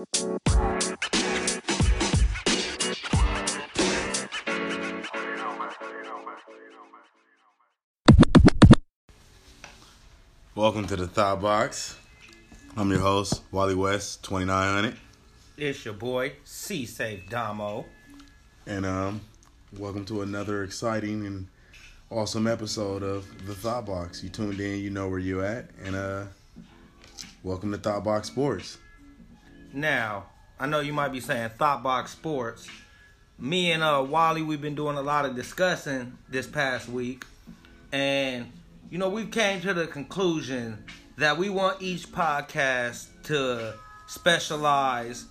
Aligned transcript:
Welcome 0.00 0.38
to 10.86 10.96
the 10.96 11.06
Thought 11.06 11.42
Box. 11.42 11.98
I'm 12.78 12.90
your 12.90 13.00
host, 13.00 13.42
Wally 13.52 13.74
West, 13.74 14.24
2900. 14.24 14.96
It's 15.58 15.84
your 15.84 15.92
boy, 15.92 16.32
C 16.44 16.86
Safe 16.86 17.28
Damo. 17.28 17.84
And 18.66 18.86
um, 18.86 19.20
welcome 19.78 20.06
to 20.06 20.22
another 20.22 20.64
exciting 20.64 21.26
and 21.26 21.46
awesome 22.08 22.46
episode 22.46 23.02
of 23.02 23.26
the 23.46 23.54
Thought 23.54 23.84
Box. 23.84 24.22
You 24.22 24.30
tuned 24.30 24.60
in, 24.60 24.80
you 24.80 24.88
know 24.88 25.10
where 25.10 25.18
you 25.18 25.44
at, 25.44 25.68
and 25.84 25.94
uh, 25.94 26.24
welcome 27.42 27.70
to 27.72 27.76
Thought 27.76 28.02
Box 28.02 28.28
Sports. 28.28 28.78
Now, 29.72 30.26
I 30.58 30.66
know 30.66 30.80
you 30.80 30.92
might 30.92 31.12
be 31.12 31.20
saying 31.20 31.50
Thoughtbox 31.50 32.08
Sports. 32.08 32.68
Me 33.38 33.70
and 33.72 33.82
uh 33.82 34.04
Wally, 34.06 34.42
we've 34.42 34.60
been 34.60 34.74
doing 34.74 34.96
a 34.96 35.02
lot 35.02 35.24
of 35.24 35.36
discussing 35.36 36.18
this 36.28 36.46
past 36.46 36.88
week, 36.88 37.24
and 37.92 38.50
you 38.90 38.98
know 38.98 39.08
we've 39.08 39.30
came 39.30 39.60
to 39.62 39.72
the 39.72 39.86
conclusion 39.86 40.84
that 41.16 41.38
we 41.38 41.48
want 41.48 41.80
each 41.80 42.10
podcast 42.10 43.06
to 43.24 43.74
specialize 44.06 45.26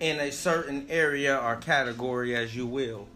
in 0.00 0.20
a 0.20 0.30
certain 0.30 0.86
area 0.90 1.36
or 1.38 1.56
category, 1.56 2.36
as 2.36 2.54
you 2.54 2.66
will. 2.66 3.08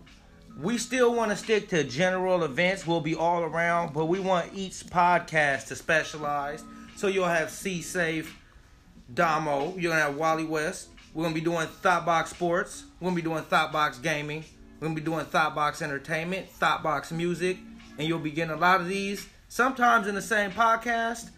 We 0.61 0.79
still 0.79 1.15
want 1.15 1.31
to 1.31 1.37
stick 1.37 1.69
to 1.69 1.85
general 1.85 2.45
events. 2.45 2.87
We'll 2.87 3.01
be 3.01 3.15
all 3.15 3.43
around, 3.43 3.93
but 3.93 4.07
we 4.07 4.21
want 4.21 4.51
each 4.55 4.85
podcast 4.87 5.69
to 5.69 5.77
specialize. 5.77 6.65
So 6.97 7.07
you'll 7.07 7.27
have 7.27 7.51
C 7.51 7.83
Safe, 7.83 8.37
Damo. 9.13 9.75
You're 9.77 9.93
gonna 9.93 10.05
have 10.05 10.17
Wally 10.17 10.45
West. 10.45 10.89
We're 11.15 11.25
gonna 11.25 11.35
be 11.35 11.41
doing 11.41 11.67
Thoughtbox 11.83 12.29
Sports. 12.29 12.85
We're 13.01 13.07
gonna 13.07 13.17
be 13.17 13.23
doing 13.23 13.43
Thoughtbox 13.45 14.03
Gaming. 14.03 14.45
We're 14.81 14.89
gonna 14.89 14.99
be 14.99 15.05
doing 15.05 15.27
Thoughtbox 15.27 15.83
Entertainment, 15.83 16.47
Thoughtbox 16.59 17.13
Music, 17.13 17.59
and 17.99 18.09
you'll 18.09 18.19
be 18.19 18.31
getting 18.31 18.55
a 18.55 18.57
lot 18.59 18.81
of 18.81 18.89
these 18.89 19.29
sometimes 19.49 20.07
in 20.07 20.15
the 20.15 20.23
same 20.23 20.51
podcast, 20.51 21.31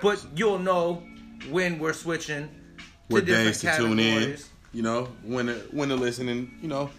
but 0.00 0.24
you'll 0.34 0.58
know 0.58 1.02
when 1.50 1.78
we're 1.78 1.92
switching 1.92 2.48
What 3.08 3.20
to 3.20 3.26
days 3.26 3.60
to 3.60 3.76
tune 3.76 3.98
in, 3.98 4.36
you 4.72 4.82
know, 4.82 5.08
when 5.22 5.46
to, 5.46 5.54
when 5.70 5.90
to 5.90 5.96
listen, 5.96 6.28
and 6.28 6.50
you 6.62 6.68
know, 6.68 6.90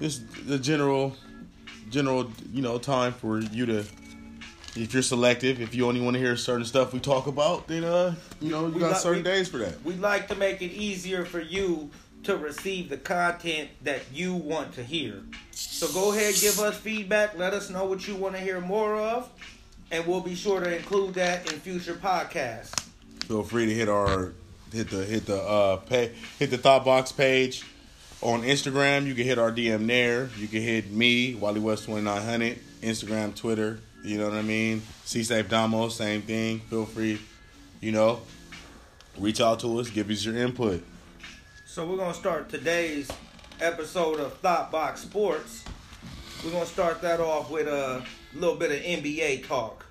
just 0.00 0.22
the 0.46 0.58
general, 0.58 1.16
general, 1.90 2.30
you 2.52 2.62
know, 2.62 2.78
time 2.78 3.12
for 3.12 3.40
you 3.40 3.66
to. 3.66 3.84
If 4.80 4.92
you're 4.94 5.02
selective, 5.02 5.60
if 5.60 5.74
you 5.74 5.86
only 5.88 6.00
want 6.00 6.14
to 6.14 6.20
hear 6.20 6.36
certain 6.36 6.64
stuff 6.64 6.92
we 6.92 7.00
talk 7.00 7.26
about, 7.26 7.66
then 7.66 7.84
uh, 7.84 8.14
you 8.40 8.50
know, 8.50 8.66
you 8.66 8.72
We 8.74 8.80
got 8.80 8.92
got- 8.92 9.00
certain 9.02 9.22
we- 9.22 9.30
days 9.30 9.48
for 9.48 9.58
that. 9.58 9.82
We'd 9.84 10.00
like 10.00 10.28
to 10.28 10.34
make 10.34 10.62
it 10.62 10.72
easier 10.72 11.24
for 11.24 11.40
you 11.40 11.90
to 12.24 12.36
receive 12.36 12.88
the 12.88 12.96
content 12.96 13.70
that 13.84 14.00
you 14.12 14.34
want 14.34 14.74
to 14.74 14.82
hear. 14.82 15.22
So 15.52 15.88
go 15.92 16.12
ahead, 16.12 16.34
give 16.40 16.58
us 16.58 16.76
feedback. 16.76 17.38
Let 17.38 17.54
us 17.54 17.70
know 17.70 17.84
what 17.84 18.06
you 18.08 18.16
want 18.16 18.34
to 18.34 18.40
hear 18.40 18.60
more 18.60 18.96
of, 18.96 19.28
and 19.90 20.06
we'll 20.06 20.20
be 20.20 20.34
sure 20.34 20.60
to 20.60 20.76
include 20.76 21.14
that 21.14 21.50
in 21.52 21.58
future 21.60 21.94
podcasts. 21.94 22.72
Feel 23.26 23.42
free 23.44 23.66
to 23.66 23.74
hit 23.74 23.88
our 23.88 24.32
hit 24.72 24.90
the 24.90 25.04
hit 25.04 25.26
the 25.26 25.40
uh 25.40 25.76
pay 25.76 26.12
hit 26.38 26.50
the 26.50 26.58
thought 26.58 26.84
box 26.84 27.12
page 27.12 27.64
on 28.20 28.42
Instagram. 28.42 29.06
You 29.06 29.14
can 29.14 29.24
hit 29.24 29.38
our 29.38 29.52
DM 29.52 29.86
there. 29.86 30.28
You 30.38 30.48
can 30.48 30.60
hit 30.62 30.90
me, 30.90 31.34
Wally 31.34 31.60
West 31.60 31.84
twenty 31.84 32.02
nine 32.02 32.22
hundred, 32.22 32.58
Instagram, 32.82 33.34
Twitter. 33.34 33.80
You 34.04 34.18
know 34.18 34.28
what 34.28 34.38
I 34.38 34.42
mean? 34.42 34.82
C 35.04 35.22
Safe 35.22 35.48
Damo, 35.48 35.88
same 35.88 36.22
thing. 36.22 36.60
Feel 36.60 36.86
free, 36.86 37.18
you 37.80 37.92
know, 37.92 38.20
reach 39.18 39.40
out 39.40 39.60
to 39.60 39.78
us, 39.80 39.90
give 39.90 40.08
us 40.10 40.24
your 40.24 40.36
input. 40.36 40.82
So 41.66 41.84
we're 41.86 41.96
gonna 41.96 42.14
start 42.14 42.48
today's 42.48 43.10
episode 43.60 44.20
of 44.20 44.34
Thought 44.38 44.70
Box 44.70 45.02
Sports. 45.02 45.64
We're 46.44 46.52
gonna 46.52 46.66
start 46.66 47.02
that 47.02 47.20
off 47.20 47.50
with 47.50 47.66
a 47.66 48.04
little 48.34 48.56
bit 48.56 48.70
of 48.70 48.78
NBA 48.78 49.46
talk. 49.46 49.84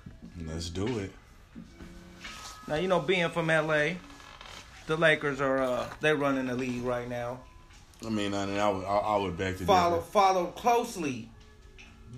Let's 0.46 0.70
do 0.70 0.86
it. 0.98 1.12
Now 2.66 2.76
you 2.76 2.88
know, 2.88 3.00
being 3.00 3.28
from 3.30 3.48
LA, 3.48 3.90
the 4.86 4.96
Lakers 4.96 5.40
are 5.40 5.58
uh 5.58 5.86
they 6.00 6.12
running 6.14 6.46
the 6.46 6.54
league 6.56 6.82
right 6.82 7.08
now. 7.08 7.40
I 8.06 8.10
mean, 8.10 8.32
I, 8.32 8.46
mean, 8.46 8.58
I 8.58 8.70
would 8.70 8.84
I, 8.84 8.96
I 8.96 9.16
would 9.16 9.36
beg 9.36 9.58
to 9.58 9.64
Follow 9.64 9.96
differ. 9.96 10.10
followed 10.10 10.54
closely 10.56 11.28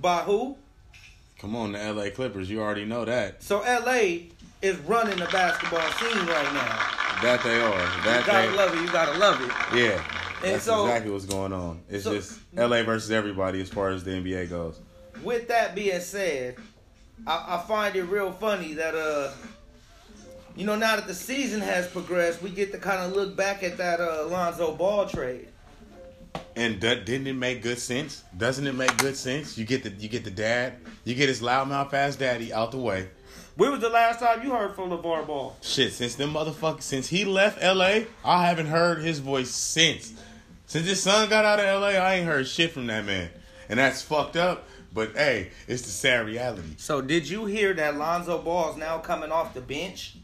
by 0.00 0.18
who? 0.20 0.56
Come 1.40 1.56
on, 1.56 1.72
the 1.72 1.92
LA 1.92 2.10
Clippers. 2.10 2.50
You 2.50 2.60
already 2.60 2.84
know 2.84 3.04
that. 3.04 3.42
So 3.42 3.60
LA 3.60 4.28
is 4.62 4.76
running 4.86 5.18
the 5.18 5.26
basketball 5.32 5.80
scene 5.92 6.26
right 6.26 6.52
now. 6.54 6.96
That 7.22 7.40
they 7.42 7.60
are. 7.60 8.02
That 8.04 8.20
You 8.20 8.26
gotta 8.26 8.50
they. 8.50 8.56
love 8.56 8.74
it. 8.74 8.80
You 8.82 8.92
gotta 8.92 9.18
love 9.18 9.40
it. 9.42 9.76
Yeah. 9.78 10.04
And 10.42 10.54
That's 10.54 10.64
so- 10.64 10.86
exactly 10.86 11.10
what's 11.12 11.24
going 11.26 11.52
on. 11.52 11.80
It's 11.88 12.04
so- 12.04 12.14
just 12.14 12.38
LA 12.54 12.82
versus 12.82 13.10
everybody 13.10 13.60
as 13.60 13.68
far 13.68 13.90
as 13.90 14.04
the 14.04 14.12
NBA 14.12 14.48
goes. 14.50 14.80
With 15.22 15.48
that 15.48 15.74
being 15.74 16.00
said, 16.00 16.56
I, 17.26 17.56
I 17.56 17.64
find 17.66 17.94
it 17.96 18.04
real 18.04 18.32
funny 18.32 18.74
that 18.74 18.94
uh, 18.94 19.32
you 20.56 20.66
know, 20.66 20.76
now 20.76 20.96
that 20.96 21.06
the 21.06 21.14
season 21.14 21.60
has 21.60 21.86
progressed, 21.88 22.42
we 22.42 22.50
get 22.50 22.72
to 22.72 22.78
kind 22.78 23.00
of 23.00 23.12
look 23.16 23.36
back 23.36 23.62
at 23.62 23.76
that 23.78 24.00
uh, 24.00 24.24
Alonzo 24.24 24.74
Ball 24.74 25.06
trade. 25.06 25.48
And 26.56 26.80
that 26.80 27.06
didn't 27.06 27.26
it 27.26 27.34
make 27.34 27.62
good 27.62 27.78
sense? 27.78 28.24
Doesn't 28.36 28.66
it 28.66 28.74
make 28.74 28.96
good 28.98 29.16
sense? 29.16 29.56
You 29.56 29.64
get 29.64 29.82
the 29.82 29.90
you 29.90 30.08
get 30.08 30.24
the 30.24 30.30
dad, 30.30 30.74
you 31.04 31.14
get 31.14 31.28
his 31.28 31.40
loudmouth 31.40 31.92
ass 31.92 32.16
daddy 32.16 32.52
out 32.52 32.72
the 32.72 32.78
way. 32.78 33.08
When 33.56 33.72
was 33.72 33.80
the 33.80 33.88
last 33.88 34.20
time 34.20 34.42
you 34.42 34.50
heard 34.50 34.74
from 34.74 34.90
LeVar 34.90 35.26
Ball? 35.26 35.56
Shit, 35.60 35.92
since 35.92 36.14
them 36.14 36.32
motherfuckers 36.32 36.82
since 36.82 37.08
he 37.08 37.24
left 37.24 37.62
LA, 37.62 38.00
I 38.24 38.46
haven't 38.46 38.66
heard 38.66 39.02
his 39.02 39.18
voice 39.18 39.50
since. 39.50 40.12
Since 40.66 40.86
his 40.86 41.02
son 41.02 41.28
got 41.28 41.44
out 41.44 41.60
of 41.60 41.80
LA, 41.80 41.88
I 41.88 42.14
ain't 42.14 42.26
heard 42.26 42.46
shit 42.46 42.72
from 42.72 42.86
that 42.86 43.04
man. 43.04 43.30
And 43.68 43.78
that's 43.78 44.02
fucked 44.02 44.36
up. 44.36 44.66
But 44.92 45.14
hey, 45.14 45.50
it's 45.68 45.82
the 45.82 45.90
sad 45.90 46.26
reality. 46.26 46.74
So 46.76 47.00
did 47.00 47.28
you 47.28 47.44
hear 47.44 47.74
that 47.74 47.96
Lonzo 47.96 48.38
Ball 48.38 48.72
is 48.72 48.76
now 48.76 48.98
coming 48.98 49.30
off 49.30 49.54
the 49.54 49.60
bench? 49.60 50.16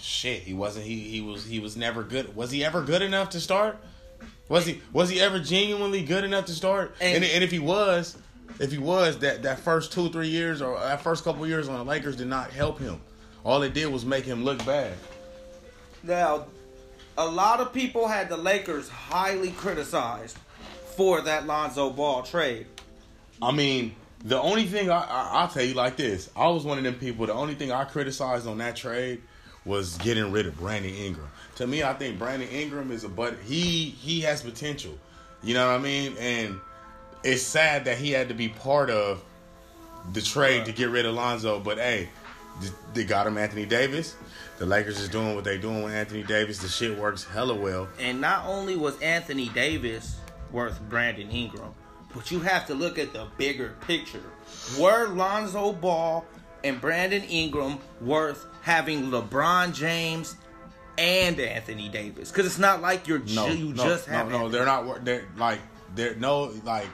Shit, 0.00 0.42
he 0.42 0.54
wasn't 0.54 0.86
he 0.86 1.00
he 1.00 1.20
was 1.20 1.46
he 1.46 1.58
was 1.58 1.76
never 1.76 2.02
good. 2.02 2.36
Was 2.36 2.50
he 2.50 2.64
ever 2.64 2.82
good 2.82 3.02
enough 3.02 3.30
to 3.30 3.40
start? 3.40 3.78
Was 4.48 4.66
he 4.66 4.80
was 4.92 5.08
he 5.10 5.20
ever 5.20 5.38
genuinely 5.40 6.02
good 6.02 6.24
enough 6.24 6.46
to 6.46 6.52
start? 6.52 6.94
And- 7.00 7.16
And 7.16 7.24
and, 7.24 7.42
if 7.44 7.50
he 7.50 7.58
was, 7.58 8.16
if 8.60 8.70
he 8.70 8.78
was 8.78 9.18
that 9.18 9.42
that 9.42 9.58
first 9.60 9.92
2 9.92 10.10
3 10.10 10.28
years 10.28 10.62
or 10.62 10.78
that 10.78 11.02
first 11.02 11.24
couple 11.24 11.46
years 11.46 11.68
on 11.68 11.76
the 11.76 11.84
Lakers 11.84 12.16
did 12.16 12.28
not 12.28 12.50
help 12.50 12.78
him. 12.78 13.00
All 13.44 13.62
it 13.62 13.74
did 13.74 13.86
was 13.88 14.04
make 14.04 14.24
him 14.24 14.44
look 14.44 14.64
bad. 14.64 14.94
Now, 16.02 16.46
a 17.18 17.26
lot 17.26 17.60
of 17.60 17.72
people 17.72 18.06
had 18.08 18.28
the 18.28 18.36
Lakers 18.36 18.88
highly 18.88 19.50
criticized 19.52 20.36
for 20.96 21.20
that 21.22 21.46
Lonzo 21.46 21.90
Ball 21.90 22.22
trade. 22.22 22.66
I 23.42 23.52
mean, 23.52 23.94
the 24.24 24.40
only 24.40 24.64
thing 24.66 24.90
I, 24.90 25.00
I 25.02 25.30
I'll 25.40 25.48
tell 25.48 25.62
you 25.64 25.74
like 25.74 25.96
this, 25.96 26.30
I 26.36 26.48
was 26.48 26.64
one 26.64 26.78
of 26.78 26.84
them 26.84 26.94
people. 26.94 27.26
The 27.26 27.34
only 27.34 27.54
thing 27.54 27.70
I 27.72 27.84
criticized 27.84 28.46
on 28.46 28.58
that 28.58 28.76
trade 28.76 29.20
was 29.64 29.96
getting 29.98 30.30
rid 30.32 30.46
of 30.46 30.56
Brandon 30.58 30.94
Ingram. 30.94 31.28
To 31.56 31.66
me, 31.66 31.82
I 31.82 31.94
think 31.94 32.18
Brandon 32.18 32.48
Ingram 32.48 32.90
is 32.92 33.04
a 33.04 33.08
but 33.08 33.38
he 33.44 33.90
he 33.90 34.20
has 34.20 34.42
potential. 34.42 34.98
You 35.42 35.54
know 35.54 35.66
what 35.66 35.76
I 35.76 35.82
mean? 35.82 36.16
And 36.18 36.60
it's 37.22 37.42
sad 37.42 37.84
that 37.86 37.98
he 37.98 38.10
had 38.10 38.28
to 38.28 38.34
be 38.34 38.48
part 38.48 38.90
of 38.90 39.22
the 40.12 40.20
trade 40.20 40.66
to 40.66 40.72
get 40.72 40.90
rid 40.90 41.06
of 41.06 41.14
Lonzo. 41.14 41.60
But 41.60 41.78
hey, 41.78 42.08
they 42.94 43.04
got 43.04 43.26
him 43.26 43.38
Anthony 43.38 43.66
Davis. 43.66 44.14
The 44.58 44.66
Lakers 44.66 44.98
is 44.98 45.08
doing 45.08 45.34
what 45.34 45.44
they 45.44 45.58
doing 45.58 45.82
with 45.82 45.92
Anthony 45.92 46.22
Davis. 46.22 46.58
The 46.58 46.68
shit 46.68 46.98
works 46.98 47.24
hella 47.24 47.54
well. 47.54 47.88
And 47.98 48.20
not 48.20 48.46
only 48.46 48.76
was 48.76 48.98
Anthony 49.00 49.48
Davis 49.50 50.18
worth 50.50 50.80
Brandon 50.88 51.30
Ingram, 51.30 51.74
but 52.14 52.30
you 52.30 52.40
have 52.40 52.66
to 52.68 52.74
look 52.74 52.98
at 52.98 53.12
the 53.12 53.26
bigger 53.36 53.76
picture. 53.86 54.22
Were 54.78 55.08
Lonzo 55.08 55.72
Ball 55.72 56.24
and 56.64 56.80
Brandon 56.80 57.22
Ingram 57.24 57.78
worth 58.00 58.46
having 58.62 59.10
LeBron 59.10 59.74
James 59.74 60.36
and 60.98 61.38
Anthony 61.40 61.88
Davis? 61.88 62.30
Because 62.30 62.46
it's 62.46 62.58
not 62.58 62.80
like 62.82 63.06
you're 63.06 63.18
No, 63.20 63.48
ju- 63.48 63.56
you 63.56 63.72
no, 63.74 63.84
just 63.84 64.08
no, 64.08 64.14
have 64.14 64.30
no. 64.30 64.48
They're 64.48 64.64
not. 64.64 65.04
They're 65.04 65.26
like 65.36 65.60
they're 65.94 66.14
no 66.16 66.52
like. 66.64 66.86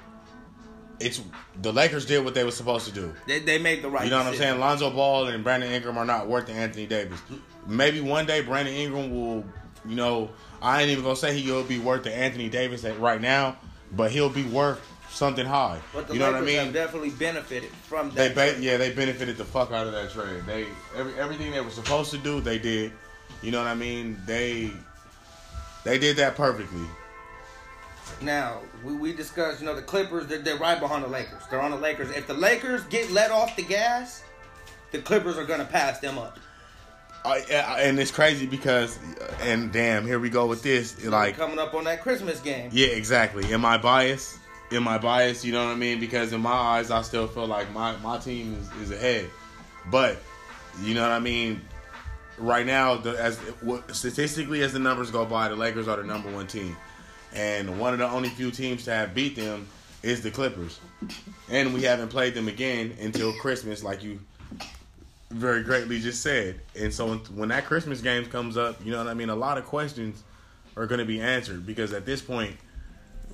It's 1.00 1.20
the 1.60 1.72
Lakers 1.72 2.06
did 2.06 2.24
what 2.24 2.34
they 2.34 2.44
were 2.44 2.52
supposed 2.52 2.86
to 2.86 2.92
do. 2.92 3.12
They, 3.26 3.40
they 3.40 3.58
made 3.58 3.82
the 3.82 3.90
right. 3.90 4.04
You 4.04 4.10
know 4.10 4.18
what 4.18 4.26
I'm 4.28 4.36
saying? 4.36 4.60
Lonzo 4.60 4.90
Ball 4.90 5.28
and 5.28 5.42
Brandon 5.42 5.72
Ingram 5.72 5.98
are 5.98 6.04
not 6.04 6.28
worth 6.28 6.46
the 6.46 6.52
Anthony 6.52 6.86
Davis. 6.86 7.20
Maybe 7.66 8.00
one 8.00 8.24
day 8.26 8.40
Brandon 8.42 8.72
Ingram 8.74 9.10
will, 9.10 9.44
you 9.88 9.96
know, 9.96 10.30
I 10.60 10.80
ain't 10.82 10.90
even 10.90 11.02
gonna 11.02 11.16
say 11.16 11.36
he'll 11.38 11.64
be 11.64 11.80
worth 11.80 12.04
the 12.04 12.14
Anthony 12.14 12.48
Davis 12.48 12.84
at 12.84 13.00
right 13.00 13.20
now, 13.20 13.56
but 13.96 14.12
he'll 14.12 14.28
be 14.28 14.44
worth 14.44 14.80
something 15.10 15.44
high. 15.44 15.80
But 15.92 16.06
the 16.06 16.14
you 16.14 16.20
know 16.20 16.26
Lakers 16.30 16.40
what 16.42 16.48
I 16.48 16.52
have 16.52 16.64
mean? 16.66 16.72
definitely 16.72 17.10
benefited 17.10 17.70
from 17.88 18.10
They 18.10 18.28
that. 18.28 18.56
ba- 18.56 18.62
yeah, 18.62 18.76
they 18.76 18.92
benefited 18.92 19.36
the 19.36 19.44
fuck 19.44 19.72
out 19.72 19.88
of 19.88 19.92
that 19.94 20.10
trade. 20.12 20.44
They 20.46 20.66
every, 20.96 21.14
everything 21.18 21.50
they 21.50 21.60
were 21.60 21.70
supposed 21.70 22.12
to 22.12 22.18
do, 22.18 22.40
they 22.40 22.58
did. 22.60 22.92
You 23.42 23.50
know 23.50 23.58
what 23.58 23.66
I 23.66 23.74
mean? 23.74 24.20
They 24.26 24.70
they 25.84 25.98
did 25.98 26.16
that 26.16 26.36
perfectly. 26.36 26.86
Now 28.20 28.60
we, 28.84 28.94
we 28.94 29.12
discussed, 29.12 29.60
you 29.60 29.66
know, 29.66 29.74
the 29.74 29.82
Clippers. 29.82 30.26
They're, 30.26 30.38
they're 30.38 30.56
right 30.56 30.78
behind 30.78 31.04
the 31.04 31.08
Lakers. 31.08 31.42
They're 31.50 31.60
on 31.60 31.72
the 31.72 31.76
Lakers. 31.76 32.10
If 32.10 32.26
the 32.26 32.34
Lakers 32.34 32.84
get 32.84 33.10
let 33.10 33.30
off 33.30 33.56
the 33.56 33.62
gas, 33.62 34.22
the 34.92 34.98
Clippers 34.98 35.36
are 35.36 35.44
gonna 35.44 35.64
pass 35.64 35.98
them 35.98 36.18
up. 36.18 36.38
Uh, 37.24 37.38
yeah, 37.48 37.76
and 37.76 38.00
it's 38.00 38.10
crazy 38.10 38.46
because, 38.46 38.98
and 39.42 39.72
damn, 39.72 40.04
here 40.04 40.18
we 40.18 40.28
go 40.28 40.46
with 40.46 40.62
this. 40.62 41.04
Like 41.04 41.36
coming 41.36 41.58
up 41.58 41.74
on 41.74 41.84
that 41.84 42.02
Christmas 42.02 42.40
game. 42.40 42.70
Yeah, 42.72 42.88
exactly. 42.88 43.52
Am 43.52 43.64
I 43.64 43.78
biased? 43.78 44.38
Am 44.72 44.88
I 44.88 44.98
biased? 44.98 45.44
You 45.44 45.52
know 45.52 45.64
what 45.64 45.72
I 45.72 45.76
mean? 45.76 46.00
Because 46.00 46.32
in 46.32 46.40
my 46.40 46.50
eyes, 46.50 46.90
I 46.90 47.02
still 47.02 47.28
feel 47.28 47.46
like 47.46 47.72
my 47.72 47.96
my 47.98 48.18
team 48.18 48.54
is, 48.54 48.90
is 48.90 48.96
ahead. 48.96 49.30
But 49.90 50.18
you 50.80 50.94
know 50.94 51.02
what 51.02 51.10
I 51.10 51.20
mean. 51.20 51.60
Right 52.38 52.66
now, 52.66 52.96
the, 52.96 53.10
as 53.22 53.38
statistically 53.92 54.62
as 54.62 54.72
the 54.72 54.78
numbers 54.78 55.10
go 55.10 55.24
by, 55.24 55.48
the 55.48 55.56
Lakers 55.56 55.86
are 55.86 55.96
the 55.96 56.02
number 56.02 56.30
one 56.32 56.46
team, 56.46 56.76
and 57.34 57.78
one 57.78 57.92
of 57.92 57.98
the 57.98 58.08
only 58.08 58.30
few 58.30 58.50
teams 58.50 58.84
to 58.84 58.90
have 58.92 59.14
beat 59.14 59.36
them 59.36 59.68
is 60.02 60.22
the 60.22 60.30
Clippers, 60.30 60.80
and 61.50 61.72
we 61.72 61.82
haven't 61.82 62.08
played 62.08 62.34
them 62.34 62.48
again 62.48 62.96
until 63.00 63.32
Christmas, 63.34 63.84
like 63.84 64.02
you 64.02 64.18
very 65.30 65.62
greatly 65.62 66.00
just 66.00 66.22
said. 66.22 66.60
And 66.74 66.92
so 66.92 67.16
when, 67.34 67.50
that 67.50 67.66
Christmas 67.66 68.00
game 68.00 68.26
comes 68.26 68.56
up, 68.56 68.84
you 68.84 68.90
know 68.90 68.98
what 68.98 69.08
I 69.08 69.14
mean. 69.14 69.28
A 69.28 69.36
lot 69.36 69.58
of 69.58 69.64
questions 69.64 70.24
are 70.76 70.86
going 70.86 70.98
to 70.98 71.04
be 71.04 71.20
answered 71.20 71.66
because 71.66 71.92
at 71.92 72.04
this 72.06 72.20
point, 72.20 72.56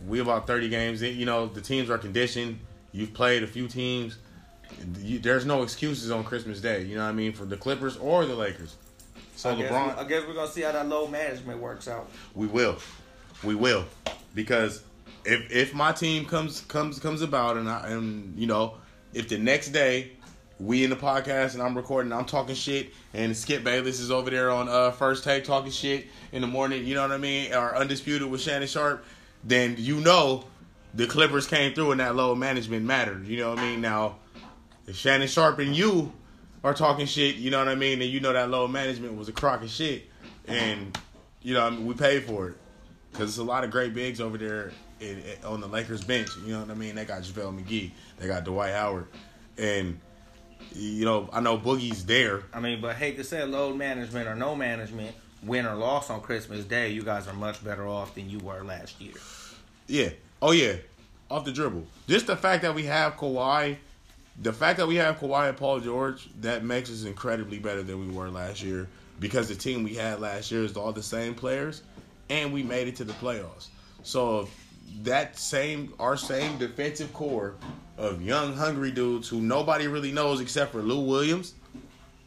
we 0.07 0.21
about 0.21 0.47
thirty 0.47 0.69
games. 0.69 1.03
You 1.03 1.25
know, 1.25 1.47
the 1.47 1.61
teams 1.61 1.89
are 1.89 1.99
conditioned. 1.99 2.59
You've 2.93 3.15
played 3.15 3.43
a 3.43 3.47
few 3.47 3.69
teams. 3.69 4.19
There's 4.83 5.47
no 5.47 5.63
excuses 5.63 6.11
on 6.11 6.25
Christmas 6.25 6.61
Day. 6.61 6.83
You 6.83 6.97
know 6.97 7.05
what 7.05 7.11
I 7.11 7.13
mean 7.13 7.33
for 7.33 7.45
the 7.45 7.57
Clippers 7.57 7.97
or 7.97 8.27
the 8.27 8.35
Lakers. 8.35 8.77
So 9.39 9.51
I 9.51 9.55
guess, 9.55 9.71
LeBron, 9.71 9.99
I 9.99 10.03
guess 10.03 10.27
we're 10.27 10.35
gonna 10.35 10.51
see 10.51 10.63
how 10.63 10.73
that 10.73 10.89
load 10.89 11.13
management 11.13 11.61
works 11.61 11.87
out. 11.87 12.11
We 12.35 12.49
will, 12.49 12.77
we 13.45 13.55
will, 13.55 13.85
because 14.35 14.83
if 15.25 15.49
if 15.53 15.73
my 15.73 15.93
team 15.93 16.25
comes 16.25 16.63
comes 16.63 16.99
comes 16.99 17.23
about 17.23 17.57
and 17.57 17.71
I 17.71 17.87
and 17.87 18.37
you 18.37 18.49
know 18.49 18.75
if 19.15 19.29
the 19.29 19.39
next 19.39 19.69
day 19.69 20.11
we 20.59 20.83
in 20.83 20.91
the 20.91 20.97
podcast 20.97 21.55
and 21.55 21.63
I'm 21.63 21.77
recording, 21.77 22.13
I'm 22.13 22.25
talking 22.25 22.57
shit, 22.57 22.93
and 23.15 23.37
Skip 23.37 23.63
Bayless 23.63 24.01
is 24.01 24.11
over 24.11 24.29
there 24.29 24.51
on 24.51 24.69
uh, 24.69 24.91
first 24.91 25.23
take 25.23 25.45
talking 25.45 25.71
shit 25.71 26.09
in 26.33 26.41
the 26.41 26.49
morning. 26.49 26.85
You 26.85 26.97
know 26.97 27.03
what 27.03 27.13
I 27.13 27.19
mean? 27.19 27.55
Or 27.55 27.77
undisputed 27.77 28.29
with 28.29 28.41
Shannon 28.41 28.67
Sharpe, 28.67 29.05
then 29.45 29.77
you 29.79 30.01
know 30.01 30.47
the 30.95 31.07
Clippers 31.07 31.47
came 31.47 31.75
through 31.75 31.93
and 31.93 32.01
that 32.01 32.17
low 32.17 32.35
management 32.35 32.85
mattered. 32.85 33.25
You 33.29 33.37
know 33.37 33.51
what 33.51 33.61
I 33.61 33.71
mean? 33.71 33.81
Now, 33.83 34.17
if 34.89 34.97
Shannon 34.97 35.29
Sharpe 35.29 35.61
and 35.61 35.77
you 35.77 36.13
are 36.65 36.75
talking 36.75 37.07
shit, 37.07 37.37
you 37.37 37.51
know 37.51 37.59
what 37.59 37.69
I 37.69 37.75
mean, 37.75 38.01
and 38.03 38.11
you 38.11 38.21
know 38.21 38.33
that 38.33 38.51
low 38.51 38.67
management 38.69 39.17
was 39.17 39.29
a 39.29 39.33
crock 39.33 39.63
of 39.63 39.71
shit, 39.71 40.07
and 40.47 40.97
you 41.43 41.55
know 41.55 41.67
I 41.67 41.71
mean, 41.71 41.87
we 41.87 41.95
paid 41.95 42.25
for 42.25 42.49
it 42.49 42.57
because 43.13 43.31
it's 43.31 43.39
a 43.39 43.45
lot 43.45 43.65
of 43.65 43.71
great 43.71 43.95
bigs 43.95 44.21
over 44.21 44.37
there 44.39 44.73
in, 45.01 45.19
in, 45.19 45.45
on 45.45 45.61
the 45.61 45.69
Lakers 45.69 46.03
bench. 46.05 46.29
You 46.45 46.55
know 46.55 46.61
what 46.61 46.71
I 46.71 46.75
mean? 46.75 46.95
They 46.95 47.05
got 47.05 47.23
JaVale 47.23 47.63
McGee, 47.65 47.93
they 48.19 48.27
got 48.27 48.45
Dwight 48.45 48.73
Howard, 48.73 49.07
and 49.57 49.99
you 50.75 51.05
know 51.05 51.29
I 51.33 51.41
know 51.41 51.59
Boogie's 51.59 52.05
there. 52.05 52.43
I 52.53 52.61
mean, 52.61 52.81
but 52.81 52.97
hate 52.97 53.17
to 53.17 53.25
say 53.25 53.45
low 53.45 53.73
management 53.75 54.29
or 54.29 54.35
no 54.35 54.55
management, 54.55 55.15
win 55.43 55.67
or 55.67 55.75
loss 55.75 56.11
on 56.11 56.21
Christmas 56.21 56.65
Day, 56.65 56.91
you 56.91 57.03
guys 57.03 57.29
are 57.29 57.35
much 57.35 57.65
better 57.65 57.87
off 57.87 58.15
than 58.15 58.29
you 58.29 58.39
were 58.41 58.65
last 58.65 59.01
year. 59.01 59.15
Yeah. 59.87 60.11
Oh 60.43 60.53
yeah. 60.53 60.75
Off 61.31 61.45
the 61.45 61.53
dribble. 61.53 61.87
Just 62.07 62.27
the 62.27 62.37
fact 62.37 62.63
that 62.63 62.75
we 62.75 62.85
have 62.85 63.17
Kawhi 63.17 63.77
the 64.43 64.53
fact 64.53 64.79
that 64.79 64.87
we 64.87 64.97
have 64.97 65.19
Kawhi 65.19 65.49
and 65.49 65.57
Paul 65.57 65.81
George, 65.81 66.29
that 66.41 66.65
makes 66.65 66.91
us 66.91 67.05
incredibly 67.05 67.59
better 67.59 67.83
than 67.83 68.01
we 68.01 68.13
were 68.13 68.29
last 68.29 68.63
year 68.63 68.89
because 69.19 69.49
the 69.49 69.55
team 69.55 69.83
we 69.83 69.95
had 69.95 70.21
last 70.21 70.51
year 70.53 70.63
is 70.63 70.77
all 70.77 70.93
the 70.93 71.03
same 71.03 71.35
players, 71.35 71.83
and 72.31 72.53
we 72.53 72.63
made 72.63 72.87
it 72.87 72.97
to 72.97 73.05
the 73.05 73.13
playoffs. 73.15 73.69
So 74.05 74.49
that 75.03 75.37
same 75.37 75.93
our 75.99 76.17
same 76.17 76.57
defensive 76.59 77.13
core 77.13 77.57
of 77.97 78.23
young, 78.23 78.55
hungry 78.55 78.93
dudes 78.93 79.29
who 79.29 79.41
nobody 79.41 79.89
really 79.89 80.13
knows 80.13 80.41
except 80.41 80.71
for 80.71 80.83
Lou 80.83 81.01
Williams. 81.01 81.55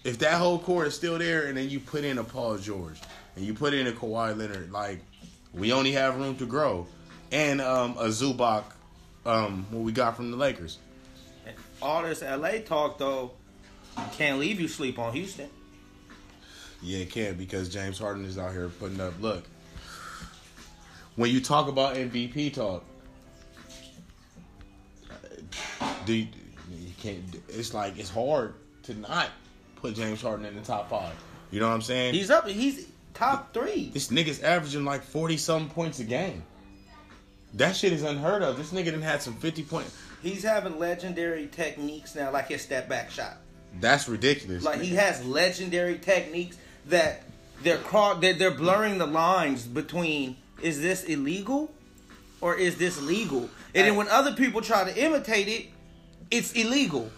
If 0.03 0.19
that 0.19 0.33
whole 0.33 0.59
core 0.59 0.85
is 0.85 0.95
still 0.95 1.17
there, 1.17 1.45
and 1.45 1.55
then 1.55 1.69
you 1.69 1.79
put 1.79 2.03
in 2.03 2.17
a 2.17 2.23
Paul 2.23 2.57
George 2.57 2.99
and 3.35 3.45
you 3.45 3.53
put 3.53 3.73
in 3.73 3.87
a 3.87 3.91
Kawhi 3.91 4.37
Leonard, 4.37 4.71
like 4.71 4.99
we 5.53 5.71
only 5.71 5.93
have 5.93 6.17
room 6.17 6.35
to 6.37 6.45
grow, 6.45 6.87
and 7.31 7.61
um, 7.61 7.91
a 7.97 8.07
Zubac, 8.07 8.63
um, 9.25 9.65
what 9.69 9.83
we 9.83 9.93
got 9.93 10.17
from 10.17 10.31
the 10.31 10.37
Lakers 10.37 10.77
all 11.81 12.03
this 12.03 12.21
LA 12.21 12.59
talk 12.65 12.97
though 12.97 13.31
can't 14.13 14.39
leave 14.39 14.59
you 14.59 14.67
sleep 14.67 14.99
on 14.99 15.13
Houston. 15.13 15.49
Yeah, 16.81 16.99
it 16.99 17.11
can't 17.11 17.37
because 17.37 17.69
James 17.69 17.99
Harden 17.99 18.25
is 18.25 18.37
out 18.37 18.51
here 18.51 18.69
putting 18.69 18.99
up. 18.99 19.13
Look, 19.21 19.43
when 21.15 21.29
you 21.29 21.41
talk 21.41 21.67
about 21.67 21.95
MVP 21.95 22.53
talk, 22.53 22.83
do 26.05 26.13
you, 26.13 26.27
you 26.71 26.93
can't? 26.99 27.23
It's 27.49 27.73
like 27.73 27.99
it's 27.99 28.09
hard 28.09 28.55
to 28.83 28.95
not 28.95 29.29
put 29.75 29.95
James 29.95 30.21
Harden 30.21 30.45
in 30.45 30.55
the 30.55 30.61
top 30.61 30.89
five. 30.89 31.13
You 31.51 31.59
know 31.59 31.67
what 31.67 31.75
I'm 31.75 31.81
saying? 31.81 32.13
He's 32.13 32.31
up. 32.31 32.47
He's 32.47 32.87
top 33.13 33.53
three. 33.53 33.91
This 33.93 34.07
nigga's 34.07 34.41
averaging 34.41 34.85
like 34.85 35.03
forty 35.03 35.37
some 35.37 35.69
points 35.69 35.99
a 35.99 36.03
game. 36.03 36.43
That 37.55 37.75
shit 37.75 37.93
is 37.93 38.01
unheard 38.01 38.41
of. 38.41 38.57
This 38.57 38.71
nigga 38.71 38.91
done 38.91 39.01
had 39.01 39.21
some 39.21 39.35
fifty 39.35 39.63
point. 39.63 39.87
He's 40.21 40.43
having 40.43 40.77
legendary 40.77 41.47
techniques 41.47 42.15
now, 42.15 42.31
like 42.31 42.47
his 42.47 42.61
step 42.61 42.87
back 42.87 43.09
shot. 43.11 43.37
That's 43.79 44.07
ridiculous. 44.07 44.63
Like 44.63 44.81
he 44.81 44.95
has 44.95 45.25
legendary 45.25 45.97
techniques 45.97 46.57
that 46.87 47.23
they're 47.63 47.79
they're, 48.19 48.33
they're 48.33 48.51
blurring 48.51 48.97
the 48.97 49.07
lines 49.07 49.65
between 49.65 50.37
is 50.61 50.81
this 50.81 51.03
illegal 51.03 51.71
or 52.41 52.55
is 52.55 52.77
this 52.77 53.01
legal? 53.01 53.49
And 53.73 53.87
then 53.87 53.95
when 53.95 54.09
other 54.09 54.33
people 54.33 54.61
try 54.61 54.83
to 54.83 55.03
imitate 55.03 55.47
it, 55.47 55.67
it's 56.29 56.51
illegal. 56.53 57.09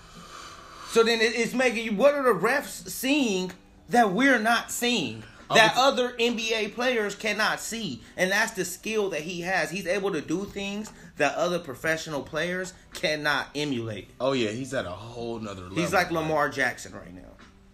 So 0.89 1.03
then 1.03 1.19
it's 1.21 1.53
making 1.53 1.85
you. 1.85 1.93
What 1.93 2.13
are 2.13 2.23
the 2.23 2.39
refs 2.39 2.87
seeing 2.89 3.51
that 3.89 4.11
we're 4.11 4.39
not 4.39 4.71
seeing? 4.71 5.23
That 5.55 5.73
other 5.77 6.13
NBA 6.13 6.73
players 6.73 7.15
cannot 7.15 7.59
see. 7.59 8.01
And 8.17 8.31
that's 8.31 8.51
the 8.51 8.65
skill 8.65 9.09
that 9.09 9.21
he 9.21 9.41
has. 9.41 9.69
He's 9.71 9.87
able 9.87 10.11
to 10.11 10.21
do 10.21 10.45
things 10.45 10.91
that 11.17 11.35
other 11.35 11.59
professional 11.59 12.21
players 12.21 12.73
cannot 12.93 13.47
emulate. 13.55 14.09
Oh 14.19 14.33
yeah, 14.33 14.49
he's 14.49 14.73
at 14.73 14.85
a 14.85 14.89
whole 14.89 15.39
nother 15.39 15.63
level. 15.63 15.77
He's 15.77 15.93
like 15.93 16.11
Lamar 16.11 16.49
Jackson 16.49 16.93
right 16.93 17.13
now. 17.13 17.21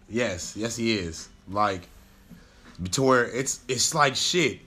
Yes, 0.10 0.56
yes 0.56 0.76
he 0.76 0.96
is. 0.96 1.30
Like 1.48 1.88
to 2.92 3.02
where 3.02 3.26
it's 3.26 3.62
it's 3.68 3.94
like 3.94 4.16
shit. 4.16 4.60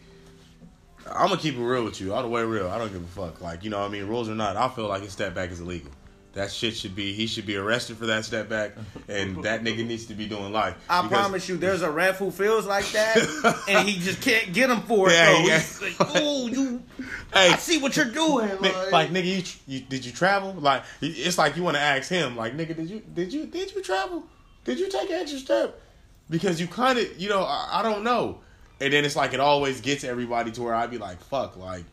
I'm 1.06 1.28
gonna 1.28 1.40
keep 1.40 1.56
it 1.56 1.60
real 1.62 1.84
with 1.84 2.00
you, 2.00 2.14
all 2.14 2.22
the 2.22 2.28
way 2.28 2.42
real. 2.42 2.68
I 2.68 2.78
don't 2.78 2.92
give 2.92 3.02
a 3.02 3.06
fuck. 3.06 3.40
Like, 3.40 3.64
you 3.64 3.70
know 3.70 3.80
what 3.80 3.86
I 3.86 3.92
mean, 3.92 4.06
rules 4.06 4.28
or 4.28 4.34
not, 4.34 4.56
I 4.56 4.68
feel 4.68 4.86
like 4.88 5.02
his 5.02 5.12
step 5.12 5.34
back 5.34 5.50
is 5.50 5.60
illegal. 5.60 5.90
That 6.34 6.50
shit 6.50 6.75
should 6.75 6.94
be. 6.94 7.12
He 7.12 7.26
should 7.26 7.44
be 7.44 7.56
arrested 7.56 7.99
for 7.99 8.06
that 8.06 8.25
step 8.25 8.49
back, 8.49 8.73
and 9.06 9.43
that 9.44 9.62
nigga 9.62 9.87
needs 9.87 10.06
to 10.06 10.14
be 10.14 10.26
doing 10.26 10.52
life. 10.52 10.76
I 10.88 11.06
promise 11.06 11.49
you, 11.49 11.58
there's 11.58 11.82
a 11.82 11.90
ref 11.90 12.19
who 12.19 12.31
feels 12.31 12.67
like 12.67 12.90
that, 12.93 13.64
and 13.69 13.87
he 13.87 13.99
just 14.00 14.23
can't 14.23 14.52
get 14.52 14.70
him 14.70 14.81
for 14.82 15.11
it. 15.11 15.12
Yeah, 15.12 15.44
yeah. 15.44 15.62
Like, 15.81 15.96
oh, 16.00 16.46
you. 16.49 16.82
Hey, 17.32 17.48
I 17.48 17.56
see 17.56 17.79
what 17.79 17.96
you're 17.96 18.05
doing. 18.05 18.51
Like, 18.60 18.93
like 18.93 19.08
nigga, 19.08 19.24
you, 19.24 19.43
you, 19.67 19.81
did 19.81 20.05
you 20.05 20.12
travel? 20.12 20.53
Like, 20.53 20.82
it's 21.01 21.39
like 21.39 21.56
you 21.56 21.62
want 21.62 21.79
to 21.79 21.81
ask 21.81 22.10
him, 22.10 22.36
like, 22.36 22.55
nigga, 22.55 22.77
did 22.77 22.91
you 22.91 23.01
did 23.01 23.32
you 23.32 23.46
did 23.46 23.74
you 23.74 23.82
travel? 23.82 24.24
Did 24.65 24.79
you 24.79 24.91
take 24.91 25.08
an 25.08 25.17
extra 25.17 25.39
step? 25.39 25.81
Because 26.29 26.60
you 26.60 26.67
kind 26.67 26.98
of, 26.98 27.19
you 27.19 27.31
know, 27.31 27.43
I, 27.43 27.81
I 27.81 27.82
don't 27.82 28.05
know. 28.05 28.41
And 28.81 28.93
then 28.93 29.06
it's 29.06 29.17
like 29.17 29.32
it 29.32 29.41
always 29.41 29.81
gets 29.81 30.05
everybody 30.05 30.51
to 30.53 30.62
where 30.62 30.74
I'd 30.74 30.91
be 30.91 30.98
like, 30.98 31.22
fuck, 31.24 31.56
like 31.56 31.84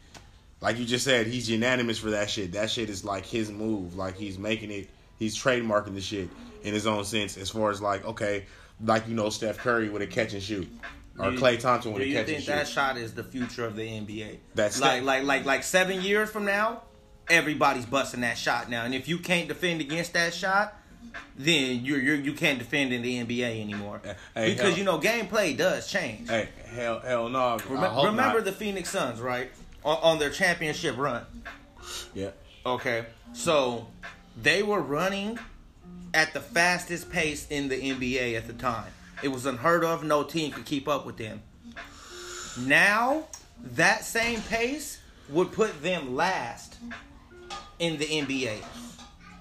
like 0.61 0.77
you 0.77 0.85
just 0.85 1.05
said, 1.05 1.27
he's 1.27 1.49
unanimous 1.49 1.97
for 1.97 2.11
that 2.11 2.29
shit. 2.29 2.53
That 2.53 2.69
shit 2.69 2.89
is 2.89 3.05
like 3.05 3.25
his 3.25 3.51
move. 3.51 3.95
Like 3.95 4.17
he's 4.17 4.37
making 4.37 4.71
it, 4.71 4.89
he's 5.17 5.37
trademarking 5.37 5.93
the 5.93 6.01
shit 6.01 6.29
in 6.63 6.73
his 6.73 6.85
own 6.85 7.05
sense. 7.05 7.37
As 7.37 7.49
far 7.49 7.71
as 7.71 7.81
like, 7.81 8.05
okay, 8.05 8.45
like 8.83 9.07
you 9.07 9.15
know 9.15 9.29
Steph 9.29 9.57
Curry 9.57 9.89
with 9.89 10.01
a 10.01 10.07
catch 10.07 10.33
and 10.33 10.43
shoot, 10.43 10.67
or 11.17 11.31
Klay 11.31 11.59
Thompson 11.59 11.93
with 11.93 12.01
a 12.01 12.05
catch 12.05 12.15
and 12.15 12.27
shoot. 12.27 12.33
you 12.33 12.41
think 12.41 12.45
that 12.47 12.67
shot 12.67 12.97
is 12.97 13.13
the 13.13 13.23
future 13.23 13.65
of 13.65 13.75
the 13.75 13.83
NBA? 13.83 14.37
That's 14.55 14.81
like 14.81 15.03
like 15.03 15.23
like 15.23 15.45
like 15.45 15.63
seven 15.63 16.01
years 16.01 16.29
from 16.29 16.45
now, 16.45 16.83
everybody's 17.29 17.85
busting 17.85 18.21
that 18.21 18.37
shot 18.37 18.69
now. 18.69 18.83
And 18.83 18.93
if 18.93 19.07
you 19.07 19.17
can't 19.19 19.47
defend 19.47 19.79
against 19.79 20.13
that 20.13 20.33
shot, 20.33 20.75
then 21.37 21.85
you're, 21.85 21.99
you're 21.99 22.15
you 22.15 22.33
can't 22.33 22.59
defend 22.59 22.91
in 22.91 23.01
the 23.01 23.23
NBA 23.23 23.61
anymore 23.61 24.01
hey, 24.35 24.51
because 24.51 24.71
hell, 24.71 24.77
you 24.77 24.83
know 24.83 24.99
gameplay 24.99 25.55
does 25.55 25.89
change. 25.89 26.29
Hey, 26.29 26.49
hell, 26.73 26.99
hell 26.99 27.29
no. 27.29 27.57
Rem- 27.69 28.05
remember 28.07 28.39
not. 28.39 28.45
the 28.45 28.51
Phoenix 28.51 28.89
Suns, 28.89 29.21
right? 29.21 29.51
On, 29.83 29.97
on 30.01 30.19
their 30.19 30.29
championship 30.29 30.97
run. 30.97 31.25
Yeah. 32.13 32.31
Okay. 32.65 33.05
So 33.33 33.87
they 34.41 34.63
were 34.63 34.81
running 34.81 35.39
at 36.13 36.33
the 36.33 36.39
fastest 36.39 37.11
pace 37.11 37.47
in 37.49 37.69
the 37.69 37.75
NBA 37.75 38.35
at 38.35 38.47
the 38.47 38.53
time. 38.53 38.91
It 39.21 39.29
was 39.29 39.45
unheard 39.45 39.83
of. 39.83 40.03
No 40.03 40.23
team 40.23 40.51
could 40.51 40.65
keep 40.65 40.87
up 40.87 41.05
with 41.05 41.17
them. 41.17 41.41
Now, 42.59 43.25
that 43.73 44.03
same 44.03 44.41
pace 44.41 44.99
would 45.29 45.51
put 45.51 45.81
them 45.81 46.15
last 46.15 46.77
in 47.79 47.97
the 47.97 48.05
NBA. 48.05 48.63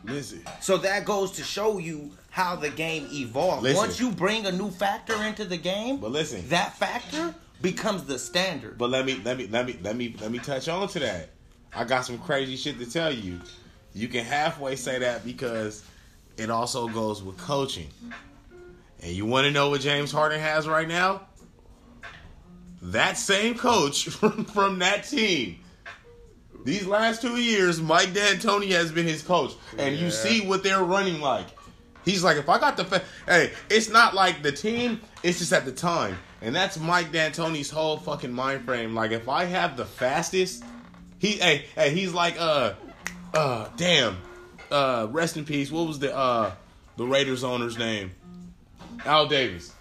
Listen. 0.05 0.43
So 0.61 0.79
that 0.79 1.05
goes 1.05 1.33
to 1.33 1.43
show 1.43 1.79
you 1.79 2.11
how 2.31 2.57
the 2.57 2.71
game 2.71 3.09
evolves. 3.13 3.63
Listen. 3.63 3.77
Once 3.79 4.01
you 4.01 4.11
bring 4.11 4.47
a 4.47 4.53
new 4.53 4.71
factor 4.71 5.23
into 5.25 5.45
the 5.45 5.57
game, 5.57 5.99
but 5.99 6.11
listen, 6.11 6.49
that 6.49 6.77
factor 6.77 7.35
becomes 7.61 8.05
the 8.05 8.19
standard. 8.19 8.79
But 8.79 8.91
let 8.91 9.05
me 9.05 9.21
let 9.25 9.37
me 9.37 9.47
let 9.49 9.67
me 9.67 9.79
let 9.83 9.97
me 9.97 10.15
let 10.21 10.31
me 10.31 10.39
touch 10.39 10.69
on 10.69 10.89
to 10.89 10.99
that. 11.01 11.31
I 11.75 11.85
got 11.85 12.05
some 12.05 12.19
crazy 12.19 12.57
shit 12.57 12.79
to 12.79 12.91
tell 12.91 13.13
you. 13.13 13.41
You 13.95 14.09
can 14.09 14.25
halfway 14.25 14.77
say 14.77 14.99
that 15.01 15.25
because 15.25 15.85
it 16.37 16.51
also 16.51 16.89
goes 16.89 17.23
with 17.23 17.37
coaching. 17.39 17.89
And 19.03 19.13
you 19.13 19.27
want 19.27 19.45
to 19.47 19.51
know 19.51 19.71
what 19.71 19.81
James 19.81 20.11
Harden 20.11 20.41
has 20.41 20.67
right 20.69 20.89
now? 20.89 21.23
That 22.83 23.17
same 23.19 23.57
coach 23.57 24.05
from, 24.09 24.45
from 24.45 24.79
that 24.81 25.05
team. 25.05 25.61
These 26.65 26.87
last 26.87 27.23
two 27.23 27.37
years, 27.37 27.81
Mike 27.81 28.13
D'Antoni 28.13 28.71
has 28.73 28.91
been 28.91 29.07
his 29.07 29.23
coach, 29.23 29.53
and 29.79 29.97
you 29.97 30.11
see 30.11 30.47
what 30.47 30.63
they're 30.63 30.83
running 30.83 31.21
like. 31.21 31.47
He's 32.05 32.25
like, 32.25 32.37
if 32.37 32.49
I 32.49 32.59
got 32.59 32.77
the, 32.77 32.85
fa- 32.85 33.05
hey, 33.27 33.53
it's 33.71 33.89
not 33.89 34.15
like 34.15 34.43
the 34.43 34.51
team; 34.51 35.01
it's 35.23 35.39
just 35.39 35.53
at 35.53 35.65
the 35.65 35.73
time, 35.73 36.19
and 36.43 36.55
that's 36.55 36.79
Mike 36.79 37.13
D'Antoni's 37.13 37.71
whole 37.71 37.97
fucking 37.97 38.33
mind 38.33 38.65
frame. 38.65 38.95
Like, 38.95 39.11
if 39.11 39.29
I 39.29 39.45
have 39.45 39.77
the 39.77 39.85
fastest, 39.85 40.65
he, 41.19 41.33
hey, 41.33 41.67
hey, 41.75 41.91
he's 41.95 42.13
like, 42.13 42.37
uh, 42.39 42.75
uh, 43.35 43.69
damn, 43.77 44.19
uh, 44.71 45.09
rest 45.11 45.37
in 45.37 45.45
peace. 45.45 45.71
What 45.71 45.87
was 45.87 45.99
the 45.99 46.15
uh 46.15 46.53
the 46.97 47.07
Raiders 47.07 47.45
owner's 47.45 47.79
name? 47.79 48.13
Al 49.05 49.27
Davis. 49.27 49.73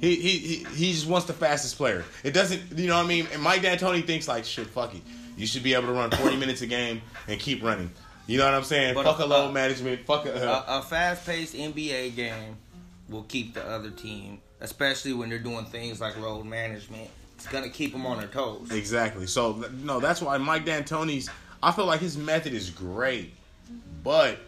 He, 0.00 0.14
he 0.16 0.38
he 0.38 0.54
he 0.74 0.92
just 0.92 1.06
wants 1.06 1.26
the 1.26 1.32
fastest 1.32 1.76
player. 1.76 2.04
It 2.22 2.32
doesn't, 2.32 2.78
you 2.78 2.86
know 2.88 2.96
what 2.96 3.06
I 3.06 3.08
mean? 3.08 3.26
And 3.32 3.42
Mike 3.42 3.62
D'Antoni 3.62 4.06
thinks 4.06 4.28
like, 4.28 4.44
shit, 4.44 4.66
fuck 4.66 4.94
it. 4.94 5.02
You 5.36 5.46
should 5.46 5.62
be 5.62 5.74
able 5.74 5.86
to 5.88 5.92
run 5.92 6.10
40 6.10 6.36
minutes 6.36 6.62
a 6.62 6.66
game 6.66 7.02
and 7.28 7.38
keep 7.38 7.62
running. 7.62 7.90
You 8.26 8.38
know 8.38 8.44
what 8.44 8.54
I'm 8.54 8.64
saying? 8.64 8.94
But, 8.94 9.04
fuck 9.04 9.20
a 9.20 9.24
uh, 9.24 9.26
load 9.26 9.54
management. 9.54 10.04
Fuck 10.06 10.26
a. 10.26 10.34
Uh, 10.34 10.64
A, 10.66 10.78
a 10.78 10.82
fast-paced 10.82 11.54
NBA 11.54 12.16
game 12.16 12.56
will 13.08 13.22
keep 13.22 13.54
the 13.54 13.64
other 13.64 13.90
team, 13.90 14.40
especially 14.60 15.12
when 15.12 15.28
they're 15.28 15.38
doing 15.38 15.64
things 15.66 16.00
like 16.00 16.16
road 16.20 16.44
management. 16.44 17.10
It's 17.36 17.46
gonna 17.46 17.68
keep 17.68 17.92
them 17.92 18.06
on 18.06 18.18
their 18.18 18.28
toes. 18.28 18.70
Exactly. 18.70 19.26
So 19.26 19.64
no, 19.82 20.00
that's 20.00 20.22
why 20.22 20.38
Mike 20.38 20.64
D'Antoni's. 20.64 21.28
I 21.62 21.72
feel 21.72 21.86
like 21.86 22.00
his 22.00 22.16
method 22.16 22.52
is 22.52 22.70
great, 22.70 23.34
but 24.02 24.38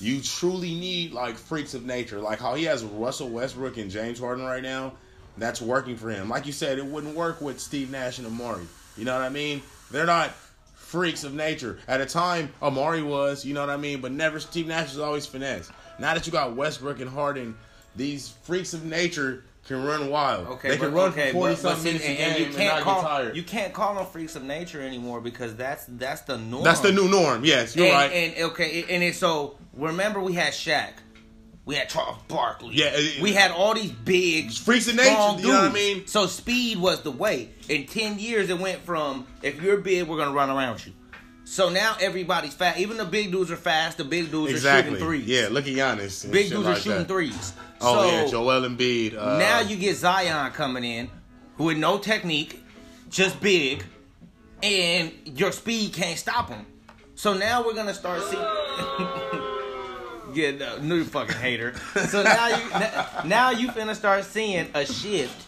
you 0.00 0.20
truly 0.20 0.74
need 0.74 1.12
like 1.12 1.36
freaks 1.36 1.74
of 1.74 1.84
nature, 1.84 2.20
like 2.20 2.38
how 2.38 2.54
he 2.54 2.64
has 2.64 2.84
Russell 2.84 3.28
Westbrook 3.28 3.76
and 3.76 3.90
James 3.90 4.18
Harden 4.18 4.44
right 4.44 4.62
now. 4.62 4.92
That's 5.36 5.62
working 5.62 5.96
for 5.96 6.10
him. 6.10 6.28
Like 6.28 6.46
you 6.46 6.52
said, 6.52 6.78
it 6.78 6.86
wouldn't 6.86 7.14
work 7.14 7.40
with 7.40 7.60
Steve 7.60 7.90
Nash 7.90 8.18
and 8.18 8.26
Amar'e. 8.26 8.66
You 8.96 9.04
know 9.04 9.14
what 9.14 9.22
I 9.22 9.28
mean? 9.28 9.62
They're 9.90 10.06
not 10.06 10.30
freaks 10.74 11.22
of 11.22 11.32
nature. 11.34 11.78
At 11.86 12.00
a 12.00 12.06
time, 12.06 12.52
Amar'e 12.60 13.06
was. 13.06 13.44
You 13.44 13.54
know 13.54 13.60
what 13.60 13.70
I 13.70 13.76
mean? 13.76 14.00
But 14.00 14.12
never. 14.12 14.40
Steve 14.40 14.66
Nash 14.66 14.88
was 14.88 14.98
always 14.98 15.26
finesse. 15.26 15.70
Now 15.98 16.14
that 16.14 16.26
you 16.26 16.32
got 16.32 16.56
Westbrook 16.56 17.00
and 17.00 17.10
Harden, 17.10 17.56
these 17.94 18.30
freaks 18.42 18.74
of 18.74 18.84
nature 18.84 19.44
can 19.68 19.84
run 19.84 20.08
wild. 20.08 20.46
Okay, 20.48 20.70
they 20.70 20.76
but, 20.78 20.86
can 20.86 20.94
run 20.94 21.08
okay, 21.10 21.26
for 21.28 21.32
forty 21.34 21.56
something 21.56 21.84
minutes 21.84 22.04
and, 22.04 22.18
and 22.18 22.38
you 22.38 22.46
can't 22.46 22.76
not 22.76 22.82
call 22.82 23.02
get 23.02 23.08
tired. 23.08 23.36
you 23.36 23.42
can't 23.42 23.72
call 23.72 23.94
them 23.94 24.06
freaks 24.06 24.34
of 24.34 24.42
nature 24.42 24.80
anymore 24.80 25.20
because 25.20 25.54
that's 25.54 25.84
that's 25.86 26.22
the 26.22 26.38
norm. 26.38 26.64
That's 26.64 26.80
the 26.80 26.90
new 26.90 27.08
norm. 27.08 27.44
Yes, 27.44 27.76
you're 27.76 27.86
and, 27.86 27.94
right. 27.94 28.12
And 28.12 28.50
okay, 28.50 28.84
and 28.88 29.02
it's 29.02 29.18
so 29.18 29.58
remember 29.74 30.20
we 30.20 30.32
had 30.32 30.54
Shaq, 30.54 30.92
we 31.66 31.74
had 31.74 31.88
Charles 31.90 32.16
Barkley, 32.28 32.74
Yeah, 32.74 32.86
it- 32.92 33.20
we 33.20 33.34
had 33.34 33.50
all 33.50 33.74
these 33.74 33.92
big 33.92 34.52
Freaks 34.52 34.88
of 34.88 34.96
nature, 34.96 35.10
strong 35.10 35.38
you 35.38 35.48
know 35.48 35.62
what 35.62 35.70
I 35.70 35.74
mean? 35.74 36.06
So 36.06 36.26
speed 36.26 36.78
was 36.78 37.02
the 37.02 37.10
way. 37.10 37.50
In 37.68 37.86
ten 37.86 38.18
years, 38.18 38.48
it 38.48 38.58
went 38.58 38.80
from 38.80 39.26
if 39.42 39.62
you're 39.62 39.76
big, 39.76 40.08
we're 40.08 40.16
gonna 40.16 40.32
run 40.32 40.50
around 40.50 40.84
you. 40.86 40.92
So 41.48 41.70
now 41.70 41.96
everybody's 41.98 42.52
fast. 42.52 42.78
Even 42.78 42.98
the 42.98 43.06
big 43.06 43.32
dudes 43.32 43.50
are 43.50 43.56
fast. 43.56 43.96
The 43.96 44.04
big 44.04 44.30
dudes 44.30 44.52
exactly. 44.52 44.92
are 44.92 44.98
shooting 44.98 45.06
threes. 45.06 45.26
Yeah, 45.26 45.48
look 45.50 45.66
at 45.66 45.72
Giannis. 45.72 46.30
big 46.30 46.50
dudes 46.50 46.66
like 46.66 46.76
are 46.76 46.80
shooting 46.80 46.98
that. 46.98 47.08
threes. 47.08 47.54
Oh 47.80 48.02
so 48.02 48.06
yeah, 48.06 48.26
Joel 48.26 48.68
Embiid. 48.68 49.16
Uh, 49.16 49.38
now 49.38 49.60
you 49.60 49.76
get 49.76 49.96
Zion 49.96 50.52
coming 50.52 50.84
in 50.84 51.10
who 51.56 51.64
with 51.64 51.78
no 51.78 51.96
technique, 51.96 52.62
just 53.08 53.40
big, 53.40 53.82
and 54.62 55.10
your 55.24 55.50
speed 55.50 55.94
can't 55.94 56.18
stop 56.18 56.50
him. 56.50 56.66
So 57.14 57.32
now 57.32 57.64
we're 57.64 57.74
gonna 57.74 57.94
start 57.94 58.22
seeing. 58.24 58.42
yeah, 60.34 60.50
no, 60.50 60.78
new 60.82 61.02
fucking 61.02 61.34
hater. 61.36 61.74
So 62.08 62.22
now 62.22 62.48
you 62.48 62.68
now- 62.70 63.06
now 63.24 63.50
you 63.52 63.68
finna 63.68 63.96
start 63.96 64.24
seeing 64.24 64.68
a 64.74 64.84
shift 64.84 65.47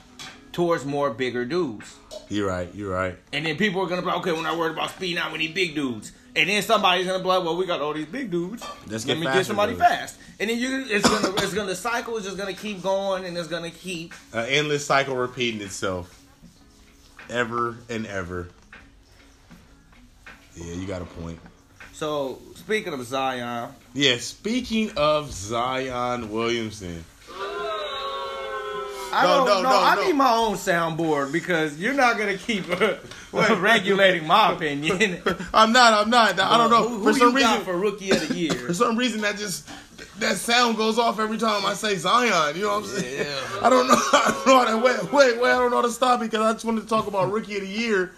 towards 0.61 0.85
more 0.85 1.09
bigger 1.11 1.47
dudes. 1.47 1.97
You're 2.29 2.47
right. 2.49 2.69
You're 2.75 2.93
right. 2.93 3.17
And 3.33 3.47
then 3.47 3.57
people 3.57 3.81
are 3.81 3.87
gonna 3.87 4.03
be 4.03 4.09
like, 4.09 4.19
okay, 4.19 4.33
we're 4.33 4.43
not 4.43 4.59
worried 4.59 4.73
about 4.73 4.91
speed 4.91 5.15
now, 5.15 5.33
we 5.33 5.39
need 5.39 5.55
big 5.55 5.75
dudes. 5.75 6.13
And 6.37 6.51
then 6.51 6.63
somebody's 6.63 7.07
gonna 7.07 7.19
be 7.21 7.25
like, 7.29 7.43
well, 7.43 7.57
we 7.57 7.65
got 7.65 7.81
all 7.81 7.95
these 7.95 8.05
big 8.05 8.31
dudes. 8.31 8.63
Let's 8.87 9.07
Let 9.07 9.15
get 9.15 9.19
me 9.21 9.25
faster 9.25 9.39
get 9.41 9.47
somebody 9.47 9.73
dudes." 9.73 9.85
fast. 9.85 10.17
And 10.39 10.51
then 10.51 10.59
you 10.59 10.85
it's 10.87 11.09
gonna 11.09 11.35
it's 11.37 11.55
gonna 11.55 11.69
the 11.69 11.75
cycle 11.77 12.15
is 12.19 12.25
just 12.27 12.37
gonna 12.37 12.53
keep 12.53 12.83
going 12.83 13.25
and 13.25 13.37
it's 13.39 13.49
gonna 13.49 13.71
keep 13.71 14.13
An 14.35 14.45
endless 14.51 14.85
cycle 14.85 15.17
repeating 15.17 15.63
itself, 15.63 16.23
ever 17.31 17.79
and 17.89 18.07
ever. 18.07 18.49
Yeah, 20.57 20.75
you 20.75 20.87
got 20.87 21.01
a 21.01 21.07
point. 21.07 21.39
So 21.95 22.39
speaking 22.55 22.93
of 22.93 23.03
Zion, 23.05 23.71
Yeah. 23.95 24.19
Speaking 24.19 24.91
of 24.99 25.33
Zion 25.33 26.31
Williamson, 26.31 27.03
I 29.13 29.23
No, 29.25 29.45
don't 29.45 29.47
no, 29.47 29.63
know. 29.63 29.71
no, 29.71 29.83
I 29.83 30.05
need 30.07 30.15
my 30.15 30.33
own 30.33 30.55
soundboard 30.55 31.33
because 31.33 31.79
you're 31.79 31.95
not 31.95 32.19
gonna 32.19 32.37
keep 32.37 32.65
uh, 32.81 32.97
regulating 33.59 34.27
my 34.27 34.53
opinion. 34.53 35.23
I'm 35.55 35.73
not. 35.73 35.95
I'm 35.95 36.11
not. 36.11 36.39
I 36.39 36.57
don't 36.57 36.71
know. 36.71 36.89
Who, 36.89 36.99
who 36.99 37.13
for 37.13 37.19
some 37.19 37.35
reason, 37.35 37.61
for 37.63 37.77
rookie 37.79 38.11
of 38.11 38.29
the 38.29 38.35
year? 38.35 38.53
for 38.67 38.75
some 38.75 38.97
reason, 38.97 39.21
that 39.23 39.37
just 39.37 39.69
that 40.21 40.37
sound 40.37 40.77
goes 40.77 40.99
off 40.99 41.19
every 41.19 41.39
time 41.39 41.65
I 41.65 41.75
say 41.75 41.97
Zion. 41.97 42.57
You 42.57 42.63
know 42.63 42.69
what 42.81 42.85
I'm 42.85 42.91
saying? 42.91 43.27
Yeah. 43.27 43.59
I 43.63 43.71
don't 43.71 43.87
know. 43.89 43.95
I 43.95 44.43
don't 44.45 44.47
know 44.47 44.59
how 44.59 44.65
to 44.71 44.85
wait. 44.85 45.13
Wait, 45.13 45.41
wait. 45.41 45.51
I 45.51 45.59
don't 45.59 45.71
know 45.71 45.77
how 45.77 45.83
to 45.83 45.91
stop 45.91 46.21
it 46.21 46.31
because 46.31 46.41
I 46.47 46.53
just 46.53 46.65
wanted 46.65 46.83
to 46.83 46.87
talk 46.89 47.07
about 47.07 47.31
rookie 47.33 47.57
of 47.57 47.63
the 47.63 47.69
year, 47.69 48.13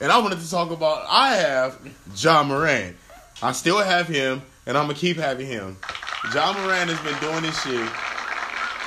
and 0.00 0.10
I 0.12 0.18
wanted 0.18 0.40
to 0.40 0.50
talk 0.50 0.70
about. 0.70 1.04
I 1.08 1.34
have 1.36 1.78
Ja 2.16 2.42
Morant. 2.42 2.96
I 3.42 3.52
still 3.52 3.78
have 3.78 4.08
him, 4.08 4.42
and 4.66 4.76
I'm 4.76 4.84
gonna 4.86 4.94
keep 4.98 5.16
having 5.16 5.46
him. 5.46 5.76
Ja 6.34 6.52
Morant 6.52 6.90
has 6.90 7.00
been 7.00 7.18
doing 7.20 7.42
this 7.42 7.62
shit. 7.62 7.88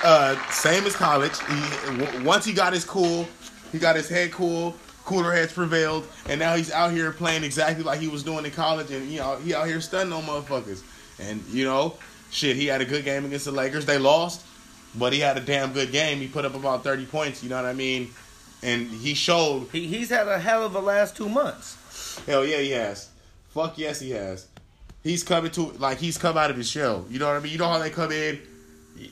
Uh, 0.04 0.36
same 0.50 0.86
as 0.86 0.96
college. 0.96 1.38
He, 1.40 1.98
w- 1.98 2.26
once 2.26 2.44
he 2.44 2.54
got 2.54 2.74
his 2.74 2.84
cool, 2.84 3.28
he 3.72 3.80
got 3.80 3.96
his 3.96 4.10
head 4.10 4.32
cool. 4.32 4.76
Cooler 5.06 5.34
heads 5.34 5.52
prevailed, 5.52 6.08
and 6.30 6.40
now 6.40 6.56
he's 6.56 6.72
out 6.72 6.92
here 6.92 7.12
playing 7.12 7.44
exactly 7.44 7.84
like 7.84 8.00
he 8.00 8.08
was 8.08 8.22
doing 8.24 8.46
in 8.46 8.52
college, 8.52 8.92
and 8.92 9.10
you 9.10 9.18
know 9.18 9.36
he 9.38 9.54
out 9.54 9.66
here 9.66 9.82
stunning 9.82 10.14
on 10.14 10.24
motherfuckers. 10.24 10.84
And 11.20 11.44
you 11.48 11.66
know, 11.66 11.96
shit, 12.30 12.56
he 12.56 12.68
had 12.68 12.82
a 12.82 12.86
good 12.86 13.04
game 13.04 13.26
against 13.26 13.46
the 13.46 13.52
Lakers. 13.52 13.86
They 13.86 13.98
lost, 13.98 14.46
but 14.96 15.12
he 15.12 15.20
had 15.20 15.38
a 15.38 15.42
damn 15.42 15.74
good 15.74 15.92
game. 15.92 16.20
He 16.20 16.28
put 16.28 16.46
up 16.46 16.54
about 16.54 16.84
thirty 16.84 17.06
points. 17.06 17.44
You 17.44 17.50
know 17.50 17.56
what 17.56 17.66
I 17.66 17.74
mean? 17.74 18.12
And 18.62 18.88
he 18.88 19.16
showed. 19.16 19.70
He, 19.72 19.88
he's 19.88 20.10
had 20.10 20.28
a 20.28 20.40
hell 20.40 20.64
of 20.64 20.76
a 20.76 20.80
last 20.80 21.18
two 21.18 21.28
months. 21.28 22.22
Hell 22.28 22.46
yeah, 22.46 22.60
he 22.60 22.70
has. 22.72 23.10
Fuck 23.50 23.80
yes, 23.80 24.00
he 24.00 24.12
has. 24.12 24.48
He's 25.04 25.24
coming 25.24 25.52
to 25.52 25.72
like 25.74 25.98
he's 25.98 26.20
come 26.20 26.38
out 26.38 26.52
of 26.52 26.58
his 26.58 26.70
shell. 26.70 27.06
You 27.10 27.18
know 27.18 27.28
what 27.28 27.38
I 27.38 27.40
mean? 27.40 27.52
You 27.52 27.58
know 27.58 27.68
how 27.68 27.80
they 27.80 27.90
come 27.90 28.12
in. 28.12 28.40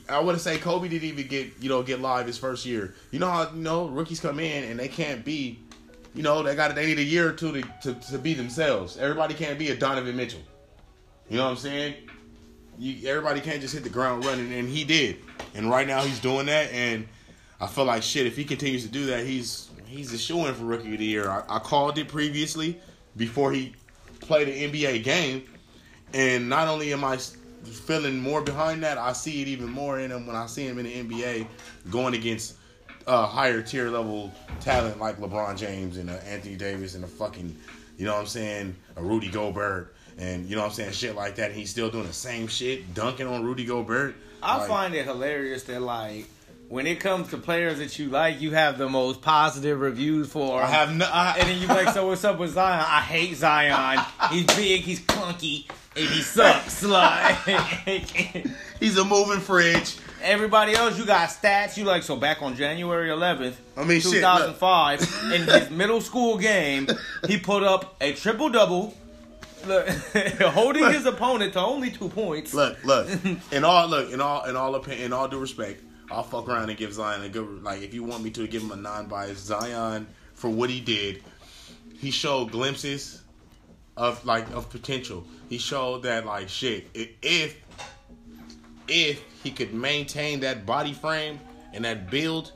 I 0.08 0.20
wouldn't 0.20 0.42
say 0.42 0.58
Kobe 0.58 0.88
didn't 0.88 1.08
even 1.08 1.26
get 1.26 1.52
you 1.60 1.68
know 1.68 1.82
get 1.82 2.00
live 2.00 2.26
his 2.26 2.38
first 2.38 2.66
year. 2.66 2.94
You 3.10 3.18
know 3.18 3.30
how 3.30 3.50
you 3.50 3.60
know 3.60 3.88
rookies 3.88 4.20
come 4.20 4.40
in 4.40 4.64
and 4.64 4.78
they 4.78 4.88
can't 4.88 5.24
be, 5.24 5.58
you 6.14 6.22
know 6.22 6.42
they 6.42 6.54
got 6.54 6.74
they 6.74 6.86
need 6.86 6.98
a 6.98 7.04
year 7.04 7.28
or 7.28 7.32
two 7.32 7.52
to, 7.52 7.62
to, 7.82 7.94
to 8.10 8.18
be 8.18 8.34
themselves. 8.34 8.96
Everybody 8.96 9.34
can't 9.34 9.58
be 9.58 9.70
a 9.70 9.76
Donovan 9.76 10.16
Mitchell. 10.16 10.42
You 11.28 11.36
know 11.36 11.44
what 11.44 11.50
I'm 11.50 11.56
saying? 11.56 11.94
You, 12.78 13.08
everybody 13.08 13.40
can't 13.40 13.60
just 13.60 13.74
hit 13.74 13.84
the 13.84 13.90
ground 13.90 14.24
running, 14.24 14.52
and 14.52 14.68
he 14.68 14.84
did. 14.84 15.18
And 15.54 15.70
right 15.70 15.86
now 15.86 16.02
he's 16.02 16.18
doing 16.18 16.46
that, 16.46 16.72
and 16.72 17.06
I 17.60 17.66
feel 17.66 17.84
like 17.84 18.02
shit. 18.02 18.26
If 18.26 18.36
he 18.36 18.44
continues 18.44 18.84
to 18.84 18.90
do 18.90 19.06
that, 19.06 19.24
he's 19.24 19.70
he's 19.86 20.12
a 20.12 20.18
shoe 20.18 20.46
in 20.46 20.54
for 20.54 20.64
rookie 20.64 20.92
of 20.92 20.98
the 20.98 21.04
year. 21.04 21.28
I, 21.28 21.42
I 21.48 21.58
called 21.58 21.98
it 21.98 22.08
previously 22.08 22.80
before 23.16 23.52
he 23.52 23.74
played 24.20 24.48
an 24.48 24.72
NBA 24.72 25.04
game, 25.04 25.44
and 26.14 26.48
not 26.48 26.68
only 26.68 26.92
am 26.92 27.04
I 27.04 27.18
feeling 27.64 28.18
more 28.20 28.40
behind 28.42 28.82
that, 28.82 28.98
I 28.98 29.12
see 29.12 29.42
it 29.42 29.48
even 29.48 29.68
more 29.68 29.98
in 30.00 30.10
him 30.10 30.26
when 30.26 30.36
I 30.36 30.46
see 30.46 30.66
him 30.66 30.78
in 30.78 30.86
the 30.86 31.16
NBA 31.18 31.46
going 31.90 32.14
against 32.14 32.56
uh, 33.06 33.26
higher 33.26 33.62
tier 33.62 33.88
level 33.90 34.32
talent 34.60 34.98
like 34.98 35.18
LeBron 35.18 35.56
James 35.56 35.96
and 35.96 36.10
uh, 36.10 36.14
Anthony 36.26 36.56
Davis 36.56 36.94
and 36.94 37.04
a 37.04 37.06
fucking, 37.08 37.56
you 37.96 38.04
know 38.06 38.14
what 38.14 38.20
I'm 38.20 38.26
saying, 38.26 38.76
a 38.96 39.02
Rudy 39.02 39.28
Gobert. 39.30 39.94
And 40.18 40.46
you 40.46 40.56
know 40.56 40.62
what 40.62 40.68
I'm 40.68 40.74
saying, 40.74 40.92
shit 40.92 41.14
like 41.16 41.36
that. 41.36 41.50
And 41.50 41.58
he's 41.58 41.70
still 41.70 41.90
doing 41.90 42.06
the 42.06 42.12
same 42.12 42.46
shit, 42.46 42.92
dunking 42.94 43.26
on 43.26 43.42
Rudy 43.42 43.64
Gobert. 43.64 44.14
I 44.42 44.58
Like, 44.58 44.68
find 44.68 44.94
it 44.94 45.06
hilarious 45.06 45.62
that 45.64 45.80
like 45.80 46.26
when 46.68 46.86
it 46.86 47.00
comes 47.00 47.28
to 47.30 47.36
players 47.36 47.78
that 47.78 47.98
you 47.98 48.08
like, 48.10 48.40
you 48.40 48.52
have 48.52 48.78
the 48.78 48.88
most 48.88 49.22
positive 49.22 49.80
reviews 49.80 50.28
for. 50.28 50.62
I 50.62 50.66
have 50.66 50.94
no. 50.94 51.04
I, 51.10 51.36
and 51.38 51.48
then 51.48 51.60
you 51.60 51.66
like, 51.66 51.88
so 51.94 52.06
what's 52.06 52.22
up 52.24 52.38
with 52.38 52.52
Zion? 52.52 52.84
I 52.86 53.00
hate 53.00 53.34
Zion. 53.36 54.04
He's 54.30 54.46
big, 54.46 54.82
he's 54.82 55.00
clunky, 55.00 55.66
and 55.96 56.08
he 56.08 56.22
sucks. 56.22 56.82
Like 56.82 57.36
he's 58.80 58.96
a 58.96 59.04
moving 59.04 59.40
fridge. 59.40 59.96
everybody 60.22 60.74
else, 60.74 60.98
you 60.98 61.06
got 61.06 61.28
stats. 61.28 61.76
You 61.76 61.84
like 61.84 62.02
so 62.02 62.16
back 62.16 62.42
on 62.42 62.56
January 62.56 63.08
11th, 63.08 63.54
I 63.76 63.84
mean, 63.84 64.00
shit, 64.00 64.12
2005, 64.14 65.32
in 65.32 65.42
his 65.42 65.70
middle 65.70 66.00
school 66.00 66.38
game, 66.38 66.88
he 67.26 67.38
put 67.38 67.62
up 67.62 67.96
a 68.00 68.12
triple 68.12 68.48
double, 68.48 68.94
holding 70.40 70.84
his 70.90 71.06
opponent 71.06 71.52
to 71.54 71.60
only 71.60 71.90
two 71.90 72.08
points. 72.08 72.54
Look, 72.54 72.82
look. 72.84 73.08
In 73.52 73.64
all, 73.64 73.88
look. 73.88 74.12
In 74.12 74.20
all, 74.20 74.44
in 74.44 74.56
all, 74.56 74.74
in 74.74 75.12
all 75.12 75.28
due 75.28 75.38
respect, 75.38 75.82
I'll 76.10 76.22
fuck 76.22 76.48
around 76.48 76.70
and 76.70 76.78
give 76.78 76.92
Zion 76.92 77.22
a 77.22 77.28
good. 77.28 77.62
Like, 77.62 77.82
if 77.82 77.92
you 77.92 78.04
want 78.04 78.22
me 78.22 78.30
to 78.30 78.46
give 78.46 78.62
him 78.62 78.72
a 78.72 78.76
non-biased 78.76 79.44
Zion 79.44 80.06
for 80.34 80.48
what 80.48 80.70
he 80.70 80.80
did, 80.80 81.22
he 81.98 82.10
showed 82.10 82.50
glimpses 82.52 83.19
of 84.00 84.24
like 84.24 84.50
of 84.52 84.70
potential. 84.70 85.24
He 85.50 85.58
showed 85.58 86.04
that 86.04 86.24
like 86.24 86.48
shit. 86.48 86.88
If 86.94 87.60
if 88.88 89.22
he 89.44 89.50
could 89.50 89.74
maintain 89.74 90.40
that 90.40 90.64
body 90.64 90.94
frame 90.94 91.38
and 91.74 91.84
that 91.84 92.10
build 92.10 92.52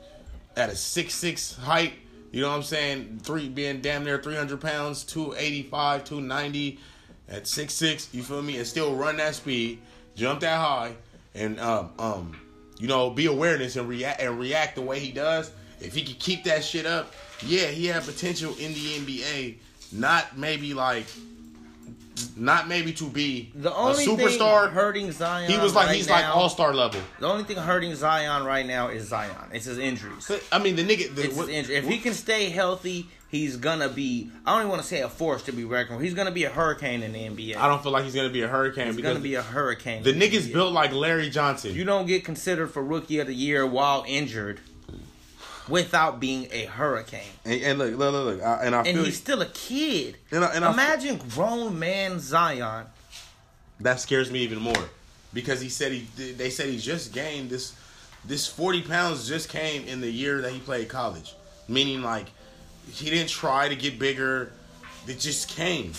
at 0.57 0.69
a 0.69 0.75
six 0.75 1.13
six 1.13 1.55
height. 1.55 1.93
You 2.31 2.41
know 2.41 2.49
what 2.49 2.55
I'm 2.55 2.63
saying? 2.63 3.21
Three 3.23 3.47
being 3.47 3.79
damn 3.79 4.03
near 4.03 4.21
300 4.21 4.59
pounds, 4.59 5.05
285, 5.05 6.03
290 6.03 6.79
at 7.29 7.47
six 7.47 7.73
six. 7.73 8.09
You 8.11 8.23
feel 8.23 8.41
me? 8.41 8.57
And 8.57 8.67
still 8.67 8.95
run 8.95 9.17
that 9.17 9.35
speed, 9.35 9.79
jump 10.15 10.41
that 10.41 10.59
high, 10.59 10.95
and 11.35 11.59
um 11.59 11.91
um, 11.99 12.35
you 12.79 12.87
know, 12.87 13.11
be 13.11 13.27
awareness 13.27 13.75
and 13.75 13.87
react 13.87 14.19
and 14.19 14.39
react 14.39 14.75
the 14.75 14.81
way 14.81 14.99
he 14.99 15.11
does. 15.11 15.51
If 15.79 15.93
he 15.93 16.03
could 16.03 16.17
keep 16.17 16.43
that 16.45 16.63
shit 16.63 16.87
up, 16.87 17.13
yeah, 17.45 17.67
he 17.67 17.85
had 17.85 18.03
potential 18.03 18.51
in 18.57 18.73
the 18.73 18.97
NBA. 18.97 19.57
Not 19.91 20.37
maybe 20.37 20.73
like, 20.73 21.05
not 22.37 22.67
maybe 22.67 22.93
to 22.93 23.05
be 23.09 23.51
The 23.55 23.73
only 23.73 24.05
superstar. 24.05 24.65
thing 24.65 24.73
hurting 24.73 25.11
Zion, 25.11 25.51
he 25.51 25.57
was 25.57 25.73
like 25.75 25.87
right 25.87 25.95
he's 25.95 26.09
like 26.09 26.25
all 26.25 26.49
star 26.49 26.73
level. 26.73 27.01
The 27.19 27.27
only 27.27 27.43
thing 27.43 27.57
hurting 27.57 27.93
Zion 27.95 28.45
right 28.45 28.65
now 28.65 28.87
is 28.89 29.07
Zion. 29.07 29.35
It's 29.51 29.65
his 29.65 29.77
injuries. 29.77 30.29
I 30.51 30.59
mean, 30.59 30.75
the 30.75 30.83
nigga. 30.83 31.13
The, 31.15 31.23
It's 31.23 31.35
what- 31.35 31.47
his 31.49 31.57
injury. 31.69 31.75
If 31.75 31.85
he 31.87 31.97
can 31.97 32.13
stay 32.13 32.49
healthy, 32.49 33.07
he's 33.29 33.57
gonna 33.57 33.89
be. 33.89 34.29
I 34.45 34.51
don't 34.51 34.61
even 34.61 34.69
want 34.69 34.81
to 34.81 34.87
say 34.87 35.01
a 35.01 35.09
force 35.09 35.43
to 35.43 35.51
be 35.51 35.65
reckoned. 35.65 36.01
He's 36.01 36.13
gonna 36.13 36.31
be 36.31 36.43
a 36.45 36.49
hurricane 36.49 37.03
in 37.03 37.11
the 37.13 37.19
NBA. 37.19 37.57
I 37.57 37.67
don't 37.67 37.81
feel 37.83 37.91
like 37.91 38.03
he's 38.05 38.15
gonna 38.15 38.29
be 38.29 38.41
a 38.43 38.47
hurricane 38.47 38.87
He's 38.93 39.01
gonna 39.01 39.19
be 39.19 39.35
a 39.35 39.41
hurricane. 39.41 40.03
the 40.03 40.11
the 40.11 40.19
nigga's 40.19 40.47
NBA. 40.47 40.53
built 40.53 40.73
like 40.73 40.93
Larry 40.93 41.29
Johnson. 41.29 41.73
You 41.73 41.83
don't 41.83 42.05
get 42.05 42.23
considered 42.23 42.67
for 42.71 42.83
rookie 42.83 43.19
of 43.19 43.27
the 43.27 43.35
year 43.35 43.65
while 43.65 44.05
injured, 44.07 44.61
without 45.67 46.19
being 46.19 46.47
a 46.51 46.65
hurricane. 46.65 47.21
and, 47.43 47.61
and 47.61 47.79
look, 47.79 47.97
look, 47.97 48.13
look, 48.13 48.25
look, 48.37 48.43
I, 48.43 48.65
and 48.65 48.75
I 48.75 48.83
And 48.83 48.99
he's 48.99 49.17
still 49.17 49.41
a 49.41 49.47
kid. 49.47 50.17
and 50.31 50.43
I, 50.43 50.53
and 50.53 50.65
I, 50.65 50.71
Imagine 50.73 51.17
grown 51.29 51.77
man 51.79 52.19
Zion. 52.19 52.85
that 53.79 53.99
scares 53.99 54.31
me 54.31 54.39
even 54.39 54.59
more. 54.59 54.89
Because 55.33 55.59
he 55.59 55.67
said 55.69 55.91
he 55.91 56.07
they 56.33 56.49
said 56.49 56.69
he 56.69 56.77
just 56.77 57.11
gained 57.13 57.49
this 57.49 57.73
this 58.23 58.47
40 58.47 58.83
pounds 58.83 59.27
just 59.27 59.49
came 59.49 59.85
in 59.85 59.99
the 59.99 60.09
year 60.09 60.41
that 60.41 60.51
he 60.53 60.59
played 60.59 60.87
college. 60.87 61.35
Meaning 61.67 62.01
like 62.01 62.27
he 62.89 63.09
didn't 63.09 63.29
try 63.29 63.67
to 63.67 63.75
get 63.75 63.99
bigger. 63.99 64.51
It 65.07 65.19
just 65.19 65.49
came. 65.49 65.91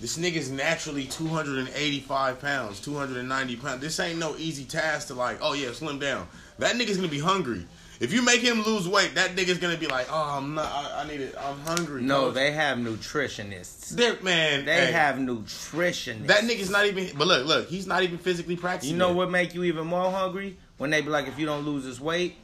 This 0.00 0.16
nigga's 0.16 0.50
naturally 0.50 1.04
285 1.04 2.40
pounds 2.40 2.80
290 2.80 3.56
pounds. 3.56 3.80
This 3.80 4.00
ain't 4.00 4.18
no 4.18 4.36
easy 4.36 4.64
task 4.64 5.08
to 5.08 5.14
like 5.14 5.38
oh 5.42 5.52
yeah 5.52 5.72
slim 5.72 5.98
down. 5.98 6.26
That 6.58 6.76
nigga's 6.76 6.96
gonna 6.96 7.08
be 7.08 7.18
hungry 7.20 7.66
if 8.00 8.12
you 8.12 8.22
make 8.22 8.40
him 8.40 8.62
lose 8.62 8.86
weight 8.88 9.14
that 9.14 9.34
nigga's 9.36 9.58
gonna 9.58 9.76
be 9.76 9.86
like 9.86 10.06
oh 10.10 10.36
i'm 10.36 10.54
not 10.54 10.66
i, 10.66 11.02
I 11.02 11.06
need 11.08 11.20
it 11.20 11.34
i'm 11.38 11.58
hungry 11.60 12.02
No, 12.02 12.26
coach." 12.26 12.34
they 12.34 12.50
have 12.52 12.78
nutritionists. 12.78 13.90
They're- 13.90 14.18
man 14.22 14.64
They 14.64 14.86
hey, 14.86 14.92
have 14.92 15.16
nutritionists. 15.16 16.26
that 16.26 16.44
nigga's 16.44 16.70
not 16.70 16.86
even 16.86 17.10
but 17.16 17.26
look 17.26 17.46
look 17.46 17.68
he's 17.68 17.86
not 17.86 18.02
even 18.02 18.18
physically 18.18 18.56
practicing 18.56 18.92
You 18.94 18.98
know 18.98 19.08
yet. 19.08 19.16
what 19.16 19.30
make 19.30 19.54
you 19.54 19.64
even 19.64 19.86
more 19.86 20.10
hungry? 20.10 20.56
When 20.78 20.90
they 20.90 21.00
be 21.00 21.08
like, 21.08 21.26
if 21.26 21.36
you 21.40 21.44
don't 21.44 21.64
lose 21.66 21.84
this 21.84 21.98
weight, 22.00 22.36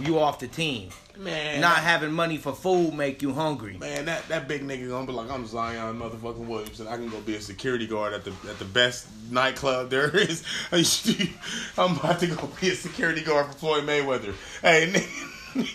you 0.00 0.18
off 0.18 0.38
the 0.38 0.48
team. 0.48 0.90
Man, 1.16 1.60
Not 1.60 1.78
having 1.78 2.12
money 2.12 2.36
for 2.36 2.52
food 2.52 2.94
make 2.94 3.22
you 3.22 3.32
hungry. 3.32 3.76
man, 3.76 4.04
that, 4.04 4.28
that 4.28 4.46
big 4.46 4.62
nigga 4.62 4.88
gonna 4.88 5.06
be 5.06 5.12
like, 5.12 5.28
I'm 5.30 5.46
Zion 5.46 5.98
motherfucking 5.98 6.46
Williamson. 6.46 6.86
I 6.86 6.96
can 6.96 7.08
go 7.08 7.20
be 7.20 7.34
a 7.34 7.40
security 7.40 7.88
guard 7.88 8.12
at 8.12 8.24
the 8.24 8.32
at 8.48 8.58
the 8.60 8.64
best 8.64 9.08
nightclub 9.30 9.90
there 9.90 10.14
is. 10.16 10.44
I'm 11.78 11.96
about 11.96 12.20
to 12.20 12.28
go 12.28 12.48
be 12.60 12.70
a 12.70 12.74
security 12.74 13.22
guard 13.22 13.46
for 13.46 13.52
Floyd 13.54 13.84
Mayweather. 13.84 14.34
Hey, 14.62 14.92
nigga, 15.54 15.74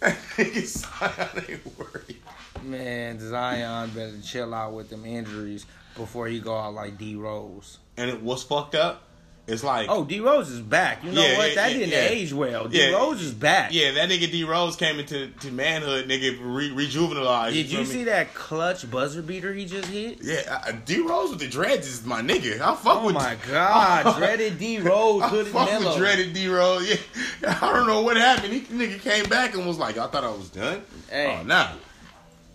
that 0.00 0.16
nigga 0.36 0.66
Zion 0.66 1.44
ain't 1.48 1.78
worried. 1.78 2.16
Man, 2.64 3.20
Zion 3.20 3.90
better 3.90 4.20
chill 4.24 4.52
out 4.54 4.72
with 4.72 4.90
them 4.90 5.04
injuries 5.06 5.66
before 5.94 6.26
he 6.26 6.40
go 6.40 6.56
out 6.56 6.74
like 6.74 6.98
D 6.98 7.14
Rose. 7.14 7.78
And 7.96 8.10
it, 8.10 8.22
was 8.22 8.42
fucked 8.42 8.74
up? 8.74 9.04
It's 9.48 9.62
like, 9.62 9.86
Oh, 9.88 10.04
D 10.04 10.18
Rose 10.18 10.50
is 10.50 10.60
back. 10.60 11.04
You 11.04 11.12
know 11.12 11.22
Yeah, 11.24 11.38
what? 11.38 11.54
that 11.54 11.70
yeah, 11.70 11.78
didn't 11.78 11.90
yeah. 11.90 12.08
age 12.08 12.32
well. 12.32 12.66
D. 12.66 12.92
Rose 12.92 13.22
is 13.22 13.32
back. 13.32 13.72
yeah, 13.72 13.92
that 13.92 14.08
nigga 14.10 14.28
D 14.28 14.42
Rose 14.42 14.74
came 14.74 14.98
into 14.98 15.28
to 15.28 15.50
manhood, 15.52 16.08
nigga, 16.08 16.36
re, 16.40 16.70
rejuvenalized. 16.70 17.52
Did 17.52 17.70
you 17.70 17.78
me? 17.78 17.84
see 17.84 18.04
that 18.04 18.34
clutch 18.34 18.90
buzzer 18.90 19.22
beater 19.22 19.54
he 19.54 19.64
just 19.64 19.86
hit? 19.88 20.18
Yeah, 20.20 20.60
uh, 20.66 20.72
D 20.84 20.98
Rose 21.00 21.30
with 21.30 21.38
the 21.38 21.46
dreads 21.48 21.86
is 21.86 22.04
my 22.04 22.22
nigga. 22.22 22.60
I 22.60 22.74
fuck 22.74 23.02
Oh 23.02 23.06
with 23.06 23.14
Oh 23.14 23.20
my 23.20 23.36
God, 23.48 24.16
dreaded 24.18 24.58
D 24.58 24.80
Rose, 24.80 25.22
I 25.22 25.44
fuck 25.44 25.70
mellow. 25.70 25.90
with 25.90 25.96
dreaded 25.98 26.32
D 26.32 26.48
Rose. 26.48 26.88
Yeah, 26.88 27.58
I 27.62 27.72
don't 27.72 27.86
know 27.86 28.00
what 28.02 28.16
happened. 28.16 28.52
He 28.52 28.62
nigga 28.62 29.00
came 29.00 29.26
back 29.26 29.54
and 29.54 29.64
was 29.64 29.78
like, 29.78 29.96
I 29.96 30.08
thought 30.08 30.24
I 30.24 30.30
was 30.30 30.48
done. 30.48 30.82
Hey. 31.08 31.38
Oh, 31.40 31.44
nah. 31.44 31.68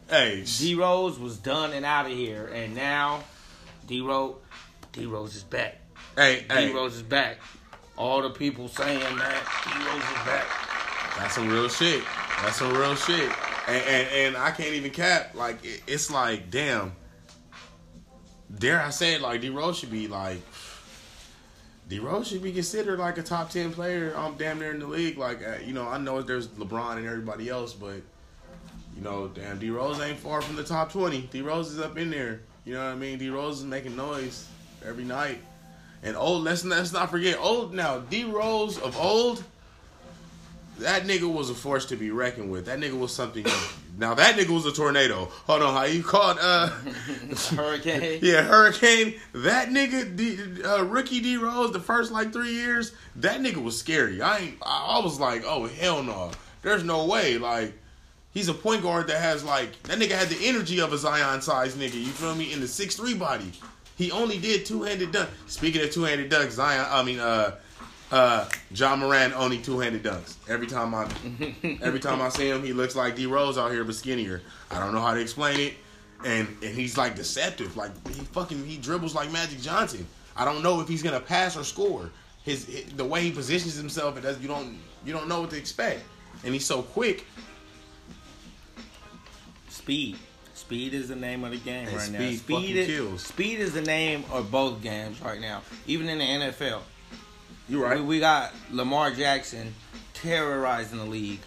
Hey, 0.09 0.43
D 0.57 0.75
Rose 0.75 1.17
was 1.17 1.37
done 1.37 1.71
and 1.71 1.85
out 1.85 2.05
of 2.05 2.11
here, 2.11 2.47
and 2.53 2.75
now 2.75 3.23
D 3.87 4.01
Rose, 4.01 4.35
D 4.91 5.05
Rose 5.05 5.37
is 5.37 5.43
back. 5.43 5.77
Hey, 6.15 6.45
D 6.49 6.53
hey. 6.53 6.73
Rose 6.73 6.95
is 6.95 7.03
back. 7.03 7.37
All 7.97 8.21
the 8.21 8.29
people 8.29 8.67
saying 8.67 8.99
that 8.99 9.43
D 9.63 9.71
Rose 9.85 10.03
is 10.03 10.25
back. 10.25 10.47
That's 11.17 11.35
some 11.35 11.49
real 11.49 11.69
shit. 11.69 12.03
That's 12.41 12.57
some 12.57 12.73
real 12.73 12.95
shit. 12.95 13.29
And 13.67 13.83
and, 13.85 14.07
and 14.09 14.37
I 14.37 14.51
can't 14.51 14.73
even 14.73 14.91
cap. 14.91 15.35
Like 15.35 15.63
it, 15.63 15.83
it's 15.87 16.09
like, 16.09 16.49
damn. 16.49 16.93
Dare 18.57 18.81
I 18.81 18.89
say 18.89 19.15
it? 19.15 19.21
Like 19.21 19.41
D 19.41 19.49
Rose 19.49 19.77
should 19.77 19.91
be 19.91 20.07
like. 20.07 20.41
D 21.87 21.99
Rose 21.99 22.29
should 22.29 22.41
be 22.41 22.53
considered 22.53 22.99
like 22.99 23.17
a 23.17 23.23
top 23.23 23.49
ten 23.49 23.73
player. 23.73 24.13
I'm 24.15 24.35
damn 24.35 24.59
near 24.59 24.71
in 24.71 24.79
the 24.79 24.87
league. 24.87 25.17
Like 25.17 25.45
uh, 25.45 25.55
you 25.63 25.73
know, 25.73 25.87
I 25.87 25.97
know 25.97 26.21
there's 26.21 26.47
LeBron 26.47 26.97
and 26.97 27.05
everybody 27.05 27.49
else, 27.49 27.73
but 27.73 28.01
you 28.95 29.01
know, 29.01 29.27
damn, 29.27 29.59
D 29.59 29.69
Rose 29.69 29.99
ain't 29.99 30.17
far 30.17 30.41
from 30.41 30.55
the 30.55 30.63
top 30.63 30.91
twenty. 30.91 31.21
D 31.31 31.41
Rose 31.41 31.71
is 31.71 31.79
up 31.79 31.97
in 31.97 32.09
there. 32.09 32.41
You 32.63 32.75
know 32.75 32.85
what 32.85 32.93
I 32.93 32.95
mean? 32.95 33.17
D 33.17 33.29
Rose 33.29 33.59
is 33.59 33.65
making 33.65 33.95
noise 33.95 34.47
every 34.85 35.03
night. 35.03 35.39
And 36.03 36.15
old, 36.17 36.43
let's 36.43 36.65
let's 36.65 36.91
not 36.91 37.11
forget 37.11 37.37
old 37.39 37.73
now. 37.73 37.99
D 37.99 38.23
Rose 38.23 38.79
of 38.79 38.97
old, 38.97 39.43
that 40.79 41.03
nigga 41.03 41.31
was 41.31 41.49
a 41.49 41.53
force 41.53 41.85
to 41.87 41.95
be 41.95 42.09
reckoned 42.11 42.51
with. 42.51 42.65
That 42.65 42.79
nigga 42.79 42.97
was 42.97 43.13
something. 43.13 43.45
now 43.97 44.15
that 44.15 44.35
nigga 44.35 44.49
was 44.49 44.65
a 44.65 44.71
tornado. 44.71 45.25
Hold 45.45 45.61
on, 45.61 45.73
how 45.73 45.83
you 45.83 46.01
called? 46.01 46.37
Uh, 46.41 46.69
Hurricane. 47.55 48.19
yeah, 48.23 48.41
hurricane. 48.41 49.15
That 49.33 49.69
nigga, 49.69 50.15
D, 50.15 50.63
uh, 50.63 50.83
rookie 50.85 51.21
D 51.21 51.37
Rose, 51.37 51.71
the 51.71 51.79
first 51.79 52.11
like 52.11 52.33
three 52.33 52.53
years, 52.53 52.93
that 53.17 53.39
nigga 53.41 53.61
was 53.63 53.77
scary. 53.77 54.21
I 54.21 54.37
ain't. 54.39 54.57
I, 54.61 54.97
I 54.97 55.03
was 55.03 55.19
like, 55.19 55.43
oh 55.45 55.67
hell 55.67 56.01
no, 56.01 56.31
there's 56.63 56.83
no 56.83 57.05
way. 57.05 57.37
Like, 57.37 57.73
he's 58.33 58.47
a 58.47 58.53
point 58.55 58.81
guard 58.81 59.07
that 59.07 59.21
has 59.21 59.43
like 59.43 59.81
that 59.83 59.99
nigga 59.99 60.11
had 60.13 60.29
the 60.29 60.47
energy 60.47 60.79
of 60.81 60.93
a 60.93 60.97
Zion 60.97 61.41
size 61.43 61.75
nigga. 61.75 61.93
You 61.93 62.07
feel 62.07 62.33
me? 62.33 62.51
In 62.51 62.59
the 62.59 62.67
six 62.67 62.95
three 62.95 63.13
body, 63.13 63.51
he 64.01 64.11
only 64.11 64.39
did 64.39 64.65
two 64.65 64.81
handed 64.81 65.11
dunk. 65.11 65.29
Speaking 65.45 65.81
of 65.83 65.91
two 65.91 66.03
handed 66.03 66.31
dunks, 66.31 66.51
Zion. 66.51 66.85
I 66.89 67.03
mean, 67.03 67.19
uh. 67.19 67.55
Uh, 68.11 68.45
Ja 68.75 68.93
Morant 68.97 69.33
only 69.37 69.57
two-handed 69.57 70.03
dunks. 70.03 70.35
Every 70.49 70.67
time 70.67 70.93
I, 70.93 71.07
every 71.81 72.01
time 72.01 72.21
I 72.21 72.27
see 72.27 72.49
him, 72.49 72.61
he 72.61 72.73
looks 72.73 72.93
like 72.93 73.15
D 73.15 73.25
Rose 73.25 73.57
out 73.57 73.71
here, 73.71 73.85
but 73.85 73.95
skinnier. 73.95 74.41
I 74.69 74.79
don't 74.79 74.93
know 74.93 74.99
how 74.99 75.13
to 75.13 75.21
explain 75.21 75.61
it, 75.61 75.75
and 76.25 76.45
and 76.61 76.75
he's 76.75 76.97
like 76.97 77.15
deceptive. 77.15 77.77
Like 77.77 77.91
he 78.09 78.19
fucking 78.25 78.65
he 78.65 78.75
dribbles 78.75 79.15
like 79.15 79.31
Magic 79.31 79.61
Johnson. 79.61 80.05
I 80.35 80.43
don't 80.43 80.61
know 80.61 80.81
if 80.81 80.89
he's 80.89 81.01
gonna 81.01 81.21
pass 81.21 81.55
or 81.55 81.63
score. 81.63 82.09
His, 82.43 82.65
the 82.97 83.05
way 83.05 83.21
he 83.21 83.31
positions 83.31 83.77
himself, 83.77 84.17
it 84.17 84.23
does 84.23 84.41
you 84.41 84.49
don't 84.49 84.77
you 85.05 85.13
don't 85.13 85.29
know 85.29 85.39
what 85.39 85.51
to 85.51 85.57
expect, 85.57 86.01
and 86.43 86.53
he's 86.53 86.65
so 86.65 86.81
quick. 86.81 87.25
Speed. 89.69 90.17
Speed 90.61 90.93
is 90.93 91.09
the 91.09 91.15
name 91.15 91.43
of 91.43 91.51
the 91.51 91.57
game 91.57 91.87
And 91.87 91.97
right 91.97 92.11
now. 92.11 92.19
speed 92.19 92.39
fucking 92.41 92.63
Speed 92.63 92.75
is, 92.77 92.87
kills. 92.87 93.23
speed 93.25 93.59
is 93.59 93.73
the 93.73 93.81
name 93.81 94.23
of 94.31 94.51
both 94.51 94.81
games 94.81 95.19
right 95.21 95.39
now. 95.41 95.61
Even 95.87 96.07
in 96.07 96.19
the 96.19 96.23
NFL. 96.23 96.81
you're 97.67 97.95
We, 97.95 98.01
we 98.01 98.19
got 98.19 98.53
Lamar 98.71 99.11
Jackson 99.11 99.73
terrorizing 100.13 100.99
the 100.99 101.05
league. 101.05 101.39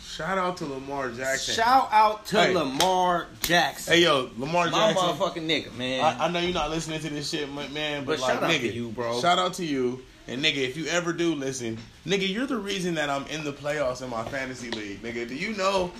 Shout 0.00 0.36
out 0.36 0.58
to 0.58 0.66
Lamar 0.66 1.10
Jackson. 1.10 1.54
Shout 1.54 1.88
out 1.90 2.26
to 2.26 2.40
Hey. 2.40 2.54
Lamar 2.54 3.28
Jackson. 3.40 3.94
hey 3.94 4.02
yo, 4.02 4.30
Lamar 4.36 4.68
Jackson. 4.68 4.94
My 5.06 5.12
motherfucking 5.12 5.46
nigga, 5.48 5.74
man. 5.76 6.04
I, 6.04 6.26
I 6.26 6.28
know 6.30 6.38
you're 6.40 6.52
not 6.52 6.70
listening 6.70 7.00
to 7.00 7.08
this 7.08 7.30
shit, 7.30 7.50
man, 7.52 8.04
but, 8.04 8.18
But 8.18 8.20
like, 8.20 8.32
shout 8.34 8.42
out 8.42 8.50
nigga, 8.50 8.60
to 8.60 8.72
you, 8.74 8.88
bro. 8.90 9.20
Shout 9.20 9.38
out 9.38 9.54
to 9.54 9.64
you, 9.64 10.02
and 10.28 10.44
nigga, 10.44 10.56
if 10.58 10.76
you 10.76 10.86
ever 10.86 11.12
do 11.14 11.34
listen, 11.34 11.78
nigga, 12.06 12.28
you're 12.28 12.46
the 12.46 12.58
reason 12.58 12.94
that 12.94 13.08
I'm 13.08 13.26
in 13.28 13.42
the 13.44 13.52
playoffs 13.52 14.02
in 14.02 14.10
my 14.10 14.24
fantasy 14.24 14.70
league, 14.70 15.02
nigga. 15.02 15.26
Do 15.26 15.34
you 15.34 15.56
know? 15.56 15.90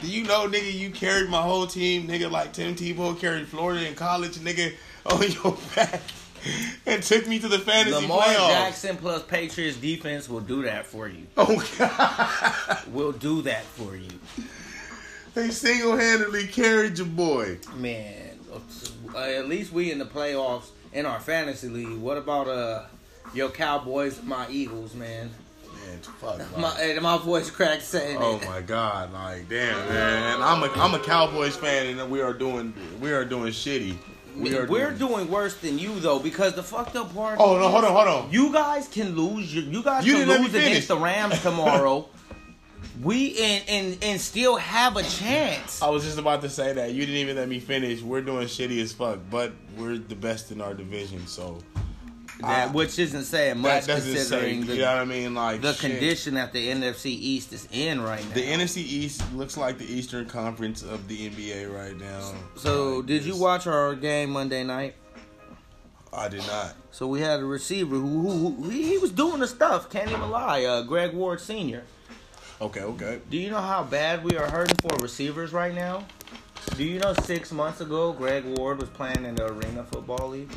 Do 0.00 0.08
you 0.10 0.24
know, 0.24 0.48
nigga? 0.48 0.72
You 0.72 0.90
carried 0.90 1.28
my 1.28 1.42
whole 1.42 1.66
team, 1.66 2.08
nigga. 2.08 2.30
Like 2.30 2.52
Tim 2.52 2.74
Tebow 2.74 3.18
carried 3.18 3.46
Florida 3.48 3.86
in 3.86 3.94
college, 3.94 4.36
nigga, 4.38 4.72
on 5.06 5.22
your 5.22 5.58
back, 5.76 6.00
and 6.86 7.02
took 7.02 7.26
me 7.26 7.38
to 7.38 7.48
the 7.48 7.58
fantasy 7.58 7.94
Lamar 7.94 8.20
playoffs. 8.22 8.48
Jackson 8.48 8.96
plus 8.96 9.22
Patriots 9.24 9.76
defense 9.76 10.28
will 10.28 10.40
do 10.40 10.62
that 10.62 10.86
for 10.86 11.08
you. 11.08 11.26
Oh 11.36 11.62
God, 11.78 12.88
Will 12.92 13.12
do 13.12 13.42
that 13.42 13.64
for 13.64 13.94
you. 13.96 14.10
they 15.34 15.50
single-handedly 15.50 16.46
carried 16.48 16.96
your 16.98 17.06
boy. 17.06 17.58
Man, 17.76 18.38
uh, 19.14 19.18
at 19.18 19.48
least 19.48 19.72
we 19.72 19.92
in 19.92 19.98
the 19.98 20.06
playoffs 20.06 20.70
in 20.92 21.04
our 21.06 21.20
fantasy 21.20 21.68
league. 21.68 21.98
What 21.98 22.16
about 22.18 22.48
uh 22.48 22.84
your 23.34 23.48
Cowboys, 23.50 24.18
and 24.18 24.26
my 24.28 24.48
Eagles, 24.50 24.94
man? 24.94 25.30
Man, 25.90 26.00
fuck. 26.20 26.38
like- 26.38 26.58
My 26.58 26.70
hey, 26.76 26.98
my 26.98 27.18
voice 27.18 27.50
cracked 27.50 27.82
saying 27.82 28.18
Oh 28.20 28.36
it. 28.36 28.46
my 28.46 28.60
god, 28.60 29.12
like 29.12 29.48
damn 29.48 29.76
man. 29.88 30.40
I'm 30.42 30.62
a 30.62 30.66
I'm 30.80 30.94
a 30.94 30.98
Cowboys 30.98 31.56
fan 31.56 31.98
and 31.98 32.10
we 32.10 32.20
are 32.20 32.32
doing 32.32 32.72
we 33.00 33.12
are 33.12 33.24
doing 33.24 33.52
shitty. 33.52 33.96
We 34.36 34.56
are 34.56 34.66
We're 34.66 34.92
doing- 34.92 35.10
doing 35.10 35.30
worse 35.30 35.56
than 35.56 35.78
you 35.78 35.98
though 36.00 36.18
because 36.20 36.54
the 36.54 36.62
fucked 36.62 36.96
up 36.96 37.14
part. 37.14 37.38
Oh 37.40 37.58
no, 37.58 37.68
hold 37.68 37.84
on, 37.84 37.92
hold 37.92 38.08
on. 38.08 38.28
You 38.32 38.52
guys 38.52 38.86
can 38.88 39.16
lose. 39.16 39.52
your- 39.54 39.64
You 39.64 39.82
guys 39.82 40.06
You 40.06 40.12
can 40.14 40.20
didn't 40.28 40.28
let 40.30 40.40
me 40.40 40.46
lose 40.46 40.54
against 40.66 40.88
the 40.88 40.96
Rams 40.98 41.40
tomorrow. 41.42 42.08
we 43.02 43.38
and 43.40 43.64
and 43.68 43.98
and 44.02 44.20
still 44.20 44.56
have 44.56 44.96
a 44.96 45.02
chance. 45.02 45.82
I 45.82 45.88
was 45.90 46.04
just 46.04 46.18
about 46.18 46.42
to 46.42 46.48
say 46.50 46.72
that. 46.74 46.92
You 46.92 47.00
didn't 47.00 47.16
even 47.16 47.36
let 47.36 47.48
me 47.48 47.58
finish. 47.58 48.02
We're 48.02 48.20
doing 48.20 48.46
shitty 48.46 48.80
as 48.82 48.92
fuck, 48.92 49.18
but 49.30 49.52
we're 49.76 49.98
the 49.98 50.14
best 50.14 50.52
in 50.52 50.60
our 50.60 50.74
division, 50.74 51.26
so 51.26 51.58
That, 52.42 52.68
I- 52.68 52.72
which 52.72 52.98
isn't 52.98 53.24
saying 53.24 53.58
much 53.58 53.86
doesn't 53.86 54.02
say. 54.12 54.14
considering 54.18 54.58
You 54.60 54.64
the, 54.64 54.76
know 54.78 54.92
what 54.92 54.98
I 55.02 55.04
mean? 55.04 55.34
Like 55.34 55.60
the 55.60 55.72
shit. 55.72 55.90
condition 55.92 56.34
that 56.34 56.52
the 56.52 56.68
NFC 56.68 57.06
East 57.06 57.52
is 57.52 57.68
in 57.72 58.00
right 58.02 58.26
now. 58.28 58.34
The 58.34 58.42
NFC 58.42 58.78
East 58.78 59.22
looks 59.34 59.56
like 59.56 59.78
the 59.78 59.90
Eastern 59.92 60.26
Conference 60.26 60.82
of 60.82 61.08
the 61.08 61.28
NBA 61.30 61.74
right 61.74 61.98
now. 61.98 62.32
so, 62.56 62.96
Like, 62.98 63.06
did 63.06 63.24
you 63.24 63.36
watch 63.36 63.66
our 63.66 63.94
game 63.94 64.30
Monday 64.30 64.64
night? 64.64 64.94
I 66.12 66.28
did 66.28 66.44
not. 66.46 66.74
So 66.90 67.06
we 67.06 67.20
had 67.20 67.38
a 67.40 67.44
receiver 67.44 67.94
who, 67.96 68.20
who, 68.20 68.50
who 68.62 68.68
he, 68.70 68.82
he 68.82 68.98
was 68.98 69.12
doing 69.12 69.38
the 69.40 69.46
stuff. 69.46 69.88
Can't 69.90 70.10
even 70.10 70.28
lie. 70.30 70.64
Uh, 70.64 70.82
Greg 70.82 71.12
Ward 71.14 71.40
Senior. 71.40 71.84
Okay, 72.60 72.80
okay. 72.82 73.20
Do 73.30 73.36
you 73.38 73.48
know 73.50 73.60
how 73.60 73.84
bad 73.84 74.24
we 74.24 74.36
are 74.36 74.50
hurting 74.50 74.76
for 74.82 74.96
receivers 75.00 75.52
right 75.52 75.72
now? 75.74 76.04
Do 76.76 76.84
you 76.84 76.98
know 76.98 77.14
six 77.14 77.52
months 77.52 77.80
ago 77.80 78.12
Greg 78.12 78.44
Ward 78.44 78.80
was 78.80 78.90
playing 78.90 79.24
in 79.24 79.34
the 79.36 79.46
Arena 79.46 79.84
Football 79.84 80.28
League? 80.30 80.50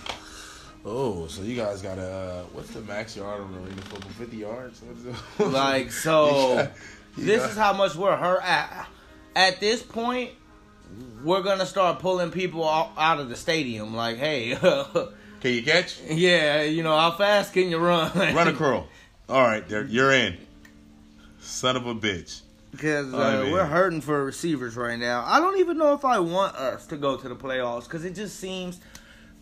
Oh, 0.86 1.28
so 1.28 1.41
you 1.43 1.56
guys 1.56 1.82
got 1.82 1.98
a 1.98 2.02
uh, 2.12 2.43
what's 2.52 2.72
the 2.72 2.82
max 2.82 3.15
yard 3.15 3.41
on 3.41 3.54
the 3.54 3.60
arena 3.60 3.82
football? 3.84 4.12
Fifty 4.12 4.38
yards. 4.38 4.82
Like 5.39 5.91
so, 5.91 6.28
You 6.50 6.56
got- 6.56 6.72
you 7.17 7.26
this 7.26 7.52
is 7.52 7.58
how 7.58 7.74
much 7.74 7.96
we're 7.96 8.15
hurt 8.17 8.41
at. 8.43 8.88
At 9.36 9.60
this 9.60 9.82
point, 9.82 10.32
we're 11.24 11.41
gonna 11.41 11.65
start 11.65 12.00
pulling 12.00 12.32
people 12.32 12.67
out 12.67 13.19
of 13.19 13.30
the 13.30 13.36
stadium. 13.36 13.96
Like, 13.96 14.17
hey, 14.17 14.56
Can 15.41 15.54
you 15.54 15.63
catch? 15.63 16.00
yeah, 16.10 16.63
you 16.63 16.84
know 16.84 16.98
how 16.98 17.12
fast 17.12 17.54
can 17.54 17.69
you 17.69 17.78
run? 17.78 18.12
Run 18.36 18.48
a 18.48 18.54
curl. 18.54 18.88
All 19.30 19.41
right, 19.41 19.67
there 19.67 19.84
you're 19.86 20.12
in. 20.12 20.38
Son 21.39 21.76
of 21.78 21.88
a 21.88 21.96
bitch. 21.96 22.41
Because 22.72 23.13
uh, 23.13 23.17
I 23.17 23.43
mean- 23.43 23.52
we're 23.54 23.65
hurting 23.65 24.02
for 24.02 24.24
receivers 24.26 24.76
right 24.76 24.98
now. 25.00 25.24
I 25.26 25.39
don't 25.39 25.60
even 25.60 25.78
know 25.78 25.93
if 25.93 26.04
I 26.06 26.19
want 26.19 26.56
us 26.56 26.86
to 26.88 26.98
go 26.98 27.15
to 27.17 27.30
the 27.30 27.36
playoffs 27.36 27.84
because 27.86 28.04
it 28.06 28.15
just 28.15 28.39
seems 28.39 28.80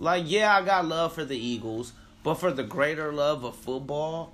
like, 0.02 0.24
yeah, 0.26 0.58
I 0.58 0.64
got 0.66 0.86
love 0.88 1.14
for 1.14 1.24
the 1.24 1.38
Eagles, 1.38 1.94
but 2.24 2.36
for 2.36 2.52
the 2.52 2.64
greater 2.64 3.14
love 3.14 3.44
of 3.44 3.56
football, 3.56 4.34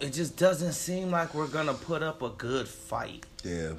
it 0.00 0.14
just 0.14 0.38
doesn't 0.38 0.72
seem 0.72 1.10
like 1.10 1.34
we're 1.34 1.46
going 1.46 1.66
to 1.66 1.74
put 1.74 2.02
up 2.02 2.22
a 2.22 2.30
good 2.30 2.66
fight. 2.66 3.26
Yeah, 3.44 3.72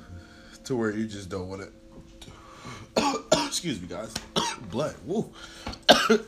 to 0.66 0.76
where 0.76 0.92
you 0.92 1.08
just 1.08 1.30
don't 1.30 1.50
want 1.50 1.64
to. 2.96 3.22
Excuse 3.48 3.82
me, 3.82 3.88
guys. 3.88 4.14
Blood. 4.72 4.96
Woo. 5.06 5.34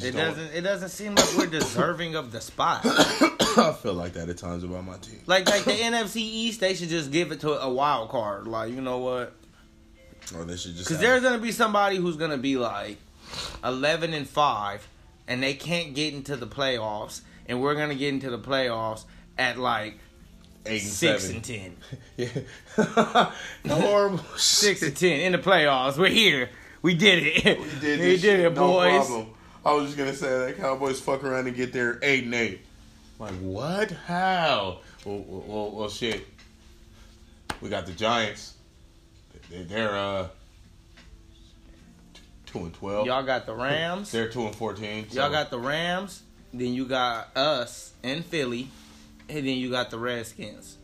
It 0.00 0.14
doesn't. 0.14 0.54
It 0.54 0.60
doesn't 0.62 0.88
seem 0.90 1.14
like 1.14 1.36
we're 1.36 1.46
deserving 1.46 2.14
of 2.14 2.30
the 2.32 2.40
spot. 2.40 2.80
I 2.84 3.76
feel 3.80 3.94
like 3.94 4.12
that 4.12 4.28
at 4.28 4.38
times 4.38 4.62
about 4.62 4.84
my 4.84 4.96
team. 4.96 5.20
Like 5.26 5.48
like 5.48 5.64
the 5.64 5.72
NFC 5.72 6.16
East, 6.16 6.60
they 6.60 6.74
should 6.74 6.88
just 6.88 7.10
give 7.10 7.32
it 7.32 7.40
to 7.40 7.52
a 7.60 7.68
wild 7.68 8.08
card. 8.10 8.46
Like 8.46 8.72
you 8.72 8.80
know 8.80 8.98
what? 8.98 9.32
Or 10.36 10.44
they 10.44 10.56
should 10.56 10.74
just. 10.74 10.88
Because 10.88 11.00
there's 11.00 11.22
gonna 11.22 11.38
be 11.38 11.52
somebody 11.52 11.96
who's 11.96 12.16
gonna 12.16 12.38
be 12.38 12.56
like 12.56 12.98
eleven 13.64 14.12
and 14.14 14.28
five, 14.28 14.86
and 15.26 15.42
they 15.42 15.54
can't 15.54 15.94
get 15.94 16.14
into 16.14 16.36
the 16.36 16.46
playoffs, 16.46 17.20
and 17.46 17.60
we're 17.60 17.74
gonna 17.74 17.94
get 17.94 18.12
into 18.12 18.30
the 18.30 18.38
playoffs 18.38 19.04
at 19.36 19.58
like 19.58 19.98
eight 20.66 20.82
and 20.82 20.90
six 20.90 21.22
seven. 21.22 21.36
and 21.36 21.44
ten. 21.44 21.76
Yeah. 22.16 23.32
Horrible. 23.68 24.18
Six 24.36 24.82
and 24.82 24.96
ten 24.96 25.20
in 25.20 25.32
the 25.32 25.38
playoffs. 25.38 25.96
We're 25.96 26.08
here. 26.08 26.50
We 26.82 26.94
did 26.94 27.22
it. 27.24 27.58
We 27.58 27.80
did, 27.80 28.00
we 28.00 28.16
did 28.18 28.40
it, 28.40 28.54
no 28.54 28.66
boys. 28.68 29.06
problem. 29.06 29.26
I 29.64 29.72
was 29.72 29.86
just 29.86 29.98
gonna 29.98 30.14
say 30.14 30.28
that 30.46 30.56
Cowboys 30.58 31.00
fuck 31.00 31.24
around 31.24 31.46
and 31.46 31.56
get 31.56 31.72
there 31.72 31.98
eight 32.02 32.24
and 32.24 32.34
eight. 32.34 32.60
Like 33.18 33.34
what? 33.40 33.90
How? 33.90 34.78
Well, 35.04 35.18
well, 35.26 35.44
well, 35.46 35.70
well 35.72 35.88
shit. 35.88 36.24
We 37.60 37.68
got 37.68 37.86
the 37.86 37.92
Giants. 37.92 38.54
They're 39.50 39.96
uh 39.96 40.28
two 42.48 42.60
and 42.60 42.74
twelve. 42.74 43.06
Y'all 43.06 43.22
got 43.22 43.46
the 43.46 43.54
Rams. 43.54 44.10
They're 44.12 44.28
two 44.28 44.46
and 44.46 44.54
fourteen. 44.54 45.08
so- 45.10 45.20
Y'all 45.20 45.30
got 45.30 45.50
the 45.50 45.58
Rams. 45.58 46.22
Then 46.52 46.72
you 46.74 46.86
got 46.86 47.36
us 47.36 47.92
in 48.02 48.22
Philly, 48.22 48.68
and 49.28 49.38
then 49.46 49.56
you 49.58 49.70
got 49.70 49.90
the 49.90 49.98
Redskins. 49.98 50.76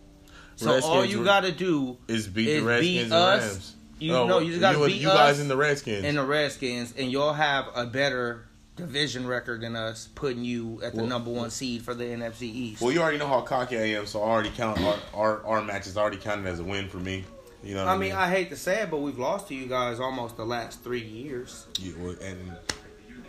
So 0.57 0.79
all 0.83 1.05
you 1.05 1.21
were- 1.21 1.25
got 1.25 1.41
to 1.41 1.53
do 1.53 1.97
is 2.07 2.27
beat 2.29 2.49
is 2.49 2.63
the 2.63 2.69
Redskins 2.69 2.93
beat 2.97 3.03
and 3.05 3.13
us. 3.13 3.43
Rams. 3.43 3.75
You 3.99 4.15
Oh, 4.17 4.27
know, 4.27 4.39
you 4.41 4.51
just 4.51 4.61
got 4.61 4.73
to 4.73 4.79
and- 4.83 4.87
beat 4.93 5.01
you 5.01 5.09
guys 5.09 5.41
in 5.41 5.49
the 5.49 5.57
Redskins. 5.57 6.05
and 6.05 6.17
the 6.19 6.25
Redskins, 6.25 6.93
and 6.99 7.11
y'all 7.11 7.33
have 7.33 7.67
a 7.75 7.87
better 7.87 8.45
division 8.77 9.25
record 9.27 9.61
than 9.63 9.77
us, 9.77 10.09
putting 10.17 10.45
you 10.45 10.81
at 10.83 10.93
the 10.93 10.99
Well- 10.99 11.07
number 11.07 11.31
one 11.31 11.49
seed 11.51 11.83
for 11.83 11.95
the 11.95 12.05
NFC 12.05 12.43
East. 12.49 12.83
well, 12.83 12.93
you 12.93 13.01
already 13.01 13.19
know 13.19 13.29
how 13.29 13.41
cocky 13.41 13.79
I 13.79 13.83
am, 13.99 14.05
so 14.07 14.21
I 14.21 14.29
already 14.29 14.51
count 14.51 14.81
our 14.83 14.97
our, 15.15 15.47
our 15.47 15.63
matches 15.63 15.97
already 15.97 16.17
counted 16.19 16.47
as 16.47 16.59
a 16.61 16.65
win 16.65 16.89
for 16.89 16.99
me. 16.99 17.25
You 17.65 17.75
know. 17.75 17.87
I 17.87 17.97
mean, 17.97 18.13
I 18.13 18.29
hate 18.29 18.51
to 18.51 18.57
say 18.57 18.83
it, 18.83 18.91
but 18.91 18.99
we've 18.99 19.19
lost 19.19 19.49
to 19.49 19.55
you 19.55 19.67
guys 19.67 19.99
almost 19.99 20.37
the 20.37 20.45
last 20.45 20.85
three 20.85 21.03
years. 21.03 21.67
Yeah, 21.81 21.95
well, 21.99 22.15
and 22.21 22.53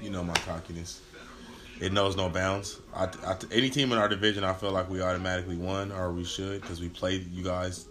you 0.02 0.10
know 0.10 0.24
my 0.24 0.34
cockiness. 0.34 1.02
It 1.80 1.94
knows 1.94 2.16
no 2.16 2.30
bounds. 2.30 2.80
I, 2.94 3.06
I, 3.26 3.38
any 3.52 3.70
team 3.70 3.92
in 3.92 3.98
our 3.98 4.08
division, 4.08 4.44
I 4.44 4.54
feel 4.54 4.72
like 4.72 4.90
we 4.90 5.02
automatically 5.02 5.58
won, 5.58 5.92
or 5.92 6.12
we 6.14 6.24
should, 6.24 6.62
because 6.62 6.80
we 6.80 6.88
played 6.90 7.30
you 7.32 7.44
guys 7.44 7.88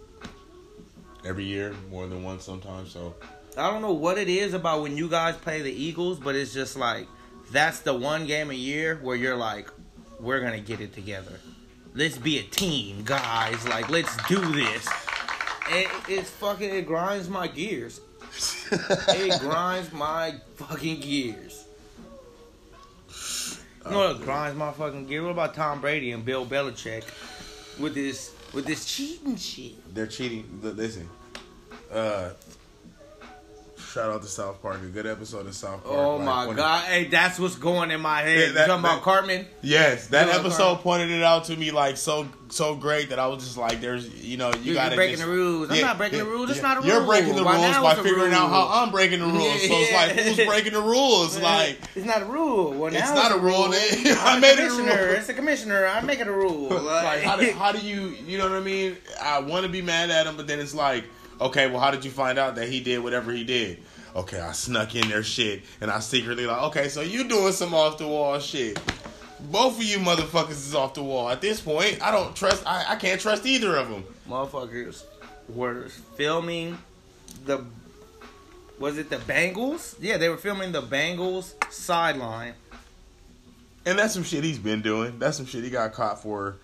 every 1.24 1.44
year, 1.44 1.74
more 1.90 2.07
than 2.07 2.22
once 2.22 2.44
sometimes. 2.44 2.92
So 2.92 3.14
I 3.57 3.70
don't 3.70 3.83
know 3.83 3.92
what 3.92 4.18
it 4.18 4.28
is 4.28 4.52
about 4.52 4.83
when 4.83 4.96
you 4.96 5.09
guys 5.09 5.37
play 5.37 5.62
the 5.62 5.72
Eagles, 5.72 6.18
but 6.18 6.35
it's 6.35 6.52
just 6.52 6.76
like 6.76 7.07
that's 7.52 7.80
the 7.80 7.94
one 7.94 8.26
game 8.26 8.50
a 8.50 8.54
year 8.54 8.98
where 9.02 9.16
you're 9.16 9.37
like, 9.37 9.70
we're 10.20 10.40
gonna 10.40 10.61
get 10.61 10.80
it 10.80 10.92
together. 10.92 11.40
Let's 11.94 12.18
be 12.18 12.38
a 12.38 12.42
team, 12.42 13.02
guys. 13.04 13.66
Like, 13.68 13.88
let's 13.88 14.14
do 14.26 14.40
this. 14.52 14.88
It, 15.70 15.88
it's 16.09 16.31
fucking. 16.31 16.74
It 16.74 16.87
grinds 16.87 17.29
my 17.29 17.48
gears. 17.48 18.00
It 18.70 19.40
grinds 19.40 19.92
my 19.92 20.35
fucking 20.57 21.00
gears. 21.00 21.64
You 23.85 23.90
know 23.90 23.98
what 23.98 24.22
grinds 24.22 24.57
my 24.57 24.72
fucking 24.72 25.07
gear? 25.07 25.22
What 25.22 25.31
about 25.33 25.55
Tom 25.55 25.81
Brady 25.81 26.12
and 26.12 26.24
Bill 26.24 26.46
Belichick 26.46 27.05
with 27.79 27.94
this 27.94 28.35
with 28.53 28.66
this 28.66 28.85
cheating 28.85 29.37
shit? 29.37 29.94
they're 29.94 30.07
cheating. 30.07 30.61
Listen, 30.62 31.09
uh, 31.92 32.31
shout 33.94 34.11
out 34.11 34.22
to 34.22 34.28
South 34.28 34.61
Park. 34.61 34.83
A 34.83 34.87
good 34.87 35.07
episode 35.07 35.46
of 35.46 35.54
South 35.54 35.85
Park. 35.85 35.96
Oh 35.96 36.16
like, 36.16 36.48
my 36.48 36.54
god! 36.54 36.85
Hey, 36.87 37.04
that's 37.04 37.38
what's 37.38 37.54
going 37.54 37.92
in 37.92 38.00
my 38.00 38.22
head. 38.22 38.38
Yeah, 38.38 38.46
you 38.46 38.52
that- 38.54 38.66
talking 38.66 38.85
about 38.85 39.02
Cartman? 39.02 39.46
Yes, 39.62 40.09
that 40.09 40.26
Yeah, 40.26 40.35
episode 40.40 40.57
Carl. 40.59 40.76
pointed 40.78 41.11
it 41.11 41.22
out 41.22 41.44
to 41.44 41.57
me 41.57 41.70
like 41.70 41.96
so 41.96 42.26
so 42.48 42.74
great 42.74 43.11
that 43.11 43.18
I 43.20 43.26
was 43.28 43.44
just 43.44 43.57
like, 43.57 43.80
"There's, 43.80 44.09
you 44.22 44.37
know, 44.37 44.52
you 44.62 44.74
got 44.74 44.88
to 44.90 44.96
breaking 44.96 45.20
the 45.20 45.26
rules. 45.26 45.70
I'm 45.70 45.80
not 45.80 45.96
breaking 45.96 46.18
the 46.18 46.24
rules. 46.24 46.50
It's 46.50 46.61
not 46.62 46.78
a 46.78 46.80
rule. 46.80 46.88
You're 46.88 46.98
rule. 47.00 47.07
breaking 47.09 47.35
the 47.37 47.44
rules 47.44 47.76
by 47.78 47.92
a 47.92 47.96
figuring 48.02 48.33
out 48.33 48.48
how 48.50 48.68
I'm 48.83 48.90
breaking 48.90 49.20
the 49.20 49.26
rules. 49.26 49.62
So 49.62 49.74
it's 49.78 49.90
Yeah. 49.90 49.96
like, 49.96 50.11
who's 50.12 50.46
breaking 50.46 50.72
the 50.72 50.83
rules? 50.83 51.38
Like, 51.44 51.78
it's 51.94 52.07
not 52.07 52.22
a 52.22 52.24
rule. 52.26 52.72
Well, 52.72 52.90
now 52.90 52.98
It's 52.98 53.11
not 53.14 53.33
a 53.33 53.38
rule. 53.38 53.64
I 53.72 54.35
I'm 54.35 54.40
made 54.40 54.59
it 54.59 54.61
a 54.61 54.68
rule. 54.70 54.78
commissioner. 54.78 55.09
It's 55.11 55.26
the 55.26 55.35
commissioner. 55.35 55.87
I'm 55.87 56.07
making 56.07 56.26
a 56.26 56.33
rule. 56.33 56.68
like 56.83 57.22
how, 57.22 57.37
do, 57.37 57.50
how 57.52 57.70
do 57.72 57.78
you, 57.87 58.16
you 58.26 58.38
know 58.38 58.48
what 58.48 58.57
I 58.57 58.61
mean? 58.61 58.96
I 59.22 59.40
want 59.40 59.64
to 59.66 59.68
be 59.70 59.83
mad 59.83 60.11
at 60.11 60.26
him, 60.26 60.37
but 60.37 60.46
then 60.46 60.59
it's 60.61 60.74
like, 60.74 61.04
okay, 61.40 61.68
well, 61.68 61.80
how 61.80 61.90
did 61.90 62.04
you 62.04 62.11
find 62.11 62.38
out 62.38 62.54
that 62.57 62.68
he 62.68 62.80
did 62.80 63.02
whatever 63.02 63.30
he 63.33 63.44
did? 63.44 63.78
Okay, 64.14 64.38
I 64.38 64.53
snuck 64.53 64.94
in 64.94 65.09
their 65.09 65.24
shit, 65.24 65.64
and 65.81 65.90
I 65.90 65.98
secretly 65.98 66.46
like, 66.46 66.62
okay, 66.64 66.88
so 66.88 67.00
you 67.00 67.27
doing 67.27 67.53
some 67.53 67.74
off 67.74 67.98
the 67.98 68.07
wall 68.07 68.38
shit. 68.38 68.79
Both 69.50 69.79
of 69.79 69.83
you 69.83 69.98
motherfuckers 69.98 70.50
is 70.50 70.74
off 70.74 70.94
the 70.94 71.03
wall. 71.03 71.29
At 71.29 71.40
this 71.40 71.61
point, 71.61 72.00
I 72.00 72.12
don't 72.12 72.35
trust. 72.37 72.64
I, 72.64 72.92
I 72.92 72.96
can't 72.96 73.20
trust 73.20 73.44
either 73.44 73.77
of 73.77 73.90
them. 73.90 74.05
Motherfuckers 74.29 75.05
were 75.48 75.88
filming 76.16 76.79
the. 77.44 77.64
Was 78.79 78.98
it 78.98 79.11
the 79.11 79.16
Bengals? 79.16 79.96
Yeah, 80.00 80.16
they 80.16 80.29
were 80.29 80.37
filming 80.37 80.72
the 80.72 80.83
Bengals 80.83 81.55
sideline. 81.72 82.55
And 83.87 83.98
that's 83.98 84.14
some 84.14 84.24
shit 84.24 84.44
he's 84.44 84.59
been 84.59 84.81
doing. 84.81 85.18
That's 85.18 85.37
some 85.37 85.46
shit 85.46 85.64
he 85.64 85.70
got 85.70 85.92
caught 85.92 86.22
for. 86.22 86.57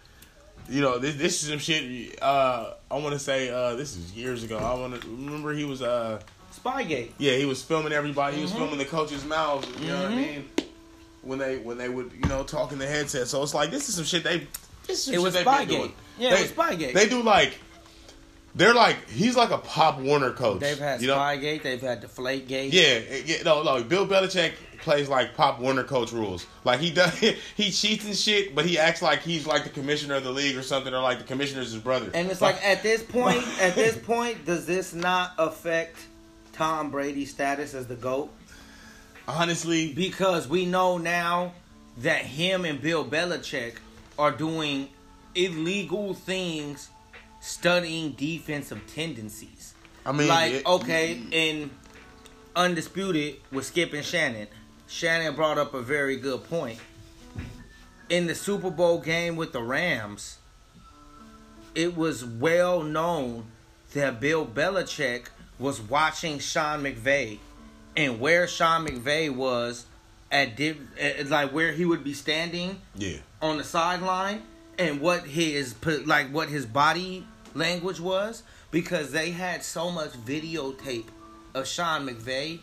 You 0.68 0.80
know, 0.80 0.98
this, 0.98 1.16
this 1.16 1.42
is 1.42 1.48
some 1.50 1.58
shit. 1.58 2.20
Uh, 2.22 2.74
I 2.90 2.94
want 2.94 3.12
to 3.12 3.18
say 3.18 3.50
uh, 3.50 3.74
this 3.74 3.96
is 3.96 4.12
years 4.12 4.44
ago. 4.44 4.56
I 4.56 4.74
want 4.74 5.00
to 5.00 5.08
remember 5.08 5.52
he 5.52 5.64
was. 5.64 5.82
Uh, 5.82 6.20
Spygate. 6.54 7.10
yeah, 7.18 7.32
he 7.36 7.44
was 7.44 7.62
filming 7.62 7.92
everybody. 7.92 8.36
He 8.36 8.42
was 8.42 8.52
Mhm. 8.52 8.56
filming 8.56 8.78
the 8.78 8.84
coach's 8.84 9.24
mouths. 9.24 9.66
You 9.80 9.88
know 9.88 9.96
what 10.02 10.06
I 10.06 10.14
Mhm. 10.14 10.16
mean? 10.16 10.50
When 11.22 11.38
they 11.38 11.56
when 11.58 11.76
they 11.78 11.88
would 11.88 12.12
you 12.20 12.28
know 12.28 12.42
talk 12.44 12.72
in 12.72 12.78
the 12.78 12.86
headset. 12.86 13.28
So 13.28 13.42
it's 13.42 13.54
like 13.54 13.70
this 13.70 13.88
is 13.88 13.94
some 13.96 14.04
shit 14.04 14.24
they. 14.24 14.46
This 14.86 15.06
is 15.06 15.14
It 15.14 15.20
was 15.20 15.34
Spygate. 15.36 15.68
doing. 15.68 15.92
Yeah, 16.18 16.30
they, 16.30 16.36
it 16.36 16.42
was 16.42 16.50
Spygate. 16.52 16.94
They 16.94 17.08
do 17.08 17.22
like. 17.22 17.58
They're 18.54 18.74
like 18.74 19.08
he's 19.08 19.36
like 19.36 19.50
a 19.50 19.58
Pop 19.58 20.00
Warner 20.00 20.32
coach. 20.32 20.58
They've 20.60 20.78
had 20.78 21.00
you 21.00 21.06
know? 21.06 21.16
Spygate. 21.16 21.62
They've 21.62 21.80
had 21.80 22.02
Deflategate. 22.02 22.72
Yeah, 22.72 22.98
yeah, 23.24 23.42
no, 23.44 23.62
no. 23.62 23.80
Bill 23.84 24.06
Belichick 24.08 24.52
plays 24.78 25.08
like 25.08 25.36
Pop 25.36 25.60
Warner 25.60 25.84
coach 25.84 26.10
rules. 26.10 26.46
Like 26.64 26.80
he 26.80 26.90
does, 26.90 27.12
he 27.56 27.70
cheats 27.70 28.04
and 28.06 28.16
shit, 28.16 28.54
but 28.56 28.64
he 28.66 28.76
acts 28.76 29.02
like 29.02 29.22
he's 29.22 29.46
like 29.46 29.62
the 29.62 29.70
commissioner 29.70 30.16
of 30.16 30.24
the 30.24 30.32
league 30.32 30.56
or 30.56 30.62
something, 30.62 30.92
or 30.92 31.00
like 31.00 31.18
the 31.18 31.24
commissioner's 31.24 31.70
his 31.72 31.80
brother. 31.80 32.10
And 32.12 32.28
it's 32.28 32.40
like 32.40 32.56
at 32.64 32.82
this 32.82 33.02
point, 33.04 33.44
at 33.60 33.76
this 33.76 33.96
point, 34.04 34.44
does 34.46 34.66
this 34.66 34.94
not 34.94 35.32
affect 35.38 35.96
Tom 36.52 36.90
Brady's 36.90 37.30
status 37.30 37.74
as 37.74 37.86
the 37.86 37.96
GOAT? 37.96 38.30
honestly, 39.28 39.92
because 39.92 40.48
we 40.48 40.66
know 40.66 40.98
now 40.98 41.52
that 41.98 42.22
him 42.22 42.64
and 42.64 42.80
Bill 42.82 43.04
Belichick 43.04 43.74
are 44.18 44.32
doing 44.32 44.88
illegal 45.36 46.14
things, 46.14 46.90
studying 47.40 48.12
defensive 48.12 48.80
tendencies. 48.92 49.74
I 50.04 50.12
mean, 50.12 50.28
like 50.28 50.52
it- 50.52 50.66
okay, 50.66 51.20
in 51.30 51.70
undisputed 52.56 53.36
with 53.52 53.66
Skip 53.66 53.92
and 53.92 54.04
Shannon, 54.04 54.48
Shannon 54.88 55.36
brought 55.36 55.58
up 55.58 55.74
a 55.74 55.82
very 55.82 56.16
good 56.16 56.42
point. 56.44 56.80
In 58.08 58.26
the 58.26 58.34
Super 58.34 58.70
Bowl 58.70 58.98
game 58.98 59.36
with 59.36 59.52
the 59.52 59.62
Rams, 59.62 60.38
it 61.76 61.96
was 61.96 62.24
well 62.24 62.82
known 62.82 63.44
that 63.94 64.20
Bill 64.20 64.44
Belichick 64.44 65.26
was 65.60 65.80
watching 65.80 66.38
Sean 66.38 66.82
McVay 66.82 67.38
and 67.96 68.18
where 68.18 68.48
Sean 68.48 68.86
McVay 68.86 69.34
was 69.34 69.84
at, 70.32 70.56
di- 70.56 70.76
at 70.98 71.28
like 71.28 71.52
where 71.52 71.72
he 71.72 71.84
would 71.84 72.02
be 72.02 72.14
standing 72.14 72.80
yeah, 72.96 73.18
on 73.42 73.58
the 73.58 73.64
sideline 73.64 74.42
and 74.78 75.00
what 75.00 75.24
his 75.24 75.74
like 76.06 76.30
what 76.30 76.48
his 76.48 76.64
body 76.64 77.26
language 77.54 78.00
was 78.00 78.42
because 78.70 79.12
they 79.12 79.30
had 79.30 79.62
so 79.62 79.90
much 79.90 80.12
videotape 80.12 81.06
of 81.54 81.66
Sean 81.66 82.08
McVay 82.08 82.60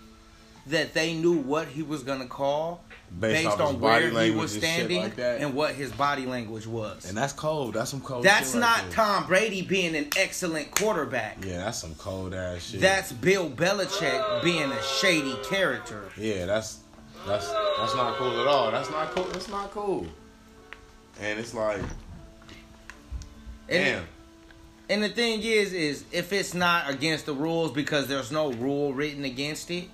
that 0.66 0.94
they 0.94 1.14
knew 1.14 1.38
what 1.38 1.68
he 1.68 1.84
was 1.84 2.04
gonna 2.04 2.26
call 2.26 2.84
Based 3.20 3.46
based, 3.46 3.60
on 3.62 3.80
body 3.80 4.12
where 4.12 4.26
he 4.26 4.32
was 4.32 4.54
and 4.54 4.64
standing 4.64 5.02
like 5.02 5.16
that. 5.16 5.40
and 5.42 5.54
what 5.56 5.74
his 5.74 5.92
body 5.92 6.26
language 6.26 6.68
was. 6.68 7.08
and 7.08 7.18
that's 7.18 7.34
cold. 7.34 7.74
That's 7.74 7.90
some 7.90 8.02
cold. 8.02 8.24
That's 8.24 8.52
shit 8.52 8.62
right 8.62 8.68
not 8.70 8.82
there. 8.84 8.92
Tom 8.92 9.26
Brady 9.28 9.62
being 9.62 9.96
an 9.96 10.10
excellent 10.18 10.70
quarterback. 10.72 11.44
Yeah, 11.44 11.60
that's 11.60 11.80
some 11.80 11.96
cold 11.96 12.34
ass 12.36 12.64
shit. 12.70 12.82
That's 12.82 13.12
Bill 13.14 13.50
Belichick 13.50 14.44
being 14.44 14.72
a 14.72 14.84
shady 14.84 15.36
character. 15.50 16.10
yeah, 16.18 16.46
that's 16.46 16.80
that's 17.26 17.48
that's 17.50 17.96
not 17.96 18.18
cool 18.18 18.40
at 18.42 18.48
all. 18.48 18.72
That's 18.72 18.90
not 18.92 19.10
cool. 19.12 19.24
That's 19.26 19.50
not 19.50 19.72
cool. 19.72 20.06
And 21.20 21.40
it's 21.40 21.54
like, 21.54 21.82
And, 23.70 23.84
damn. 23.86 24.04
and 24.90 25.04
the 25.04 25.10
thing 25.10 25.42
is, 25.42 25.74
is 25.74 26.04
if 26.12 26.32
it's 26.32 26.54
not 26.54 26.90
against 26.90 27.26
the 27.26 27.34
rules 27.34 27.72
because 27.72 28.08
there's 28.08 28.32
no 28.32 28.52
rule 28.54 28.94
written 28.94 29.26
against 29.26 29.72
it, 29.72 29.86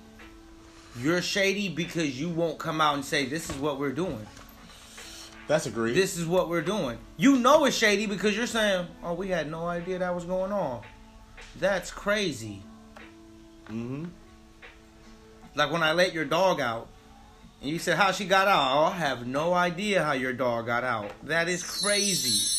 you're 0.98 1.22
shady 1.22 1.68
because 1.68 2.18
you 2.18 2.28
won't 2.28 2.58
come 2.58 2.80
out 2.80 2.94
and 2.94 3.04
say 3.04 3.26
this 3.26 3.50
is 3.50 3.56
what 3.56 3.78
we're 3.78 3.92
doing. 3.92 4.26
That's 5.46 5.66
agreed. 5.66 5.94
This 5.94 6.16
is 6.16 6.26
what 6.26 6.48
we're 6.48 6.62
doing. 6.62 6.98
You 7.16 7.36
know 7.36 7.64
it's 7.66 7.76
shady 7.76 8.06
because 8.06 8.36
you're 8.36 8.46
saying, 8.46 8.86
"Oh, 9.02 9.12
we 9.14 9.28
had 9.28 9.50
no 9.50 9.66
idea 9.66 9.98
that 9.98 10.14
was 10.14 10.24
going 10.24 10.52
on." 10.52 10.82
That's 11.60 11.90
crazy. 11.90 12.62
hmm 13.66 14.06
Like 15.54 15.70
when 15.70 15.82
I 15.82 15.92
let 15.92 16.14
your 16.14 16.24
dog 16.24 16.60
out, 16.60 16.88
and 17.60 17.70
you 17.70 17.78
said 17.78 17.96
how 17.96 18.12
she 18.12 18.24
got 18.24 18.48
out. 18.48 18.76
Oh, 18.76 18.84
I 18.86 18.96
have 18.96 19.26
no 19.26 19.52
idea 19.52 20.02
how 20.02 20.12
your 20.12 20.32
dog 20.32 20.66
got 20.66 20.84
out. 20.84 21.10
That 21.24 21.48
is 21.48 21.62
crazy. 21.62 22.50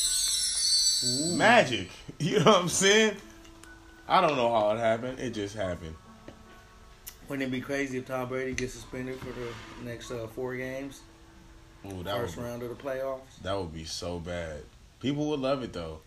Magic. 1.38 1.90
You 2.18 2.40
know 2.40 2.46
what 2.46 2.62
I'm 2.62 2.70
saying? 2.70 3.18
I 4.08 4.22
don't 4.22 4.38
know 4.38 4.50
how 4.50 4.72
it 4.72 4.80
happened. 4.80 5.20
It 5.20 5.32
just 5.32 5.54
happened. 5.54 5.96
Wouldn't 7.28 7.48
it 7.48 7.52
be 7.52 7.62
crazy 7.62 7.98
if 7.98 8.06
Tom 8.06 8.30
Brady 8.30 8.54
gets 8.54 8.74
suspended 8.74 9.18
for 9.20 9.28
the 9.32 9.90
next 9.90 10.12
uh, 10.12 10.28
four 10.36 10.56
games, 10.56 11.02
Ooh, 11.88 12.04
that 12.04 12.16
first 12.16 12.38
would, 12.38 12.46
round 12.46 12.62
of 12.64 12.70
the 12.70 12.76
playoffs? 12.76 13.20
that 13.42 13.58
would 13.58 13.74
be 13.74 13.86
so 13.86 14.20
bad. 14.20 14.62
People 15.00 15.28
would 15.30 15.40
love 15.40 15.64
it 15.64 15.74
though. 15.74 16.00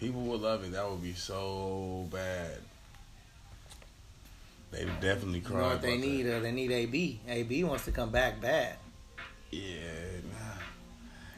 People 0.00 0.22
would 0.22 0.40
love 0.40 0.64
it. 0.64 0.72
That 0.72 0.88
would 0.88 1.02
be 1.02 1.12
so 1.14 2.06
bad. 2.12 2.58
They 4.70 4.84
would 4.84 5.00
definitely 5.00 5.38
You 5.40 5.44
cry. 5.44 5.60
know 5.60 5.68
what 5.68 5.82
they 5.82 5.96
need? 5.96 6.22
That. 6.24 6.36
Uh, 6.36 6.40
they 6.40 6.52
need 6.52 6.70
AB. 6.70 7.20
AB 7.28 7.64
wants 7.64 7.84
to 7.86 7.90
come 7.92 8.10
back 8.10 8.40
bad. 8.40 8.76
Yeah. 9.50 9.60
Nah. 10.32 10.62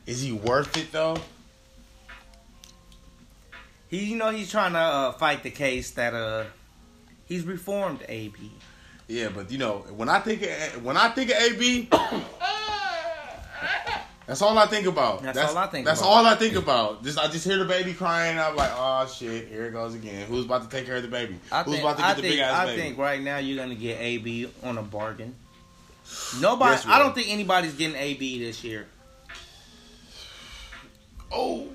Is 0.06 0.22
he 0.22 0.32
worth 0.32 0.76
it 0.76 0.90
though? 0.92 1.16
He, 3.88 4.04
you 4.04 4.16
know, 4.16 4.30
he's 4.30 4.50
trying 4.50 4.72
to 4.72 4.78
uh, 4.78 5.12
fight 5.12 5.42
the 5.42 5.50
case 5.50 5.90
that 5.92 6.14
uh, 6.14 6.44
he's 7.30 7.44
reformed 7.44 8.00
AB. 8.08 8.52
Yeah, 9.08 9.28
but 9.34 9.50
you 9.50 9.56
know, 9.58 9.78
when 9.96 10.08
I 10.10 10.20
think 10.20 10.42
of, 10.42 10.84
when 10.84 10.96
I 10.98 11.08
think 11.08 11.30
of 11.30 11.36
AB, 11.38 11.88
that's 14.26 14.42
all 14.42 14.56
I 14.58 14.66
think 14.66 14.86
about. 14.86 15.22
That's 15.22 15.38
all 15.38 15.56
I 15.58 15.66
think 15.66 15.86
That's 15.86 16.00
about. 16.00 16.10
all 16.10 16.26
I 16.26 16.34
think 16.36 16.54
about. 16.56 17.02
Just 17.02 17.18
I 17.18 17.26
just 17.28 17.44
hear 17.44 17.58
the 17.58 17.64
baby 17.64 17.94
crying. 17.94 18.38
I'm 18.38 18.54
like, 18.54 18.70
oh 18.74 19.06
shit, 19.12 19.48
here 19.48 19.64
it 19.66 19.72
goes 19.72 19.94
again. 19.94 20.26
Who's 20.28 20.44
about 20.44 20.62
to 20.62 20.68
take 20.76 20.86
care 20.86 20.96
of 20.96 21.02
the 21.02 21.08
baby? 21.08 21.36
I 21.50 21.62
Who's 21.62 21.74
think, 21.74 21.84
about 21.84 21.96
to 21.96 22.02
get 22.02 22.10
I 22.10 22.14
the 22.14 22.22
think, 22.22 22.32
big 22.34 22.40
ass 22.40 22.54
I 22.54 22.66
baby? 22.66 22.82
think 22.82 22.98
right 22.98 23.20
now 23.22 23.38
you're 23.38 23.56
gonna 23.56 23.74
get 23.74 24.00
AB 24.00 24.50
on 24.62 24.78
a 24.78 24.82
bargain. 24.82 25.34
Nobody, 26.40 26.72
Yes, 26.72 26.86
I 26.86 26.98
don't 26.98 27.14
think 27.14 27.28
anybody's 27.30 27.74
getting 27.74 27.96
AB 27.96 28.44
this 28.44 28.62
year. 28.64 28.86
Oh, 31.32 31.68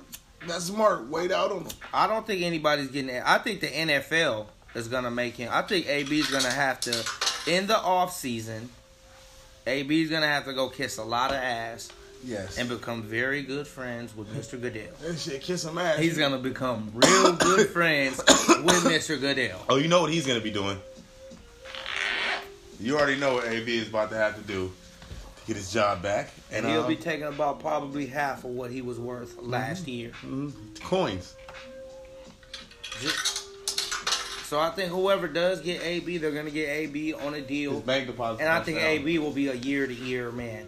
that's 0.47 0.65
smart. 0.65 1.07
Wait 1.07 1.31
out 1.31 1.51
on 1.51 1.61
him. 1.61 1.67
I 1.93 2.07
don't 2.07 2.27
think 2.27 2.41
anybody's 2.43 2.89
getting. 2.89 3.17
I 3.21 3.37
think 3.37 3.61
the 3.61 3.67
NFL 3.67 4.47
is 4.75 4.87
gonna 4.87 5.11
make 5.11 5.35
him. 5.35 5.49
I 5.51 5.61
think 5.63 5.87
AB 5.87 6.19
is 6.19 6.27
gonna 6.29 6.51
have 6.51 6.79
to 6.81 6.91
in 7.47 7.67
the 7.67 7.77
off 7.77 8.13
season. 8.13 8.69
AB 9.67 10.01
is 10.03 10.09
gonna 10.09 10.27
have 10.27 10.45
to 10.45 10.53
go 10.53 10.69
kiss 10.69 10.97
a 10.97 11.03
lot 11.03 11.31
of 11.31 11.37
ass 11.37 11.89
Yes. 12.23 12.57
and 12.57 12.67
become 12.69 13.03
very 13.03 13.43
good 13.43 13.67
friends 13.67 14.15
with 14.15 14.27
Mr. 14.35 14.59
Goodell. 14.59 14.93
that 15.01 15.17
shit, 15.19 15.41
kiss 15.41 15.63
him 15.63 15.77
ass. 15.77 15.99
He's 15.99 16.17
gonna 16.17 16.37
become 16.39 16.91
real 16.93 17.33
good 17.33 17.69
friends 17.71 18.17
with 18.17 18.83
Mr. 18.83 19.19
Goodell. 19.19 19.63
Oh, 19.69 19.75
you 19.77 19.87
know 19.87 20.01
what 20.01 20.11
he's 20.11 20.25
gonna 20.25 20.39
be 20.39 20.51
doing? 20.51 20.79
You 22.79 22.97
already 22.97 23.17
know 23.19 23.35
what 23.35 23.45
AB 23.47 23.77
is 23.77 23.87
about 23.87 24.09
to 24.09 24.17
have 24.17 24.35
to 24.35 24.41
do 24.41 24.71
to 24.71 25.47
get 25.47 25.55
his 25.55 25.71
job 25.71 26.01
back, 26.01 26.29
And 26.51 26.65
and, 26.65 26.73
he'll 26.73 26.83
uh, 26.83 26.87
be 26.87 26.95
taking 26.97 27.25
about 27.27 27.59
probably 27.59 28.05
half 28.07 28.39
of 28.43 28.51
what 28.51 28.69
he 28.71 28.81
was 28.81 28.99
worth 28.99 29.35
last 29.37 29.87
year. 29.87 30.11
mhm, 30.23 30.51
coins. 30.83 31.35
Just- 33.01 33.44
So 34.45 34.59
I 34.59 34.69
think 34.69 34.91
whoever 34.91 35.27
does 35.27 35.59
get 35.61 35.81
AB, 35.83 36.17
they're 36.19 36.31
gonna 36.31 36.51
get 36.51 36.69
AB 36.69 37.13
on 37.13 37.33
a 37.33 37.37
His 37.37 37.47
deal. 37.47 37.79
bank 37.79 38.05
deposit. 38.05 38.41
And 38.41 38.49
I 38.49 38.61
think 38.61 38.77
touchdown. 38.77 39.07
AB 39.07 39.19
will 39.19 39.31
be 39.31 39.47
a 39.47 39.55
year 39.55 39.87
to 39.87 39.93
year 39.93 40.31
man. 40.31 40.67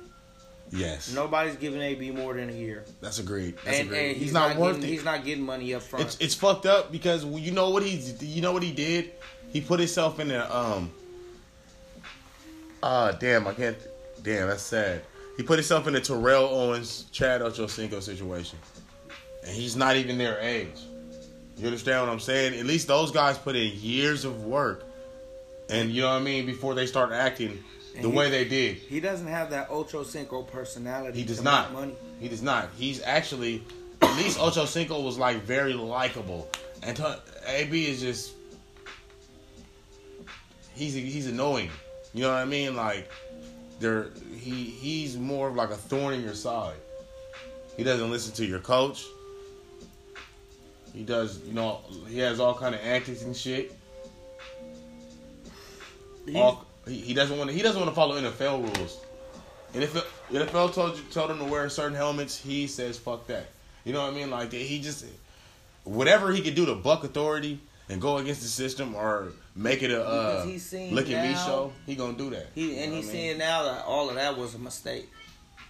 Yes. 0.71 1.13
Nobody's 1.13 1.55
giving 1.55 1.81
AB 1.81 2.11
more 2.11 2.33
than 2.33 2.49
a 2.49 2.53
year. 2.53 2.85
That's 3.01 3.19
agreed. 3.19 3.55
That's 3.63 3.77
and, 3.77 3.87
agreed. 3.87 4.09
and 4.09 4.17
he's, 4.17 4.33
not, 4.33 4.57
worth 4.57 4.75
getting, 4.75 4.89
it. 4.89 4.93
He's 4.93 5.05
not 5.05 5.23
getting 5.23 5.45
money 5.45 5.73
up 5.73 5.83
front. 5.83 6.05
It's 6.05 6.17
it's 6.19 6.33
fucked 6.35 6.65
up 6.65 6.91
because 6.91 7.23
you 7.23 7.51
know 7.51 7.69
what 7.69 7.83
he's 7.83 8.21
you 8.23 8.41
know 8.41 8.51
what 8.51 8.63
he 8.63 8.71
did. 8.71 9.11
He 9.49 9.61
put 9.61 9.79
himself 9.79 10.19
in 10.19 10.31
a 10.31 10.43
um. 10.53 10.91
Ah 12.81 13.11
damn! 13.11 13.47
I 13.47 13.53
can't. 13.53 13.77
Damn, 14.23 14.49
that's 14.49 14.63
sad. 14.63 15.03
He 15.37 15.43
put 15.43 15.59
himself 15.59 15.87
in 15.87 15.95
a 15.95 16.01
Terrell 16.01 16.45
Owens, 16.45 17.05
Chad 17.11 17.41
Ochocinco 17.41 18.01
situation, 18.01 18.57
and 19.45 19.55
he's 19.55 19.75
not 19.75 19.95
even 19.95 20.17
their 20.17 20.39
age. 20.39 20.81
You 21.57 21.65
understand 21.65 22.05
what 22.05 22.11
I'm 22.11 22.19
saying? 22.19 22.59
At 22.59 22.65
least 22.65 22.87
those 22.87 23.11
guys 23.11 23.37
put 23.37 23.55
in 23.55 23.71
years 23.75 24.25
of 24.25 24.43
work, 24.45 24.83
and 25.69 25.89
you 25.89 26.01
know 26.03 26.09
what 26.09 26.15
I 26.17 26.23
mean 26.23 26.45
before 26.45 26.75
they 26.75 26.85
start 26.85 27.11
acting 27.11 27.63
the 27.95 28.01
he- 28.01 28.15
way 28.15 28.29
they 28.29 28.45
did. 28.45 28.75
he 28.77 28.99
doesn't 28.99 29.27
have 29.27 29.49
that 29.49 29.67
Ocho 29.71 30.03
Cinco 30.03 30.43
personality. 30.43 31.19
He 31.19 31.25
does 31.25 31.41
not. 31.41 31.73
Money. 31.73 31.95
He 32.19 32.29
does 32.29 32.43
not. 32.43 32.69
He's 32.77 33.01
actually 33.01 33.63
at 34.01 34.15
least 34.17 34.39
Ocho 34.39 34.65
Cinco 34.65 35.01
was 35.01 35.17
like 35.17 35.37
very 35.43 35.73
likable, 35.73 36.47
and 36.83 36.99
AB 37.47 37.87
is 37.87 38.01
just 38.01 38.33
he's 40.75 40.93
he's 40.93 41.27
annoying. 41.27 41.71
You 42.13 42.21
know 42.23 42.29
what 42.29 42.37
I 42.37 42.45
mean? 42.45 42.75
Like 42.75 43.09
they're 43.79 44.09
he 44.39 44.65
he's 44.65 45.17
more 45.17 45.47
of 45.49 45.55
like 45.55 45.71
a 45.71 45.75
thorn 45.75 46.13
in 46.13 46.21
your 46.21 46.35
side. 46.35 46.75
He 47.75 47.83
doesn't 47.83 48.09
listen 48.11 48.33
to 48.35 48.45
your 48.45 48.59
coach. 48.59 49.05
He 50.97 51.03
does, 51.03 51.39
you 51.45 51.53
know, 51.53 51.81
he 52.09 52.17
has 52.19 52.39
all 52.39 52.55
kind 52.55 52.73
of 52.73 52.81
antics 52.81 53.21
and 53.21 53.37
shit. 53.37 53.71
All, 56.35 56.65
he, 56.87 56.95
he 56.95 57.13
doesn't 57.13 57.37
want 57.37 57.51
to. 57.51 57.55
He 57.55 57.61
doesn't 57.61 57.79
want 57.79 57.91
to 57.91 57.95
follow 57.95 58.19
NFL 58.19 58.63
rules. 58.63 58.99
And 59.75 59.83
if 59.83 59.93
NFL 60.31 60.73
told 60.73 60.97
you 60.97 61.03
told 61.11 61.29
him 61.29 61.37
to 61.37 61.45
wear 61.45 61.69
certain 61.69 61.95
helmets, 61.95 62.35
he 62.35 62.65
says 62.65 62.97
fuck 62.97 63.27
that. 63.27 63.45
You 63.85 63.93
know 63.93 64.01
what 64.01 64.13
I 64.13 64.15
mean? 64.15 64.31
Like 64.31 64.51
he 64.51 64.79
just 64.79 65.05
whatever 65.83 66.31
he 66.33 66.41
could 66.41 66.55
do 66.55 66.65
to 66.65 66.73
buck 66.73 67.03
authority 67.03 67.59
and 67.89 68.01
go 68.01 68.17
against 68.17 68.41
the 68.41 68.47
system 68.47 68.95
or 68.95 69.33
make 69.55 69.83
it 69.83 69.91
a 69.91 70.03
uh, 70.03 70.45
look 70.91 71.09
at 71.11 71.29
me 71.29 71.35
show. 71.35 71.71
He 71.85 71.95
gonna 71.95 72.17
do 72.17 72.31
that. 72.31 72.47
he 72.55 72.71
You 72.73 72.81
and 72.81 72.91
know 72.91 72.97
he's 72.97 73.09
I 73.09 73.13
mean? 73.13 73.21
seeing 73.21 73.37
now 73.37 73.63
that 73.63 73.85
all 73.85 74.09
of 74.09 74.15
that 74.15 74.35
was 74.35 74.55
a 74.55 74.59
mistake. 74.59 75.09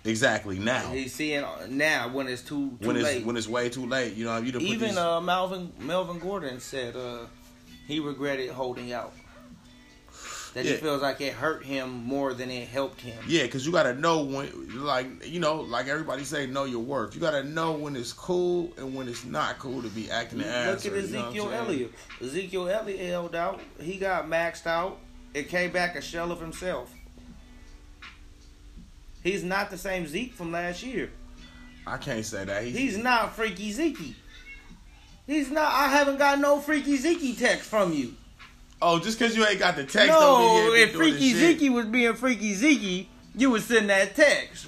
Exactly 0.08 0.58
now 0.58 0.90
He's 0.92 1.14
seeing 1.14 1.44
now 1.70 2.10
when 2.10 2.28
it's 2.28 2.42
too 2.42 2.78
too 2.82 2.88
when 2.88 2.96
it's 2.96 3.06
late. 3.06 3.26
when 3.26 3.38
it's 3.38 3.48
way 3.48 3.70
too 3.70 3.86
late. 3.86 4.16
You 4.16 4.26
know 4.26 4.38
you 4.38 4.52
done 4.52 4.62
Even 4.62 4.90
these- 4.90 4.98
uh, 4.98 5.22
Melvin 5.22 5.72
Melvin 5.80 6.20
Gordon 6.20 6.60
said 6.60 6.96
uh, 6.96 7.26
he 7.88 8.00
regretted 8.00 8.50
holding 8.50 8.94
out. 8.94 9.14
That 10.54 10.66
he 10.66 10.74
feels 10.78 11.04
like 11.04 11.22
it 11.22 11.34
hurt 11.34 11.64
him 11.64 12.04
more 12.04 12.34
than 12.34 12.50
it 12.50 12.68
helped 12.68 13.02
him. 13.02 13.16
Yeah, 13.28 13.44
because 13.44 13.64
you 13.64 13.72
gotta 13.72 13.94
know 13.94 14.24
when, 14.24 14.50
like 14.84 15.28
you 15.28 15.40
know, 15.40 15.62
like 15.62 15.88
everybody 15.88 16.24
say, 16.24 16.48
know 16.48 16.64
your 16.64 16.80
worth. 16.80 17.14
You 17.14 17.22
gotta 17.22 17.44
know 17.44 17.74
when 17.74 17.96
it's 17.96 18.12
cool 18.12 18.74
and 18.78 18.96
when 18.96 19.08
it's 19.08 19.24
not 19.24 19.60
cool 19.60 19.84
to 19.84 19.90
be 19.90 20.10
acting 20.10 20.42
ass. 20.42 20.84
Look 20.84 20.94
at 20.94 20.98
or, 20.98 21.06
you 21.06 21.14
know 21.14 21.20
Ezekiel? 21.28 21.52
Elliott. 21.54 21.94
Ezekiel 22.24 22.70
Elliott 22.70 23.00
held 23.08 23.36
out. 23.36 23.62
He 23.80 23.98
got 23.98 24.28
maxed 24.28 24.66
out. 24.66 24.98
It 25.36 25.48
came 25.50 25.72
back 25.72 25.96
a 25.96 26.02
shell 26.02 26.32
of 26.32 26.40
himself. 26.40 26.92
He's 29.28 29.44
not 29.44 29.70
the 29.70 29.78
same 29.78 30.08
Zeke 30.08 30.34
from 30.34 30.52
last 30.52 30.82
year. 30.84 31.12
I 31.86 31.98
can't 31.98 32.26
say 32.26 32.46
that. 32.46 32.64
He's, 32.64 32.76
He's 32.78 32.98
not 32.98 33.36
freaky 33.36 33.72
Zeke. 33.72 34.16
He's 35.26 35.52
not. 35.52 35.74
I 35.74 35.88
haven't 35.90 36.18
got 36.18 36.40
no 36.40 36.60
freaky 36.60 36.96
Zeke 36.96 37.38
text 37.38 37.70
from 37.70 37.92
you. 37.92 38.14
oh, 38.82 39.00
just 39.00 39.20
because 39.20 39.36
you 39.36 39.46
ain't 39.46 39.60
got 39.60 39.76
the 39.76 39.84
text. 39.84 40.08
no, 40.08 40.74
if 40.74 40.94
freaky. 40.94 41.34
Zeke 41.34 41.72
was 41.72 41.86
being 41.88 42.14
freaky 42.14 42.54
Zeke, 42.54 43.10
you 43.36 43.50
would 43.52 43.64
send 43.64 43.90
that 43.90 44.16
text. 44.16 44.68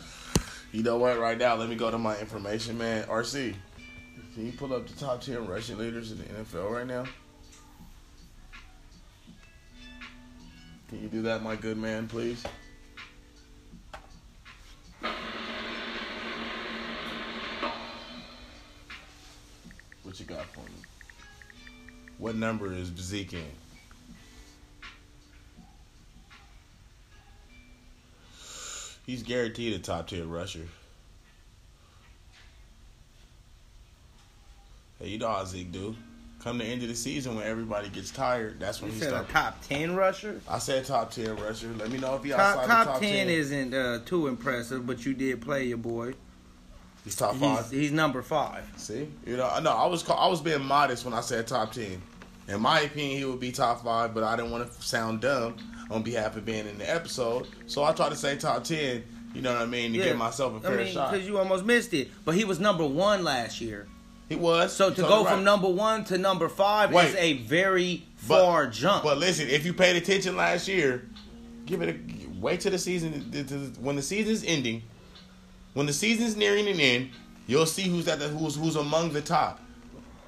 You 0.73 0.83
know 0.83 0.97
what? 0.97 1.17
Right 1.17 1.37
now, 1.37 1.55
let 1.55 1.69
me 1.69 1.75
go 1.75 1.89
to 1.89 1.97
my 1.97 2.17
information, 2.19 2.77
man. 2.77 3.05
RC, 3.07 3.55
can 4.35 4.45
you 4.45 4.51
pull 4.51 4.73
up 4.73 4.87
the 4.87 4.93
top 4.93 5.21
ten 5.21 5.47
rushing 5.47 5.77
leaders 5.77 6.11
in 6.11 6.17
the 6.17 6.25
NFL 6.25 6.69
right 6.69 6.85
now? 6.87 7.05
Can 10.89 11.01
you 11.01 11.07
do 11.07 11.21
that, 11.23 11.43
my 11.43 11.55
good 11.55 11.77
man, 11.77 12.07
please? 12.07 12.43
What 20.09 20.19
you 20.19 20.25
got 20.25 20.45
for 20.45 20.61
me? 20.61 20.81
What 22.17 22.35
number 22.35 22.73
is 22.73 22.87
Zeke 22.97 23.33
in? 23.33 23.43
He's 29.05 29.21
guaranteed 29.21 29.73
a 29.73 29.77
top 29.77 30.07
ten 30.07 30.27
rusher. 30.27 30.65
Hey, 34.97 35.09
you 35.09 35.19
know 35.19 35.27
how 35.27 35.45
Zeke 35.45 35.71
do. 35.71 35.95
Come 36.39 36.57
the 36.57 36.65
end 36.65 36.81
of 36.81 36.87
the 36.89 36.95
season 36.95 37.35
when 37.35 37.45
everybody 37.45 37.89
gets 37.89 38.09
tired, 38.09 38.59
that's 38.59 38.81
when 38.81 38.89
You 38.89 38.95
he 38.95 39.01
said 39.03 39.09
a 39.13 39.27
starts. 39.29 39.31
top 39.31 39.61
ten 39.61 39.95
rusher. 39.95 40.41
I 40.49 40.57
said 40.57 40.85
top 40.85 41.11
ten 41.11 41.35
rusher. 41.35 41.67
Let 41.77 41.91
me 41.91 41.99
know 41.99 42.15
if 42.15 42.23
he 42.23 42.31
Top, 42.31 42.39
outside 42.39 42.65
top, 42.65 42.85
the 42.87 42.91
top 42.93 43.01
10, 43.01 43.11
ten. 43.11 43.29
isn't 43.29 43.73
uh, 43.75 43.99
too 44.07 44.25
impressive, 44.25 44.87
but 44.87 45.05
you 45.05 45.13
did 45.13 45.39
play 45.39 45.65
your 45.65 45.77
boy. 45.77 46.15
He's 47.03 47.15
top 47.15 47.35
five. 47.35 47.69
he's 47.71 47.91
number 47.91 48.21
five. 48.21 48.65
See, 48.77 49.07
you 49.25 49.37
know, 49.37 49.59
no, 49.61 49.71
I 49.71 49.85
was 49.85 50.07
I 50.09 50.27
was 50.27 50.41
being 50.41 50.63
modest 50.63 51.05
when 51.05 51.13
I 51.13 51.21
said 51.21 51.47
top 51.47 51.71
ten. 51.71 52.01
In 52.47 52.61
my 52.61 52.81
opinion, 52.81 53.17
he 53.19 53.25
would 53.25 53.39
be 53.39 53.51
top 53.51 53.83
five, 53.83 54.13
but 54.13 54.23
I 54.23 54.35
didn't 54.35 54.51
want 54.51 54.71
to 54.71 54.81
sound 54.81 55.21
dumb 55.21 55.55
on 55.91 56.03
behalf 56.03 56.35
of 56.35 56.45
being 56.45 56.67
in 56.67 56.77
the 56.77 56.89
episode, 56.89 57.47
so 57.67 57.83
I 57.83 57.93
tried 57.93 58.09
to 58.09 58.15
say 58.15 58.35
top 58.37 58.63
ten. 58.63 59.03
You 59.33 59.41
know 59.43 59.53
what 59.53 59.61
I 59.61 59.65
mean? 59.67 59.93
To 59.93 59.99
give 59.99 60.17
myself 60.17 60.55
a 60.55 60.59
fair 60.59 60.79
I 60.79 60.83
mean, 60.83 60.93
shot. 60.93 61.11
because 61.11 61.27
you 61.27 61.37
almost 61.37 61.63
missed 61.63 61.93
it. 61.93 62.09
But 62.25 62.33
he 62.33 62.45
was 62.45 62.59
number 62.59 62.83
one 62.85 63.23
last 63.23 63.61
year. 63.61 63.87
He 64.27 64.35
was. 64.35 64.75
So 64.75 64.89
to 64.91 65.01
go 65.01 65.23
right. 65.23 65.33
from 65.33 65.43
number 65.43 65.67
one 65.69 66.03
to 66.05 66.17
number 66.17 66.49
five 66.49 66.91
Wait. 66.91 67.09
is 67.09 67.15
a 67.15 67.33
very 67.33 68.05
But- 68.27 68.41
far 68.43 68.67
jump. 68.67 69.03
But 69.03 69.19
listen, 69.19 69.47
if 69.47 69.65
you 69.65 69.73
paid 69.73 69.95
attention 69.97 70.35
last 70.35 70.67
year, 70.67 71.07
give 71.67 71.81
it 71.83 71.89
a 71.89 72.39
wait 72.39 72.61
till 72.61 72.71
the 72.71 72.79
season. 72.79 73.75
When 73.79 73.95
the 73.95 74.01
season's 74.01 74.43
ending, 74.43 74.81
when 75.73 75.85
the 75.85 75.93
season's 75.93 76.35
nearing 76.35 76.67
an 76.67 76.79
end, 76.79 77.11
you'll 77.47 77.65
see 77.65 77.83
who's 77.83 78.07
at 78.07 78.19
the 78.19 78.27
who's 78.27 78.55
who's 78.55 78.75
among 78.75 79.13
the 79.13 79.21
top. 79.21 79.59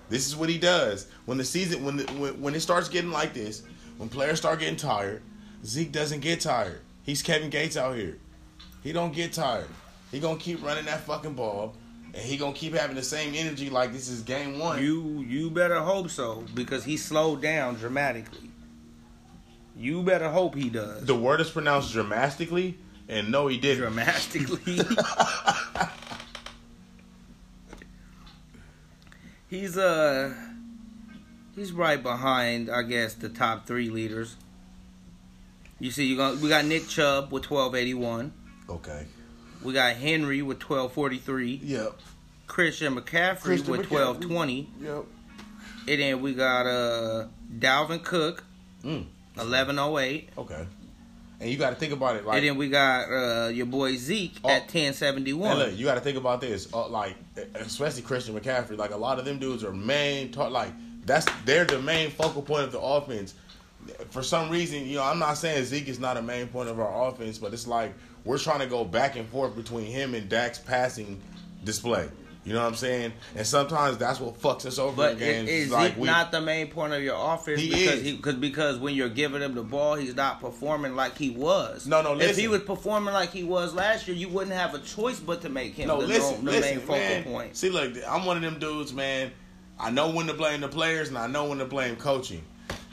This 0.10 0.27
is 0.27 0.36
what 0.36 0.49
he 0.49 0.58
does 0.58 1.08
when 1.25 1.38
the 1.38 1.43
season 1.43 1.84
when 1.86 1.97
the, 1.97 2.04
when, 2.13 2.41
when 2.41 2.56
it 2.56 2.62
starts 2.62 2.89
getting 2.89 3.12
like 3.12 3.34
this. 3.34 3.63
When 3.97 4.10
players 4.10 4.39
start 4.39 4.60
getting 4.60 4.77
tired, 4.77 5.21
Zeke 5.63 5.91
doesn't 5.91 6.21
get 6.21 6.41
tired. 6.41 6.82
He's 7.04 7.21
Kevin 7.21 7.49
Gates 7.49 7.77
out 7.77 7.95
here. 7.95 8.17
He 8.84 8.91
don't 8.93 9.13
get 9.13 9.32
tired. 9.32 9.67
He 10.12 10.19
gonna 10.19 10.39
keep 10.39 10.63
running 10.63 10.86
that 10.86 11.01
fucking 11.01 11.34
ball, 11.34 11.75
and 12.13 12.23
he 12.23 12.36
gonna 12.36 12.54
keep 12.54 12.73
having 12.73 12.95
the 12.95 13.04
same 13.04 13.34
energy 13.36 13.69
like 13.69 13.93
this 13.93 14.10
is 14.10 14.21
game 14.21 14.60
one. 14.60 14.82
you 14.82 15.21
you 15.27 15.49
better 15.49 15.80
hope 15.80 16.10
so 16.10 16.43
because 16.54 16.84
he 16.84 16.97
slowed 16.97 17.41
down 17.41 17.75
dramatically. 17.75 18.49
You 19.77 20.04
better 20.04 20.30
hope 20.30 20.56
he 20.56 20.69
does. 20.69 21.06
the 21.06 21.15
word 21.15 21.39
is 21.39 21.49
pronounced 21.49 21.93
dramatically, 21.93 22.77
and 23.12 23.30
no, 23.30 23.45
he 23.47 23.58
didn't. 23.58 23.82
dramatically. 23.84 24.80
he's 29.50 29.78
uh 29.78 30.34
he's 31.56 31.71
right 31.71 32.02
behind, 32.02 32.69
I 32.71 32.82
guess, 32.84 33.13
the 33.13 33.30
top 33.30 33.65
three 33.67 33.89
leaders. 33.89 34.36
You 35.80 35.91
see, 35.91 36.06
you 36.06 36.17
got 36.17 36.38
we 36.38 36.50
got 36.50 36.65
Nick 36.65 36.88
Chubb 36.88 37.32
with 37.32 37.43
twelve 37.43 37.76
eighty 37.76 37.93
one. 37.93 38.34
Okay. 38.69 39.06
We 39.63 39.74
got 39.74 39.95
Henry 39.95 40.41
with 40.41 40.60
twelve 40.60 40.93
forty 40.93 41.17
three. 41.17 41.60
Yep. 41.63 42.00
Christian 42.47 42.95
McCaffrey 42.95 43.39
Christian 43.41 43.71
with 43.71 43.88
twelve 43.88 44.19
twenty. 44.19 44.69
Yep. 44.82 45.06
And 45.88 46.00
then 46.02 46.21
we 46.21 46.34
got 46.34 46.65
uh 46.67 47.28
Dalvin 47.58 48.04
Cook, 48.04 48.43
Mm. 48.84 49.06
eleven 49.39 49.78
oh 49.80 49.97
eight. 50.00 50.30
Okay. 50.38 50.65
And 51.41 51.49
you 51.49 51.58
got 51.58 51.71
to 51.71 51.75
think 51.75 51.91
about 51.91 52.15
it 52.17 52.25
like. 52.25 52.38
And 52.38 52.45
then 52.47 52.56
we 52.56 52.69
got 52.69 53.10
uh 53.12 53.47
your 53.49 53.65
boy 53.65 53.95
Zeke 53.97 54.36
Oh. 54.43 54.49
at 54.49 54.67
ten 54.69 54.93
seventy 54.93 55.34
one. 55.34 55.58
look, 55.58 55.75
you 55.75 55.86
got 55.86 55.95
to 55.95 56.01
think 56.01 56.17
about 56.17 56.39
this. 56.39 56.71
Uh, 56.73 56.88
like, 56.88 57.15
especially 57.56 58.04
Christian 58.04 58.39
McCaffrey. 58.39 58.77
Like 58.77 58.91
a 58.91 58.97
lot 58.97 59.17
of 59.19 59.25
them 59.25 59.39
dudes 59.39 59.63
are 59.63 59.73
main. 59.73 60.32
Ta- 60.32 60.47
like 60.47 60.71
that's 61.06 61.25
they're 61.45 61.65
the 61.65 61.82
main 61.82 62.12
focal 62.12 62.43
point 62.43 62.63
of 62.63 62.71
the 62.71 62.80
offense. 62.80 63.34
For 64.12 64.21
some 64.21 64.51
reason, 64.51 64.86
you 64.86 64.97
know, 64.97 65.04
I'm 65.04 65.17
not 65.17 65.34
saying 65.34 65.65
Zeke 65.65 65.88
is 65.88 65.99
not 65.99 66.15
a 66.15 66.21
main 66.21 66.45
point 66.47 66.69
of 66.69 66.80
our 66.80 67.08
offense, 67.10 67.39
but 67.39 67.51
it's 67.54 67.65
like 67.65 67.93
we're 68.23 68.38
trying 68.38 68.60
to 68.60 68.67
go 68.67 68.86
back 68.86 69.15
and 69.15 69.27
forth 69.30 69.56
between 69.56 69.88
him 69.88 70.13
and 70.13 70.30
Dak's 70.30 70.60
passing 70.60 71.19
display. 71.63 72.08
You 72.43 72.54
know 72.54 72.62
what 72.62 72.69
I'm 72.69 72.75
saying? 72.75 73.13
And 73.36 73.45
sometimes 73.45 73.99
that's 73.99 74.19
what 74.19 74.39
fucks 74.41 74.65
us 74.65 74.80
over 74.80 74.95
But 74.95 75.21
in 75.21 75.47
is, 75.47 75.69
like 75.69 75.91
Zeke 75.91 76.01
we- 76.01 76.08
not 76.08 76.32
the 76.32 76.41
main 76.41 76.69
point 76.69 76.91
of 76.91 77.04
your 77.04 77.15
offense? 77.36 77.62
He 77.62 77.69
because 77.69 77.93
is. 77.99 78.01
He, 78.04 78.17
cause, 78.17 78.34
because 78.34 78.80
when 78.80 78.95
you're 78.95 79.10
giving 79.10 79.43
him 79.43 79.54
the 79.54 79.62
ball, 79.62 79.93
he's 79.93 80.15
not 80.15 80.41
performing 80.41 80.95
like 80.95 81.15
he 81.17 81.30
was. 81.30 81.86
No, 81.86 82.01
no, 82.01 82.19
If 82.19 82.36
he 82.38 82.47
was 82.47 82.62
performing 82.63 83.13
like 83.13 83.30
he 83.32 83.43
was 83.43 83.75
last 83.75 84.08
year, 84.08 84.17
you 84.17 84.27
wouldn't 84.27 84.56
have 84.56 84.73
a 84.73 84.80
choice 84.80 85.19
but 85.19 85.41
to 85.41 85.49
make 85.49 85.75
him 85.75 85.88
No, 85.88 86.01
the, 86.01 86.08
listen, 86.08 86.43
the 86.43 86.51
listen, 86.51 86.77
main 86.77 86.80
focal 86.80 86.95
man. 86.97 87.23
point. 87.25 87.56
See, 87.56 87.69
look, 87.69 87.93
I'm 88.08 88.25
one 88.25 88.38
of 88.38 88.41
them 88.43 88.58
dudes, 88.60 88.91
man. 88.91 89.32
I 89.80 89.91
know 89.91 90.10
when 90.10 90.25
to 90.27 90.34
blame 90.34 90.62
the 90.62 90.67
players, 90.67 91.10
and 91.10 91.17
I 91.19 91.27
know 91.27 91.45
when 91.45 91.60
to 91.60 91.65
blame 91.65 91.95
coaching. 91.95 92.43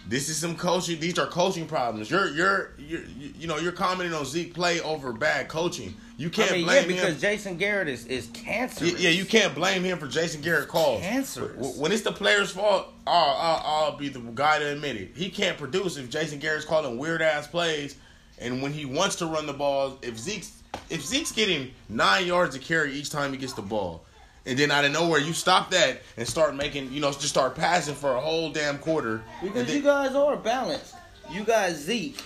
This 0.07 0.29
is 0.31 0.37
some 0.39 0.57
coaching. 0.57 1.01
These 1.01 1.19
are 1.19 1.27
coaching 1.27 1.67
problems. 1.67 2.11
You're, 2.11 2.29
you're, 2.31 2.71
you're, 2.79 3.01
you 3.19 3.33
you 3.41 3.47
know, 3.47 3.59
you're 3.59 3.73
commenting 3.73 4.15
on 4.15 4.25
Zeke 4.25 4.53
play 4.55 4.81
over 4.81 5.13
bad 5.13 5.49
coaching. 5.49 5.95
You 6.19 6.31
can't 6.31 6.51
I 6.51 6.55
mean, 6.55 6.67
yeah, 6.67 6.85
because 6.85 7.15
him. 7.15 7.21
Jason 7.21 7.57
Garrett 7.59 7.87
is, 7.89 8.05
is 8.07 8.27
cancerous. 8.35 8.93
Yeah, 8.95 8.99
yeah, 8.99 9.11
you 9.11 9.25
can't 9.25 9.55
blame 9.55 9.85
him 9.85 9.99
for 9.99 10.09
Jason 10.09 10.41
Garrett 10.43 10.67
calls. 10.69 11.01
Cancerous. 11.01 11.55
W- 11.55 11.81
When 11.81 11.93
it's 11.93 12.03
the 12.03 12.11
player's 12.11 12.51
fault, 12.51 12.89
I'll, 13.07 13.37
I'll, 13.37 13.63
I'll 13.65 13.97
be 13.97 14.09
the 14.09 14.19
guy 14.19 14.59
to 14.59 14.73
admit 14.73 14.97
it. 14.97 15.13
He 15.15 15.31
can't 15.31 15.57
produce 15.57 15.97
if 15.97 16.11
Jason 16.11 16.41
Garrett's 16.41 16.65
calling 16.65 16.99
weird 16.99 17.23
ass 17.23 17.47
plays, 17.47 17.95
and 18.41 18.61
when 18.61 18.73
he 18.73 18.85
wants 18.85 19.15
to 19.17 19.27
run 19.27 19.47
the 19.47 19.53
ball, 19.53 19.97
if 20.03 20.19
Zeke's 20.19 20.61
if 20.91 21.05
Zeke's 21.07 21.31
getting 21.33 21.71
nine 21.89 22.27
yards 22.27 22.55
to 22.57 22.61
carry 22.61 22.93
each 22.95 23.11
time 23.11 23.31
he 23.33 23.39
gets 23.39 23.53
the 23.53 23.63
ball, 23.63 24.05
and 24.45 24.59
then 24.59 24.73
out 24.73 24.85
of 24.85 24.91
nowhere 24.91 25.21
you 25.21 25.33
stop 25.33 25.71
that 25.71 26.03
and 26.17 26.27
start 26.27 26.57
making, 26.57 26.93
you 26.93 27.01
know, 27.01 27.13
just 27.13 27.29
start 27.29 27.55
passing 27.55 27.95
for 27.95 28.15
a 28.17 28.21
whole 28.21 28.51
damn 28.51 28.79
quarter. 28.79 29.23
Because 29.41 29.67
then- 29.69 29.77
you 29.77 29.83
guys 29.83 30.17
are 30.17 30.37
balanced. 30.37 30.95
You 31.31 31.45
got 31.45 31.71
Zeke. 31.73 32.21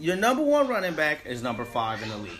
Your 0.00 0.16
number 0.16 0.42
one 0.42 0.66
running 0.66 0.94
back 0.94 1.26
is 1.26 1.42
number 1.44 1.64
five 1.64 2.02
in 2.02 2.08
the 2.08 2.16
league. 2.18 2.32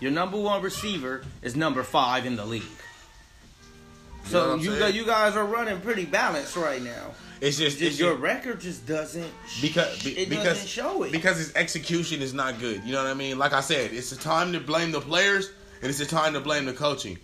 Your 0.00 0.10
number 0.10 0.38
one 0.38 0.62
receiver 0.62 1.22
is 1.42 1.56
number 1.56 1.82
five 1.82 2.24
in 2.26 2.36
the 2.36 2.44
league. 2.44 2.62
You 2.62 4.32
know 4.34 4.40
So 4.40 4.54
you 4.56 4.86
you 4.86 5.06
guys 5.06 5.36
are 5.36 5.44
running 5.44 5.80
pretty 5.80 6.04
balanced 6.04 6.56
right 6.56 6.82
now. 6.82 7.12
it's 7.40 7.56
just, 7.58 7.80
it's 7.80 7.98
your 7.98 8.12
just- 8.12 8.22
record 8.22 8.60
just 8.60 8.86
doesn't 8.86 9.30
because 9.62 10.02
be- 10.02 10.18
it 10.18 10.28
because 10.28 10.44
doesn't 10.44 10.68
show 10.68 11.02
it. 11.04 11.12
because 11.12 11.36
his 11.38 11.54
execution 11.54 12.20
is 12.22 12.34
not 12.34 12.58
good. 12.60 12.82
You 12.84 12.92
know 12.92 13.02
what 13.02 13.10
I 13.10 13.14
mean? 13.14 13.38
Like 13.38 13.52
I 13.52 13.60
said, 13.60 13.92
it's 13.92 14.12
a 14.12 14.18
time 14.18 14.52
to 14.52 14.60
blame 14.60 14.92
the 14.92 15.00
players 15.00 15.50
and 15.82 15.90
it's 15.90 16.00
a 16.00 16.06
time 16.06 16.32
to 16.34 16.40
blame 16.40 16.66
the 16.66 16.72
coaching. 16.74 17.18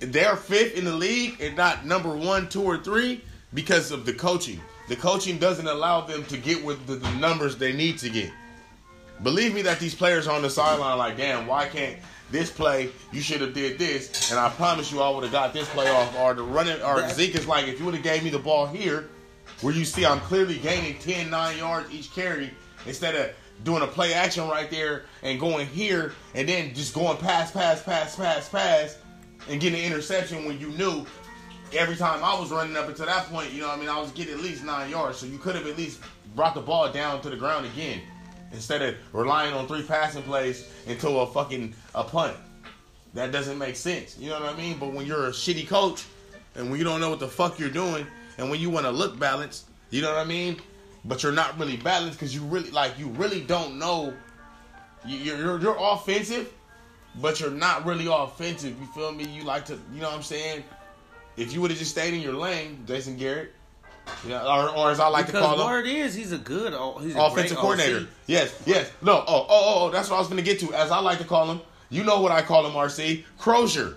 They're 0.00 0.36
fifth 0.36 0.76
in 0.78 0.84
the 0.86 0.94
league 0.96 1.40
and 1.40 1.56
not 1.56 1.84
number 1.84 2.16
one, 2.16 2.48
two, 2.48 2.62
or 2.62 2.78
three 2.78 3.22
because 3.52 3.90
of 3.90 4.06
the 4.06 4.14
coaching. 4.14 4.60
The 4.88 4.96
coaching 4.96 5.38
doesn't 5.38 5.66
allow 5.66 6.00
them 6.00 6.24
to 6.26 6.38
get 6.38 6.64
with 6.64 6.86
the, 6.86 6.94
the 6.94 7.10
numbers 7.16 7.56
they 7.56 7.72
need 7.72 7.98
to 7.98 8.08
get. 8.08 8.30
Believe 9.22 9.54
me 9.54 9.62
that 9.62 9.78
these 9.78 9.94
players 9.94 10.26
on 10.26 10.42
the 10.42 10.50
sideline 10.50 10.96
like, 10.96 11.16
damn, 11.16 11.46
why 11.46 11.68
can't 11.68 11.98
this 12.30 12.50
play? 12.50 12.90
You 13.12 13.20
should 13.20 13.40
have 13.40 13.52
did 13.52 13.78
this, 13.78 14.30
and 14.30 14.40
I 14.40 14.48
promise 14.50 14.90
you, 14.90 15.02
I 15.02 15.10
would 15.10 15.24
have 15.24 15.32
got 15.32 15.52
this 15.52 15.68
play 15.68 15.88
off. 15.88 16.16
Or 16.18 16.32
the 16.32 16.42
running, 16.42 16.80
or 16.82 17.06
Zeke 17.10 17.34
is 17.34 17.46
like, 17.46 17.68
if 17.68 17.78
you 17.78 17.84
would 17.84 17.94
have 17.94 18.02
gave 18.02 18.24
me 18.24 18.30
the 18.30 18.38
ball 18.38 18.66
here, 18.66 19.10
where 19.60 19.74
you 19.74 19.84
see 19.84 20.06
I'm 20.06 20.20
clearly 20.20 20.58
gaining 20.58 20.98
10, 21.00 21.28
9 21.28 21.58
yards 21.58 21.92
each 21.92 22.14
carry, 22.14 22.50
instead 22.86 23.14
of 23.14 23.30
doing 23.62 23.82
a 23.82 23.86
play 23.86 24.14
action 24.14 24.48
right 24.48 24.70
there 24.70 25.04
and 25.22 25.38
going 25.38 25.66
here, 25.66 26.14
and 26.34 26.48
then 26.48 26.74
just 26.74 26.94
going 26.94 27.18
pass, 27.18 27.50
pass, 27.50 27.82
pass, 27.82 28.16
pass, 28.16 28.48
pass, 28.48 28.96
and 29.50 29.60
getting 29.60 29.80
an 29.80 29.92
interception 29.92 30.46
when 30.46 30.58
you 30.58 30.68
knew 30.68 31.04
every 31.74 31.96
time 31.96 32.24
I 32.24 32.38
was 32.40 32.50
running 32.50 32.76
up 32.76 32.88
until 32.88 33.06
that 33.06 33.26
point, 33.26 33.52
you 33.52 33.60
know 33.60 33.68
what 33.68 33.76
I 33.76 33.80
mean, 33.80 33.90
I 33.90 34.00
was 34.00 34.12
getting 34.12 34.34
at 34.34 34.40
least 34.40 34.64
nine 34.64 34.90
yards. 34.90 35.18
So 35.18 35.26
you 35.26 35.36
could 35.36 35.56
have 35.56 35.66
at 35.66 35.76
least 35.76 36.00
brought 36.34 36.54
the 36.54 36.60
ball 36.62 36.90
down 36.90 37.20
to 37.20 37.30
the 37.30 37.36
ground 37.36 37.66
again. 37.66 38.00
Instead 38.52 38.82
of 38.82 38.94
relying 39.12 39.54
on 39.54 39.66
three 39.66 39.82
passing 39.82 40.22
plays 40.22 40.68
into 40.86 41.08
a 41.08 41.26
fucking 41.26 41.74
a 41.94 42.02
punt. 42.04 42.36
That 43.14 43.32
doesn't 43.32 43.58
make 43.58 43.76
sense. 43.76 44.16
You 44.18 44.30
know 44.30 44.40
what 44.40 44.52
I 44.54 44.56
mean? 44.56 44.78
But 44.78 44.92
when 44.92 45.06
you're 45.06 45.26
a 45.26 45.30
shitty 45.30 45.66
coach 45.68 46.04
and 46.54 46.70
when 46.70 46.78
you 46.78 46.84
don't 46.84 47.00
know 47.00 47.10
what 47.10 47.20
the 47.20 47.28
fuck 47.28 47.58
you're 47.58 47.68
doing 47.70 48.06
and 48.38 48.50
when 48.50 48.60
you 48.60 48.70
want 48.70 48.86
to 48.86 48.90
look 48.92 49.18
balanced, 49.18 49.66
you 49.90 50.02
know 50.02 50.08
what 50.12 50.18
I 50.18 50.24
mean? 50.24 50.56
But 51.04 51.22
you're 51.22 51.32
not 51.32 51.58
really 51.58 51.76
balanced 51.76 52.18
because 52.18 52.34
you 52.34 52.42
really 52.42 52.70
like 52.70 52.98
you 52.98 53.08
really 53.08 53.40
don't 53.40 53.78
know 53.78 54.14
you- 55.06 55.16
you're, 55.16 55.38
you're, 55.38 55.60
you're 55.60 55.76
offensive 55.78 56.52
but 57.20 57.40
you're 57.40 57.50
not 57.50 57.84
really 57.84 58.06
offensive. 58.06 58.78
You 58.80 58.86
feel 58.88 59.10
me? 59.12 59.24
You 59.24 59.42
like 59.42 59.64
to, 59.66 59.78
you 59.92 60.00
know 60.00 60.08
what 60.08 60.16
I'm 60.16 60.22
saying? 60.22 60.62
If 61.36 61.52
you 61.52 61.60
would 61.60 61.70
have 61.70 61.78
just 61.78 61.90
stayed 61.90 62.14
in 62.14 62.20
your 62.20 62.34
lane, 62.34 62.84
Jason 62.86 63.16
Garrett, 63.16 63.52
yeah, 64.26 64.42
or, 64.44 64.70
or 64.70 64.90
as 64.90 65.00
I 65.00 65.08
like 65.08 65.26
because 65.26 65.42
to 65.42 65.46
call 65.46 65.60
him, 65.60 65.66
word 65.66 65.86
is 65.86 66.14
he's 66.14 66.32
a 66.32 66.38
good 66.38 66.72
he's 67.02 67.14
a 67.14 67.20
offensive 67.20 67.56
great 67.56 67.58
coordinator. 67.58 67.98
OC. 67.98 68.06
Yes, 68.26 68.62
yes. 68.66 68.90
No, 69.02 69.12
oh, 69.12 69.24
oh, 69.26 69.46
oh, 69.48 69.86
oh, 69.86 69.90
that's 69.90 70.10
what 70.10 70.16
I 70.16 70.18
was 70.18 70.28
going 70.28 70.42
to 70.42 70.44
get 70.44 70.60
to. 70.60 70.74
As 70.74 70.90
I 70.90 71.00
like 71.00 71.18
to 71.18 71.24
call 71.24 71.50
him, 71.50 71.60
you 71.88 72.04
know 72.04 72.20
what 72.20 72.32
I 72.32 72.42
call 72.42 72.66
him, 72.66 72.72
RC 72.72 73.24
Crozier. 73.38 73.96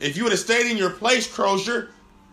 If 0.00 0.16
you 0.16 0.24
would 0.24 0.32
have 0.32 0.40
stayed 0.40 0.70
in 0.70 0.76
your 0.76 0.90
place, 0.90 1.32
Crozier, 1.32 1.90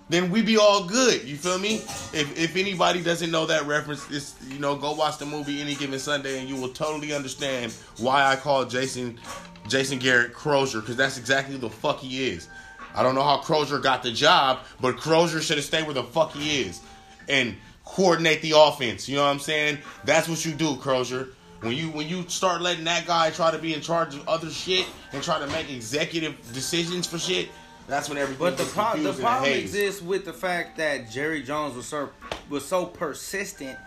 then 0.09 0.32
we 0.32 0.41
be 0.41 0.57
all 0.57 0.86
good. 0.86 1.24
You 1.24 1.36
feel 1.36 1.59
me? 1.59 1.76
If 1.76 2.38
if 2.38 2.55
anybody 2.55 3.01
doesn't 3.03 3.30
know 3.30 3.45
that 3.45 3.65
reference, 3.65 4.09
it's 4.09 4.36
you 4.47 4.59
know 4.59 4.76
go 4.76 4.93
watch 4.93 5.18
the 5.18 5.26
movie 5.26 5.61
any 5.61 5.76
given 5.76 5.99
Sunday, 5.99 6.39
and 6.39 6.47
you 6.47 6.55
will 6.55 6.70
totally 6.70 7.13
understand 7.13 7.74
why 7.97 8.26
I 8.26 8.36
call 8.36 8.65
Jason 8.65 9.20
Jason 9.68 9.99
Garrett 9.99 10.34
Crozier 10.34 10.80
because 10.80 10.95
that's 10.95 11.18
exactly 11.18 11.55
who 11.55 11.59
the 11.59 11.70
fuck 11.70 11.99
he 11.99 12.30
is. 12.30 12.47
I 12.95 13.03
don't 13.03 13.13
know 13.13 13.24
how 13.24 13.38
Crozier 13.38 13.80
got 13.80 14.01
the 14.01 14.11
job, 14.11 14.59
but 14.82 14.97
Crozier 14.97 15.41
should 15.41 15.57
have 15.57 15.65
stayed 15.65 15.86
where 15.86 15.93
the 15.93 16.03
fuck 16.03 16.32
he 16.32 16.61
is 16.61 16.82
and 17.28 17.55
coordinate 17.86 18.41
the 18.41 18.53
offense. 18.55 19.07
You 19.07 19.15
know 19.17 19.23
what 19.23 19.30
I'm 19.32 19.39
saying? 19.39 19.80
That's 20.05 20.28
what 20.28 20.45
you 20.45 20.53
do, 20.53 20.75
Crozier. 20.78 21.30
When 21.61 21.73
you 21.73 21.89
when 21.89 22.07
you 22.07 22.28
start 22.30 22.61
letting 22.61 22.84
that 22.84 23.07
guy 23.07 23.32
try 23.32 23.49
to 23.51 23.57
be 23.57 23.73
in 23.73 23.82
charge 23.82 24.13
of 24.13 24.28
other 24.28 24.49
shit 24.51 24.86
and 25.11 25.23
try 25.23 25.39
to 25.39 25.47
make 25.47 25.71
executive 25.71 26.36
decisions 26.53 27.07
for 27.07 27.17
shit, 27.17 27.49
that's 27.88 28.09
when 28.09 28.17
everything 28.19 28.39
But 28.45 28.57
the 28.57 28.65
pro- 28.65 28.97
the 29.01 29.13
problem 29.13 29.51
exists 29.53 30.01
with 30.01 30.23
the 30.23 30.34
fact 30.34 30.78
that 30.78 31.09
Jerry 31.09 31.41
Jones 31.41 31.75
was 31.75 31.88
so 31.88 32.09
was 32.49 32.63
so 32.63 32.86
persistent 32.86 33.78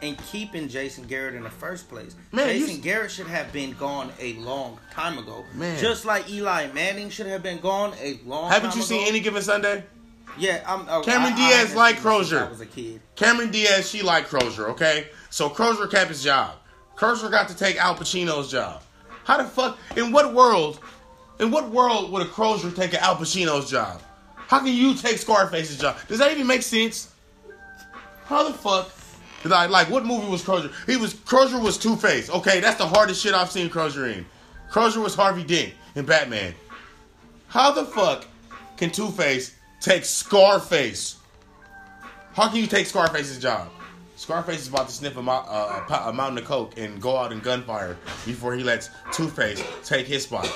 in 0.00 0.14
keeping 0.30 0.68
Jason 0.68 1.04
Garrett 1.06 1.34
in 1.34 1.42
the 1.42 1.50
first 1.50 1.88
place. 1.90 2.14
Man, 2.32 2.48
Jason 2.48 2.76
s- 2.76 2.80
Garrett 2.80 3.10
should 3.10 3.26
have 3.26 3.52
been 3.52 3.72
gone 3.72 4.10
a 4.20 4.34
long 4.34 4.78
time 4.92 5.18
ago. 5.18 5.44
Man. 5.54 5.78
just 5.78 6.04
like 6.06 6.30
Eli 6.30 6.68
Manning 6.72 7.10
should 7.10 7.26
have 7.26 7.42
been 7.42 7.58
gone 7.58 7.92
a 8.00 8.18
long. 8.24 8.48
Time 8.50 8.58
ago. 8.58 8.68
Haven't 8.68 8.76
you 8.76 8.82
seen 8.82 9.06
any 9.06 9.20
given 9.20 9.42
Sunday? 9.42 9.84
Yeah, 10.36 10.62
I'm. 10.66 10.86
Oh, 10.88 11.02
Cameron 11.02 11.32
I- 11.32 11.36
I 11.36 11.36
Diaz 11.36 11.58
haven't 11.60 11.76
like 11.76 11.96
seen 11.96 11.98
it 11.98 12.02
since 12.02 12.02
Crozier. 12.02 12.44
I 12.44 12.48
was 12.48 12.60
a 12.60 12.66
kid. 12.66 13.00
Cameron 13.16 13.50
Diaz, 13.50 13.88
she 13.90 14.02
like 14.02 14.26
Crozier, 14.26 14.68
okay? 14.68 15.08
So 15.30 15.48
Crozier 15.48 15.86
kept 15.86 16.10
his 16.10 16.22
job. 16.22 16.56
Crozier 16.96 17.28
got 17.30 17.48
to 17.48 17.56
take 17.56 17.76
Al 17.76 17.94
Pacino's 17.94 18.50
job. 18.50 18.82
How 19.24 19.36
the 19.38 19.44
fuck? 19.44 19.78
In 19.96 20.12
what 20.12 20.32
world? 20.34 20.80
In 21.38 21.50
what 21.50 21.70
world 21.70 22.10
would 22.12 22.22
a 22.22 22.26
Crozier 22.26 22.70
take 22.70 22.92
an 22.92 23.00
Al 23.00 23.16
Pacino's 23.16 23.70
job? 23.70 24.00
How 24.34 24.58
can 24.58 24.68
you 24.68 24.94
take 24.94 25.18
Scarface's 25.18 25.78
job? 25.78 25.96
Does 26.08 26.18
that 26.18 26.32
even 26.32 26.46
make 26.46 26.62
sense? 26.62 27.12
How 28.24 28.48
the 28.48 28.54
fuck? 28.54 28.90
Did 29.42 29.52
I 29.52 29.66
like 29.66 29.88
what 29.90 30.04
movie 30.04 30.28
was 30.28 30.42
Crozier? 30.42 30.70
He 30.86 30.96
was 30.96 31.14
Crozier 31.14 31.60
was 31.60 31.78
Two 31.78 31.96
Face. 31.96 32.28
Okay, 32.30 32.60
that's 32.60 32.78
the 32.78 32.86
hardest 32.86 33.22
shit 33.22 33.34
I've 33.34 33.50
seen 33.50 33.68
Crozier 33.70 34.06
in. 34.06 34.26
Crozier 34.70 35.00
was 35.02 35.14
Harvey 35.14 35.44
Dent 35.44 35.72
in 35.94 36.04
Batman. 36.04 36.54
How 37.48 37.70
the 37.72 37.84
fuck 37.84 38.24
can 38.76 38.90
Two 38.90 39.08
Face 39.10 39.54
take 39.80 40.04
Scarface? 40.04 41.16
How 42.34 42.48
can 42.48 42.58
you 42.58 42.66
take 42.66 42.86
Scarface's 42.86 43.38
job? 43.38 43.68
Scarface 44.16 44.60
is 44.62 44.68
about 44.68 44.88
to 44.88 44.94
sniff 44.94 45.16
a, 45.16 45.22
mou- 45.22 45.30
uh, 45.30 45.84
a, 45.88 46.08
a 46.08 46.12
mountain 46.12 46.38
of 46.38 46.44
coke 46.44 46.76
and 46.76 47.00
go 47.00 47.16
out 47.16 47.30
in 47.32 47.38
gunfire 47.40 47.96
before 48.26 48.54
he 48.54 48.64
lets 48.64 48.90
Two 49.12 49.28
Face 49.28 49.62
take 49.84 50.06
his 50.06 50.24
spot. 50.24 50.50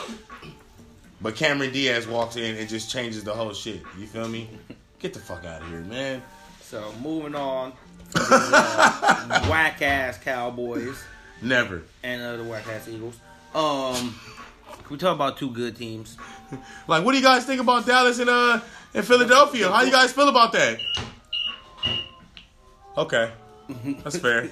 But 1.20 1.36
Cameron 1.36 1.72
Diaz 1.72 2.08
walks 2.08 2.36
in 2.36 2.56
and 2.56 2.68
just 2.68 2.90
changes 2.90 3.22
the 3.22 3.32
whole 3.32 3.52
shit. 3.52 3.82
You 3.98 4.06
feel 4.06 4.28
me? 4.28 4.50
Get 4.98 5.14
the 5.14 5.20
fuck 5.20 5.44
out 5.44 5.62
of 5.62 5.68
here, 5.68 5.80
man. 5.80 6.22
So 6.60 6.92
moving 7.00 7.36
on, 7.36 7.72
these, 8.14 8.24
uh, 8.30 9.46
whack 9.50 9.80
ass 9.82 10.18
Cowboys 10.18 11.02
Never. 11.40 11.82
and 12.02 12.20
uh, 12.22 12.36
the 12.38 12.44
whack 12.44 12.66
ass 12.66 12.88
Eagles. 12.88 13.16
Um, 13.54 14.18
we 14.90 14.96
talk 14.96 15.14
about 15.14 15.36
two 15.36 15.50
good 15.50 15.76
teams? 15.76 16.16
Like, 16.86 17.02
what 17.02 17.12
do 17.12 17.18
you 17.18 17.24
guys 17.24 17.46
think 17.46 17.62
about 17.62 17.86
Dallas 17.86 18.18
and 18.18 18.28
uh 18.28 18.60
and 18.94 19.04
Philadelphia? 19.06 19.70
How 19.70 19.82
you 19.82 19.92
guys 19.92 20.12
feel 20.12 20.28
about 20.28 20.52
that? 20.52 20.78
Okay, 22.96 23.30
that's 24.02 24.18
fair. 24.18 24.50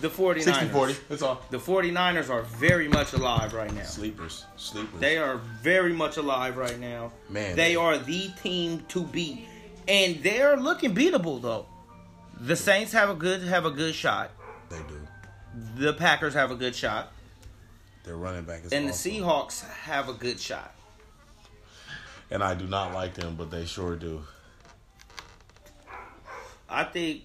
The 0.00 0.08
49ers. 0.08 0.70
60-40. 0.70 0.96
That's 1.08 1.22
all. 1.22 1.42
The 1.50 1.58
49ers 1.58 2.30
are 2.30 2.42
very 2.42 2.88
much 2.88 3.12
alive 3.12 3.52
right 3.52 3.72
now. 3.74 3.82
Sleepers, 3.82 4.46
sleepers. 4.56 4.98
They 4.98 5.18
are 5.18 5.36
very 5.62 5.92
much 5.92 6.16
alive 6.16 6.56
right 6.56 6.78
now. 6.78 7.12
Man. 7.28 7.54
They 7.54 7.76
are 7.76 7.98
the 7.98 8.30
team 8.42 8.84
to 8.88 9.04
beat. 9.04 9.46
And 9.88 10.22
they're 10.22 10.56
looking 10.56 10.94
beatable 10.94 11.42
though. 11.42 11.66
The 12.40 12.56
Saints 12.56 12.92
have 12.92 13.10
a 13.10 13.14
good 13.14 13.42
have 13.42 13.66
a 13.66 13.70
good 13.70 13.94
shot. 13.94 14.30
They 14.70 14.78
do. 14.88 15.06
The 15.76 15.92
Packers 15.92 16.32
have 16.32 16.50
a 16.50 16.56
good 16.56 16.74
shot. 16.74 17.12
Their 18.04 18.16
running 18.16 18.44
back 18.44 18.64
is 18.64 18.72
And 18.72 18.88
the. 18.88 18.92
Seahawks 18.92 19.68
have 19.68 20.08
a 20.08 20.14
good 20.14 20.40
shot. 20.40 20.74
And 22.30 22.42
I 22.42 22.54
do 22.54 22.66
not 22.66 22.92
like 22.92 23.14
them, 23.14 23.34
but 23.36 23.50
they 23.50 23.64
sure 23.64 23.96
do. 23.96 24.22
I 26.68 26.84
think 26.84 27.24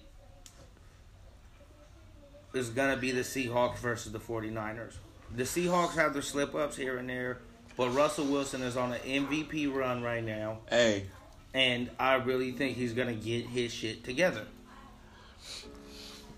it's 2.52 2.70
gonna 2.70 2.96
be 2.96 3.12
the 3.12 3.20
Seahawks 3.20 3.78
versus 3.78 4.12
the 4.12 4.18
49ers. 4.18 4.94
The 5.34 5.44
Seahawks 5.44 5.94
have 5.94 6.12
their 6.12 6.22
slip 6.22 6.54
ups 6.54 6.76
here 6.76 6.98
and 6.98 7.08
there, 7.08 7.38
but 7.76 7.90
Russell 7.90 8.26
Wilson 8.26 8.62
is 8.62 8.76
on 8.76 8.92
an 8.92 9.00
MVP 9.00 9.72
run 9.72 10.02
right 10.02 10.24
now. 10.24 10.58
Hey, 10.68 11.06
and 11.54 11.90
I 11.98 12.14
really 12.14 12.52
think 12.52 12.76
he's 12.76 12.92
gonna 12.92 13.14
get 13.14 13.46
his 13.46 13.72
shit 13.72 14.02
together. 14.02 14.46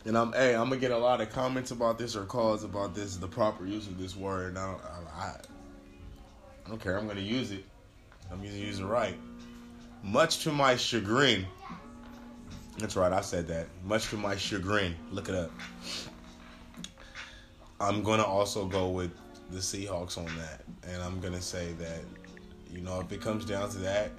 and 0.04 0.16
I'm 0.16 0.32
hey, 0.32 0.54
I'm 0.54 0.68
gonna 0.68 0.80
get 0.80 0.90
a 0.90 0.98
lot 0.98 1.20
of 1.20 1.30
comments 1.30 1.70
about 1.70 1.98
this 1.98 2.14
or 2.16 2.24
calls 2.24 2.64
about 2.64 2.94
this, 2.94 3.16
the 3.16 3.28
proper 3.28 3.64
use 3.66 3.86
of 3.86 3.98
this 3.98 4.14
word. 4.14 4.50
And 4.50 4.58
I 4.58 4.66
don't, 4.72 4.82
I, 4.84 5.22
I, 5.22 5.36
I 6.66 6.68
don't 6.68 6.80
care. 6.80 6.98
I'm 6.98 7.06
gonna 7.08 7.20
use 7.20 7.50
it. 7.52 7.64
I'm 8.30 8.44
use 8.44 8.80
it 8.80 8.84
right. 8.84 9.16
Much 10.02 10.42
to 10.44 10.52
my 10.52 10.76
chagrin. 10.76 11.46
That's 12.78 12.96
right. 12.96 13.12
I 13.12 13.20
said 13.20 13.48
that. 13.48 13.66
Much 13.84 14.08
to 14.10 14.16
my 14.16 14.36
chagrin. 14.36 14.94
Look 15.10 15.28
it 15.28 15.34
up. 15.34 15.50
I'm 17.80 18.02
gonna 18.02 18.24
also 18.24 18.66
go 18.66 18.88
with 18.88 19.10
the 19.50 19.58
Seahawks 19.58 20.18
on 20.18 20.26
that, 20.36 20.64
and 20.82 21.02
I'm 21.02 21.20
gonna 21.20 21.40
say 21.40 21.72
that, 21.78 22.00
you 22.70 22.80
know, 22.80 23.00
if 23.00 23.10
it 23.12 23.20
comes 23.20 23.44
down 23.44 23.70
to 23.70 23.78
that, 23.78 24.10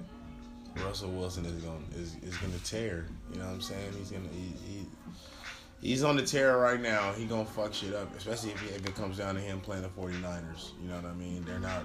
Russell 0.84 1.10
Wilson 1.10 1.44
is 1.44 1.62
gonna 1.62 1.78
is, 1.96 2.16
is 2.22 2.36
gonna 2.38 2.58
tear. 2.64 3.06
You 3.32 3.38
know 3.38 3.46
what 3.46 3.54
I'm 3.54 3.60
saying? 3.60 3.92
He's 3.98 4.10
gonna 4.10 4.28
he, 4.32 4.72
he 4.72 4.86
he's 5.80 6.02
on 6.02 6.16
the 6.16 6.22
tear 6.22 6.58
right 6.58 6.80
now. 6.80 7.12
He 7.12 7.26
gonna 7.26 7.44
fuck 7.44 7.74
shit 7.74 7.94
up, 7.94 8.14
especially 8.16 8.50
if, 8.50 8.60
he, 8.60 8.68
if 8.68 8.86
it 8.86 8.94
comes 8.94 9.18
down 9.18 9.34
to 9.34 9.40
him 9.40 9.60
playing 9.60 9.82
the 9.82 9.88
49ers. 9.88 10.72
You 10.80 10.88
know 10.88 10.96
what 10.96 11.06
I 11.06 11.14
mean? 11.14 11.44
They're 11.44 11.60
not. 11.60 11.82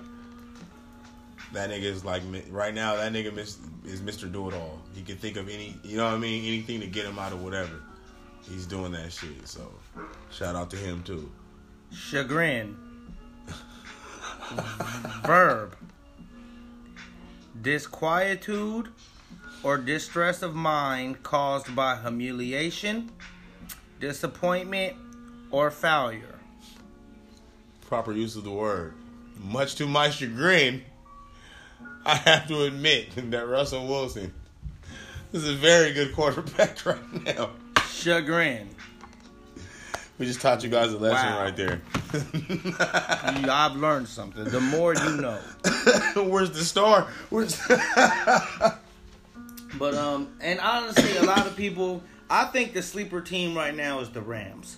That 1.54 1.70
nigga 1.70 1.84
is 1.84 2.04
like 2.04 2.22
right 2.50 2.74
now. 2.74 2.96
That 2.96 3.14
nigga 3.14 3.38
is 3.38 3.58
Mr. 4.02 4.32
Do 4.32 4.50
It 4.50 4.56
All. 4.56 4.82
He 4.93 5.02
can 5.02 5.16
think 5.18 5.38
of 5.38 5.48
any, 5.48 5.78
you 5.84 5.98
know 5.98 6.06
what 6.06 6.14
I 6.14 6.18
mean, 6.18 6.43
anything 6.46 6.82
to 6.82 6.88
get 6.88 7.06
him 7.06 7.18
out 7.18 7.32
of 7.32 7.41
whatever. 7.41 7.82
He's 8.50 8.66
doing 8.66 8.91
that 8.91 9.12
shit. 9.12 9.48
So, 9.48 9.72
shout 10.32 10.56
out 10.56 10.70
to 10.72 10.78
him 10.78 11.04
too. 11.04 11.32
Chagrin. 11.91 12.76
Verb. 15.26 15.76
Disquietude 17.62 18.89
or 19.64 19.78
distress 19.78 20.43
of 20.43 20.54
mind 20.54 21.24
caused 21.24 21.76
by 21.76 21.96
humiliation, 21.96 23.10
disappointment, 24.00 24.96
or 25.50 25.72
failure. 25.72 26.39
Proper 27.88 28.12
use 28.12 28.36
of 28.36 28.43
the 28.43 28.52
word. 28.52 28.93
Much 29.38 29.76
to 29.76 29.88
my 29.88 30.10
chagrin, 30.10 30.84
I 32.06 32.16
have 32.16 32.47
to 32.49 32.64
admit 32.64 33.10
that 33.32 33.47
Russell 33.47 33.88
Wilson 33.88 34.34
is 35.34 35.47
a 35.47 35.53
very 35.56 35.93
good 35.93 36.14
quarterback 36.14 36.86
right 36.86 37.24
now. 37.38 37.49
Chagrin. 37.89 38.70
We 40.18 40.26
just 40.26 40.39
taught 40.39 40.64
you 40.64 40.70
guys 40.70 40.93
a 40.93 40.97
lesson 40.97 41.26
Wow. 41.30 41.41
right 41.43 41.56
there. 41.58 41.82
You- 42.34 42.76
I've 43.51 43.76
learned 43.76 44.08
something. 44.08 44.45
The 44.45 44.62
more 44.62 44.93
you 44.93 45.18
know. 45.18 45.38
Where's 46.30 46.51
the 46.51 46.64
star? 46.64 47.08
Where's 47.30 47.60
But 49.78 49.93
um, 49.95 50.38
and 50.39 50.60
honestly, 50.62 51.18
a 51.18 51.24
lot 51.24 51.45
of 51.47 51.56
people. 51.58 52.01
I 52.30 52.45
think 52.45 52.74
the 52.74 52.82
sleeper 52.82 53.20
team 53.22 53.56
right 53.58 53.76
now 53.76 53.99
is 53.99 54.10
the 54.10 54.22
Rams. 54.22 54.78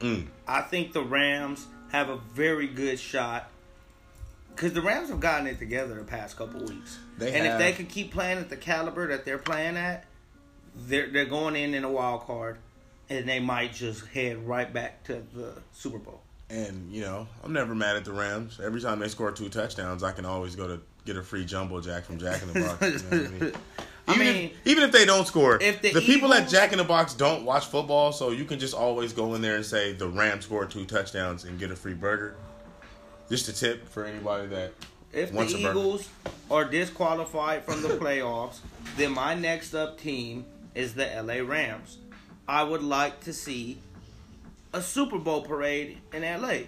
Mm. 0.00 0.26
I 0.48 0.62
think 0.62 0.92
the 0.92 1.02
Rams 1.02 1.66
have 1.92 2.08
a 2.08 2.16
very 2.16 2.66
good 2.66 2.98
shot 2.98 3.50
because 4.54 4.72
the 4.72 4.82
Rams 4.82 5.08
have 5.08 5.20
gotten 5.20 5.46
it 5.46 5.58
together 5.58 5.94
the 5.94 6.04
past 6.04 6.36
couple 6.36 6.60
weeks. 6.60 6.98
They 7.18 7.32
and 7.32 7.46
have. 7.46 7.54
if 7.54 7.66
they 7.66 7.72
can 7.72 7.86
keep 7.86 8.12
playing 8.12 8.38
at 8.38 8.50
the 8.50 8.56
caliber 8.56 9.08
that 9.08 9.24
they're 9.24 9.38
playing 9.38 9.76
at, 9.76 10.04
they're 10.76 11.08
they're 11.10 11.24
going 11.24 11.56
in 11.56 11.74
in 11.74 11.84
a 11.84 11.90
wild 11.90 12.22
card, 12.22 12.58
and 13.08 13.28
they 13.28 13.40
might 13.40 13.72
just 13.72 14.06
head 14.06 14.46
right 14.46 14.72
back 14.72 15.04
to 15.04 15.22
the 15.34 15.54
Super 15.72 15.98
Bowl. 15.98 16.20
And 16.48 16.92
you 16.92 17.02
know, 17.02 17.26
I'm 17.44 17.52
never 17.52 17.74
mad 17.74 17.96
at 17.96 18.04
the 18.04 18.12
Rams. 18.12 18.60
Every 18.62 18.80
time 18.80 18.98
they 18.98 19.08
score 19.08 19.32
two 19.32 19.48
touchdowns, 19.48 20.02
I 20.02 20.12
can 20.12 20.24
always 20.24 20.56
go 20.56 20.66
to 20.66 20.80
get 21.04 21.16
a 21.16 21.22
free 21.22 21.44
jumbo 21.44 21.80
jack 21.80 22.04
from 22.04 22.18
Jack 22.18 22.42
in 22.42 22.52
the 22.52 22.60
Box. 22.60 22.82
You 22.82 22.90
know 22.90 23.22
what 23.22 23.26
I 23.26 23.40
mean? 23.40 23.52
I 24.08 24.14
Even, 24.14 24.26
mean, 24.26 24.44
if, 24.46 24.66
even 24.66 24.84
if 24.84 24.92
they 24.92 25.04
don't 25.04 25.26
score, 25.26 25.58
if 25.60 25.82
the 25.82 25.92
the, 25.92 26.00
people 26.00 26.32
at 26.34 26.48
Jack 26.48 26.72
in 26.72 26.78
the 26.78 26.84
Box 26.84 27.14
don't 27.14 27.44
watch 27.44 27.66
football, 27.66 28.10
so 28.12 28.30
you 28.30 28.44
can 28.44 28.58
just 28.58 28.74
always 28.74 29.12
go 29.12 29.34
in 29.34 29.42
there 29.42 29.56
and 29.56 29.64
say 29.64 29.92
the 29.92 30.08
Rams 30.08 30.46
scored 30.46 30.70
two 30.70 30.84
touchdowns 30.84 31.44
and 31.44 31.58
get 31.60 31.70
a 31.70 31.76
free 31.76 31.94
burger. 31.94 32.34
Just 33.30 33.48
a 33.48 33.52
tip 33.52 33.88
for 33.88 34.04
anybody 34.04 34.48
that 34.48 34.72
If 35.12 35.32
wants 35.32 35.52
the. 35.52 35.60
Eagles 35.60 36.08
are 36.50 36.64
disqualified 36.64 37.64
from 37.64 37.80
the 37.82 37.88
playoffs, 38.02 38.58
then 38.96 39.12
my 39.12 39.34
next 39.34 39.72
up 39.74 39.98
team 39.98 40.44
is 40.74 40.94
the 40.94 41.06
LA 41.06 41.34
Rams. 41.48 41.98
I 42.48 42.64
would 42.64 42.82
like 42.82 43.20
to 43.24 43.32
see 43.32 43.78
a 44.72 44.82
Super 44.82 45.18
Bowl 45.18 45.42
parade 45.42 45.98
in 46.12 46.22
LA. 46.22 46.62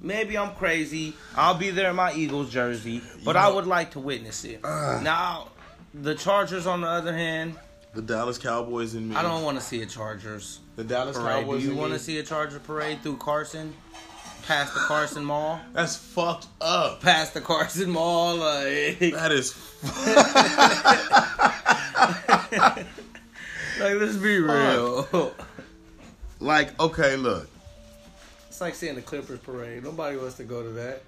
Maybe 0.00 0.36
I'm 0.36 0.54
crazy. 0.54 1.14
I'll 1.36 1.54
be 1.54 1.70
there 1.70 1.90
in 1.90 1.96
my 1.96 2.12
Eagles 2.14 2.50
jersey, 2.50 3.02
but 3.24 3.34
You 3.36 3.40
I 3.42 3.48
would 3.48 3.66
like 3.66 3.92
to 3.92 4.00
witness 4.00 4.44
it. 4.44 4.60
Ah. 4.64 5.00
now, 5.02 5.48
the 5.94 6.14
Chargers, 6.14 6.66
on 6.66 6.82
the 6.82 6.86
other 6.88 7.14
hand, 7.14 7.56
The 7.94 8.02
Dallas 8.02 8.36
Cowboys 8.36 8.94
and 8.94 9.08
me. 9.08 9.16
I 9.16 9.22
don't 9.22 9.42
want 9.42 9.58
to 9.58 9.64
see 9.64 9.80
a 9.82 9.86
Chargers 9.86 10.60
The 10.76 10.84
Dallas 10.84 11.16
parade. 11.16 11.44
Do 11.46 11.52
Cowboys. 11.52 11.64
you 11.64 11.74
want 11.74 11.92
to 11.94 11.98
see 11.98 12.18
a 12.18 12.22
Charger 12.22 12.58
parade 12.58 13.02
through 13.02 13.16
Carson, 13.16 13.72
past 14.46 14.74
the 14.74 14.80
Carson 14.80 15.24
Mall, 15.24 15.60
That's 15.72 15.96
fucked 15.96 16.46
up. 16.60 17.00
past 17.02 17.34
the 17.34 17.40
Carson 17.40 17.90
Mall? 17.90 18.36
Like, 18.36 18.98
That 19.12 19.32
is. 19.32 19.54
like 23.80 23.94
let's 24.00 24.16
be 24.16 24.38
real. 24.38 25.32
like 26.40 26.78
okay, 26.80 27.16
look. 27.16 27.48
It's 28.48 28.60
like 28.60 28.74
seeing 28.74 28.94
the 28.94 29.02
Clippers 29.02 29.38
parade. 29.40 29.84
Nobody 29.84 30.16
wants 30.16 30.36
to 30.36 30.44
go 30.44 30.62
to 30.62 30.70
that. 30.70 31.02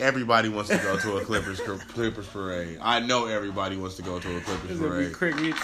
Everybody 0.00 0.48
wants 0.48 0.70
to 0.70 0.78
go 0.78 0.98
to 0.98 1.18
a 1.18 1.24
Clippers 1.24 1.60
Clippers 1.60 2.26
parade. 2.28 2.78
I 2.80 3.00
know 3.00 3.26
everybody 3.26 3.76
wants 3.76 3.96
to 3.96 4.02
go 4.02 4.18
to 4.18 4.36
a 4.36 4.40
Clippers 4.40 4.70
It's 4.70 4.80
gonna 4.80 4.92
be 4.98 5.04
parade. 5.10 5.12
crickets. 5.12 5.60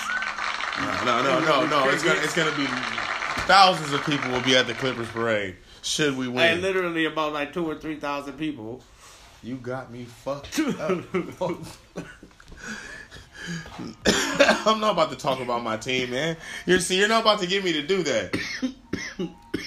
No, 1.04 1.22
no, 1.22 1.40
no, 1.40 1.66
no. 1.66 1.88
It's 1.88 2.02
gonna 2.04 2.20
it's 2.22 2.34
gonna 2.34 2.54
be 2.56 2.66
thousands 3.46 3.92
of 3.92 4.04
people 4.04 4.30
will 4.30 4.42
be 4.42 4.56
at 4.56 4.66
the 4.66 4.74
Clippers 4.74 5.08
parade. 5.08 5.56
Should 5.86 6.16
we 6.16 6.26
win? 6.26 6.62
literally 6.62 7.04
about 7.04 7.32
like 7.32 7.52
two 7.52 7.64
or 7.64 7.76
three 7.76 7.94
thousand 7.94 8.32
people. 8.34 8.82
You 9.40 9.54
got 9.54 9.92
me 9.92 10.04
fucked 10.04 10.58
up. 10.80 11.04
I'm 14.66 14.80
not 14.80 14.92
about 14.92 15.10
to 15.10 15.16
talk 15.16 15.38
about 15.38 15.62
my 15.62 15.76
team, 15.76 16.10
man. 16.10 16.36
You're 16.66 16.80
see, 16.80 16.98
you're 16.98 17.06
not 17.08 17.20
about 17.22 17.38
to 17.38 17.46
get 17.46 17.62
me 17.62 17.72
to 17.74 17.82
do 17.86 18.02
that. 18.02 18.36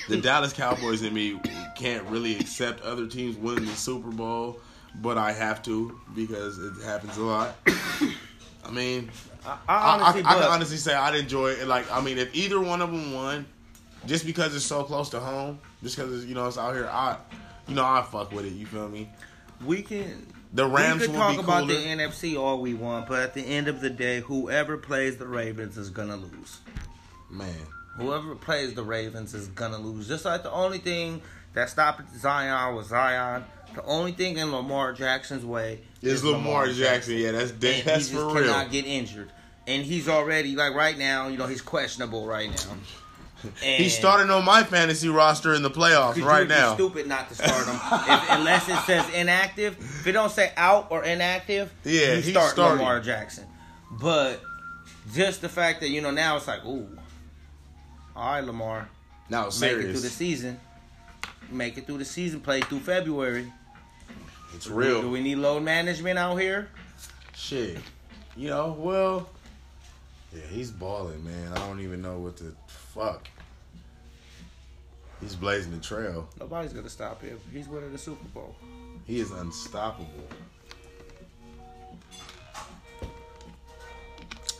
the 0.09 0.17
Dallas 0.17 0.51
Cowboys 0.51 1.01
and 1.03 1.13
me 1.13 1.39
can't 1.77 2.03
really 2.07 2.37
accept 2.37 2.81
other 2.81 3.07
teams 3.07 3.37
winning 3.37 3.63
the 3.65 3.71
Super 3.71 4.09
Bowl, 4.09 4.59
but 4.95 5.17
I 5.17 5.31
have 5.31 5.63
to 5.63 5.97
because 6.13 6.59
it 6.59 6.83
happens 6.83 7.15
a 7.15 7.23
lot. 7.23 7.55
I 7.65 8.71
mean, 8.71 9.09
I, 9.45 9.57
I, 9.69 9.75
I 9.75 9.93
honestly, 9.93 10.23
I, 10.23 10.31
I 10.31 10.33
but 10.33 10.41
can 10.41 10.51
honestly 10.51 10.77
say 10.77 10.93
I'd 10.93 11.15
enjoy 11.15 11.51
it. 11.51 11.65
Like, 11.65 11.89
I 11.89 12.01
mean, 12.01 12.17
if 12.17 12.35
either 12.35 12.59
one 12.59 12.81
of 12.81 12.91
them 12.91 13.13
won, 13.13 13.45
just 14.05 14.25
because 14.25 14.55
it's 14.55 14.65
so 14.65 14.83
close 14.83 15.09
to 15.09 15.19
home, 15.19 15.59
just 15.83 15.95
because 15.95 16.25
you 16.25 16.35
know 16.35 16.47
it's 16.47 16.57
out 16.57 16.73
here, 16.75 16.87
I, 16.91 17.17
you 17.67 17.75
know, 17.75 17.83
I 17.85 18.01
fuck 18.01 18.31
with 18.31 18.45
it. 18.45 18.53
You 18.53 18.65
feel 18.65 18.87
me? 18.89 19.09
we 19.65 19.81
can. 19.81 20.25
The 20.51 20.65
Rams 20.65 21.01
we 21.01 21.07
could 21.07 21.13
will 21.13 21.19
talk 21.19 21.35
be 21.35 21.39
about 21.43 21.67
the 21.67 21.73
NFC 21.75 22.39
all 22.39 22.59
we 22.59 22.73
want, 22.73 23.07
but 23.07 23.19
at 23.19 23.33
the 23.35 23.41
end 23.41 23.67
of 23.67 23.81
the 23.81 23.89
day, 23.89 24.19
whoever 24.21 24.77
plays 24.77 25.17
the 25.17 25.27
Ravens 25.27 25.77
is 25.77 25.89
gonna 25.91 26.15
lose. 26.15 26.59
Man, 27.29 27.53
Whoever 27.97 28.33
plays 28.33 28.73
the 28.73 28.83
Ravens 28.83 29.33
is 29.35 29.47
gonna 29.49 29.77
lose. 29.77 30.07
Just 30.07 30.25
like 30.25 30.41
the 30.41 30.51
only 30.51 30.79
thing 30.79 31.21
that 31.53 31.69
stopped 31.69 32.01
Zion 32.17 32.75
was 32.75 32.87
Zion. 32.87 33.43
The 33.75 33.83
only 33.83 34.13
thing 34.13 34.37
in 34.37 34.51
Lamar 34.51 34.93
Jackson's 34.93 35.45
way 35.45 35.81
is 36.01 36.23
Lamar 36.23 36.67
Jackson. 36.69 37.17
Yeah, 37.17 37.33
that's 37.33 37.51
And 37.51 37.61
that's 37.61 37.83
he 37.83 37.83
just 37.83 38.11
for 38.13 38.33
real. 38.33 38.45
cannot 38.45 38.71
get 38.71 38.85
injured. 38.85 39.31
And 39.67 39.83
he's 39.83 40.07
already 40.09 40.55
like 40.55 40.73
right 40.73 40.97
now, 40.97 41.27
you 41.27 41.37
know, 41.37 41.45
he's 41.45 41.61
questionable 41.61 42.25
right 42.25 42.49
now. 42.49 42.77
He's 43.61 43.97
starting 43.97 44.29
on 44.29 44.43
my 44.43 44.63
fantasy 44.63 45.09
roster 45.09 45.53
in 45.53 45.61
the 45.61 45.69
playoffs 45.69 46.21
right 46.23 46.47
now. 46.47 46.73
Stupid 46.75 47.07
not 47.07 47.29
to 47.29 47.35
start 47.35 47.65
him 47.67 47.75
if, 48.13 48.29
unless 48.31 48.67
it 48.67 48.77
says 48.85 49.09
inactive. 49.13 49.77
If 49.79 50.07
it 50.07 50.11
don't 50.11 50.31
say 50.31 50.51
out 50.57 50.87
or 50.89 51.03
inactive, 51.03 51.73
Yeah, 51.83 52.15
you 52.15 52.21
he's 52.21 52.31
start 52.31 52.51
starting. 52.51 52.79
Lamar 52.79 52.99
Jackson. 52.99 53.45
But 53.91 54.41
just 55.13 55.41
the 55.41 55.49
fact 55.49 55.79
that 55.81 55.89
you 55.89 56.01
know 56.01 56.11
now 56.11 56.37
it's 56.37 56.47
like, 56.47 56.65
ooh, 56.65 56.87
all 58.15 58.33
right, 58.33 58.43
Lamar, 58.43 58.89
Now 59.29 59.45
make 59.61 59.71
it 59.71 59.81
through 59.83 59.93
the 59.93 60.09
season. 60.09 60.59
Make 61.49 61.77
it 61.77 61.85
through 61.87 61.99
the 61.99 62.05
season. 62.05 62.41
Play 62.41 62.61
through 62.61 62.79
February. 62.79 63.51
it's 64.53 64.67
real. 64.67 64.95
Do 64.95 65.01
real. 65.03 65.11
we 65.11 65.21
need 65.21 65.35
load 65.37 65.63
management 65.63 66.19
out 66.19 66.35
here? 66.35 66.69
Shit, 67.33 67.77
you 68.35 68.49
know. 68.49 68.75
Well, 68.77 69.29
yeah, 70.35 70.41
he's 70.51 70.69
balling, 70.69 71.23
man. 71.25 71.53
I 71.53 71.57
don't 71.67 71.79
even 71.79 72.01
know 72.01 72.19
what 72.19 72.37
the 72.37 72.53
fuck. 72.99 73.29
He's 75.21 75.35
blazing 75.35 75.71
the 75.71 75.79
trail. 75.79 76.27
Nobody's 76.39 76.73
gonna 76.73 76.89
stop 76.89 77.21
him. 77.21 77.39
He's 77.51 77.67
winning 77.67 77.91
the 77.91 77.97
Super 77.97 78.27
Bowl. 78.33 78.55
He 79.05 79.19
is 79.19 79.31
unstoppable. 79.31 80.27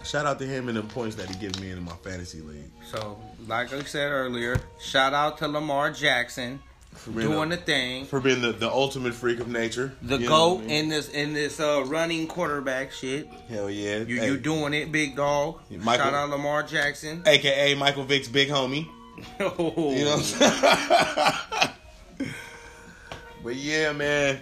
Shout 0.03 0.25
out 0.25 0.39
to 0.39 0.47
him 0.47 0.69
and 0.69 0.77
the 0.77 0.81
points 0.81 1.15
that 1.17 1.29
he 1.29 1.35
gives 1.35 1.59
me 1.59 1.69
in 1.69 1.83
my 1.83 1.95
fantasy 1.97 2.41
league. 2.41 2.71
So, 2.89 3.19
like 3.47 3.71
I 3.73 3.83
said 3.83 4.11
earlier, 4.11 4.59
shout 4.79 5.13
out 5.13 5.37
to 5.39 5.47
Lamar 5.47 5.91
Jackson 5.91 6.59
For 6.93 7.11
being, 7.11 7.27
doing 7.29 7.51
a- 7.51 7.55
the 7.55 7.61
thing. 7.61 8.05
for 8.05 8.19
being 8.19 8.41
the, 8.41 8.51
the 8.51 8.69
ultimate 8.69 9.13
freak 9.13 9.39
of 9.39 9.47
nature. 9.47 9.93
The 10.01 10.17
goat 10.17 10.57
I 10.57 10.61
mean? 10.61 10.69
in 10.69 10.89
this 10.89 11.09
in 11.09 11.33
this 11.33 11.59
uh, 11.59 11.83
running 11.85 12.27
quarterback 12.27 12.91
shit. 12.91 13.27
Hell 13.47 13.69
yeah. 13.69 13.99
You 13.99 14.19
Hey, 14.19 14.25
you 14.27 14.37
doing 14.37 14.73
it, 14.73 14.91
big 14.91 15.15
dog. 15.15 15.61
Michael- 15.71 16.05
Shout 16.05 16.13
out 16.13 16.29
Lamar 16.29 16.63
Jackson. 16.63 17.23
AKA 17.25 17.75
Michael 17.75 18.03
Vick's 18.03 18.27
big 18.27 18.49
homie. 18.49 18.87
Oh. 19.39 19.93
You 19.95 20.05
know 20.05 20.17
what 20.17 21.73
I'm 22.21 22.27
but 23.43 23.55
yeah, 23.55 23.91
man. 23.91 24.41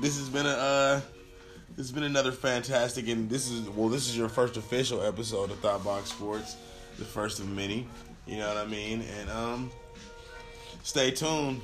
This 0.00 0.18
has 0.18 0.28
been 0.28 0.46
a 0.46 0.50
uh 0.50 1.00
this 1.76 1.86
has 1.86 1.92
been 1.92 2.02
another 2.04 2.32
fantastic 2.32 3.08
and 3.08 3.28
this 3.30 3.50
is 3.50 3.68
well 3.70 3.88
this 3.88 4.06
is 4.08 4.16
your 4.16 4.28
first 4.28 4.56
official 4.56 5.02
episode 5.02 5.50
of 5.50 5.58
Thought 5.60 5.84
Box 5.84 6.10
Sports. 6.10 6.56
The 6.98 7.04
first 7.04 7.38
of 7.40 7.48
many. 7.48 7.86
You 8.26 8.36
know 8.38 8.48
what 8.48 8.56
I 8.58 8.66
mean? 8.66 9.02
And 9.18 9.30
um 9.30 9.70
stay 10.82 11.10
tuned. 11.10 11.60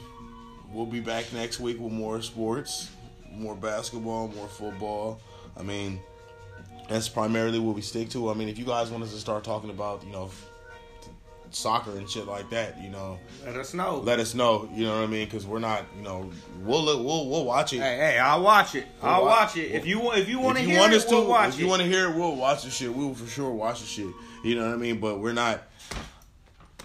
We'll 0.74 0.86
be 0.86 1.00
back 1.00 1.32
next 1.32 1.60
week 1.60 1.78
with 1.78 1.92
more 1.92 2.20
sports, 2.20 2.90
more 3.32 3.54
basketball, 3.54 4.28
more 4.28 4.48
football. 4.48 5.20
I 5.56 5.62
mean, 5.62 6.00
that's 6.88 7.08
primarily 7.08 7.60
what 7.60 7.76
we 7.76 7.80
stick 7.80 8.10
to. 8.10 8.28
I 8.28 8.34
mean, 8.34 8.48
if 8.48 8.58
you 8.58 8.64
guys 8.64 8.90
want 8.90 9.04
us 9.04 9.12
to 9.12 9.18
start 9.20 9.44
talking 9.44 9.70
about, 9.70 10.04
you 10.04 10.10
know, 10.10 10.30
soccer 11.50 11.92
and 11.96 12.10
shit 12.10 12.26
like 12.26 12.50
that, 12.50 12.82
you 12.82 12.90
know, 12.90 13.20
Let 13.46 13.54
us 13.54 13.72
know. 13.72 13.98
let 14.00 14.18
us 14.18 14.34
know. 14.34 14.68
You 14.74 14.86
know 14.86 14.96
what 14.96 15.04
I 15.04 15.06
mean? 15.06 15.26
Because 15.26 15.46
we're 15.46 15.60
not, 15.60 15.84
you 15.96 16.02
know, 16.02 16.28
we'll 16.62 16.82
look, 16.82 16.98
we'll 16.98 17.28
we'll 17.30 17.44
watch 17.44 17.72
it. 17.72 17.78
hey, 17.78 17.96
hey, 17.96 18.18
I'll 18.18 18.42
watch 18.42 18.74
it. 18.74 18.86
We'll 19.00 19.12
I'll 19.12 19.22
wa- 19.22 19.28
watch 19.28 19.56
it. 19.56 19.70
If 19.70 19.86
you 19.86 20.00
want, 20.00 20.18
if 20.18 20.28
you 20.28 20.40
want 20.40 20.58
to 20.58 20.64
hear 20.64 20.80
want 20.80 20.92
it, 20.92 21.00
to, 21.02 21.14
we'll 21.14 21.28
watch 21.28 21.50
if 21.54 21.60
you 21.60 21.68
want 21.68 21.82
to 21.82 21.88
hear 21.88 22.10
it, 22.10 22.16
we'll 22.16 22.34
watch 22.34 22.64
the 22.64 22.70
shit. 22.70 22.92
We 22.92 23.04
will 23.04 23.14
for 23.14 23.28
sure 23.30 23.52
watch 23.52 23.80
the 23.80 23.86
shit. 23.86 24.12
You 24.42 24.56
know 24.56 24.66
what 24.66 24.74
I 24.74 24.78
mean? 24.78 24.98
But 24.98 25.20
we're 25.20 25.32
not. 25.32 25.62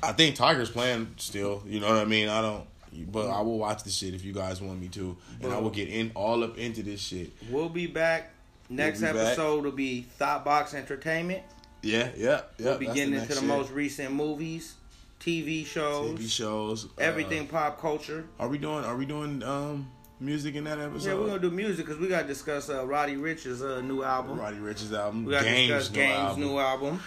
I 0.04 0.12
think 0.14 0.36
Tiger's 0.36 0.70
playing 0.70 1.16
still. 1.18 1.64
You 1.66 1.80
know 1.80 1.88
what 1.90 1.98
I 1.98 2.06
mean? 2.06 2.30
I 2.30 2.42
don't. 2.42 2.66
But 3.12 3.30
I 3.30 3.42
will 3.42 3.58
watch 3.60 3.84
the 3.84 3.90
shit 3.90 4.14
if 4.14 4.24
you 4.26 4.34
guys 4.34 4.62
want 4.62 4.80
me 4.80 4.88
to, 4.90 5.16
and 5.42 5.54
I 5.54 5.58
will 5.60 5.70
get 5.70 5.90
in 5.90 6.12
all 6.16 6.44
up 6.44 6.58
into 6.58 6.84
this 6.84 7.00
shit. 7.00 7.32
We'll 7.50 7.70
be 7.70 7.88
back. 7.88 8.32
Next 8.70 9.00
be 9.00 9.06
back. 9.06 9.16
episode 9.16 9.64
will 9.64 9.72
be 9.72 10.02
Thought 10.04 10.46
Box 10.46 10.74
Entertainment. 10.74 11.44
Yeah, 11.82 12.10
yeah, 12.18 12.42
yeah. 12.58 12.66
We'll 12.72 12.78
be 12.78 12.86
getting 12.88 13.12
the 13.12 13.18
into 13.22 13.30
the 13.30 13.40
shit. 13.40 13.44
most 13.46 13.72
recent 13.72 14.14
movies, 14.14 14.76
TV 15.20 15.66
shows, 15.66 16.20
TV 16.20 16.30
shows, 16.30 16.86
uh, 16.86 16.90
everything 17.00 17.48
pop 17.48 17.80
culture. 17.80 18.26
are 18.40 18.48
we 18.48 18.58
doing? 18.58 18.84
Are 18.84 18.96
we 18.98 19.06
doing 19.06 19.42
um 19.44 19.90
music 20.20 20.56
in 20.56 20.66
that 20.66 20.78
episode? 20.78 21.08
Yeah, 21.10 21.16
we're 21.16 21.28
gonna 21.28 21.40
do 21.40 21.50
music 21.52 21.86
because 21.86 22.00
we 22.00 22.08
gotta 22.10 22.28
discuss 22.28 22.70
uh, 22.70 22.86
Roddy 22.86 23.16
Ricch's 23.16 23.64
uh, 23.64 23.82
new 23.82 24.04
album. 24.04 24.38
Roddy 24.40 24.58
Ricch's 24.58 24.94
album. 24.94 25.26
We 25.26 25.32
gotta 25.32 25.46
Games 25.46 25.70
discuss 25.70 25.90
new 25.92 25.96
Game's 26.02 26.20
album. 26.20 26.42
new 26.42 26.60
album. 26.60 27.00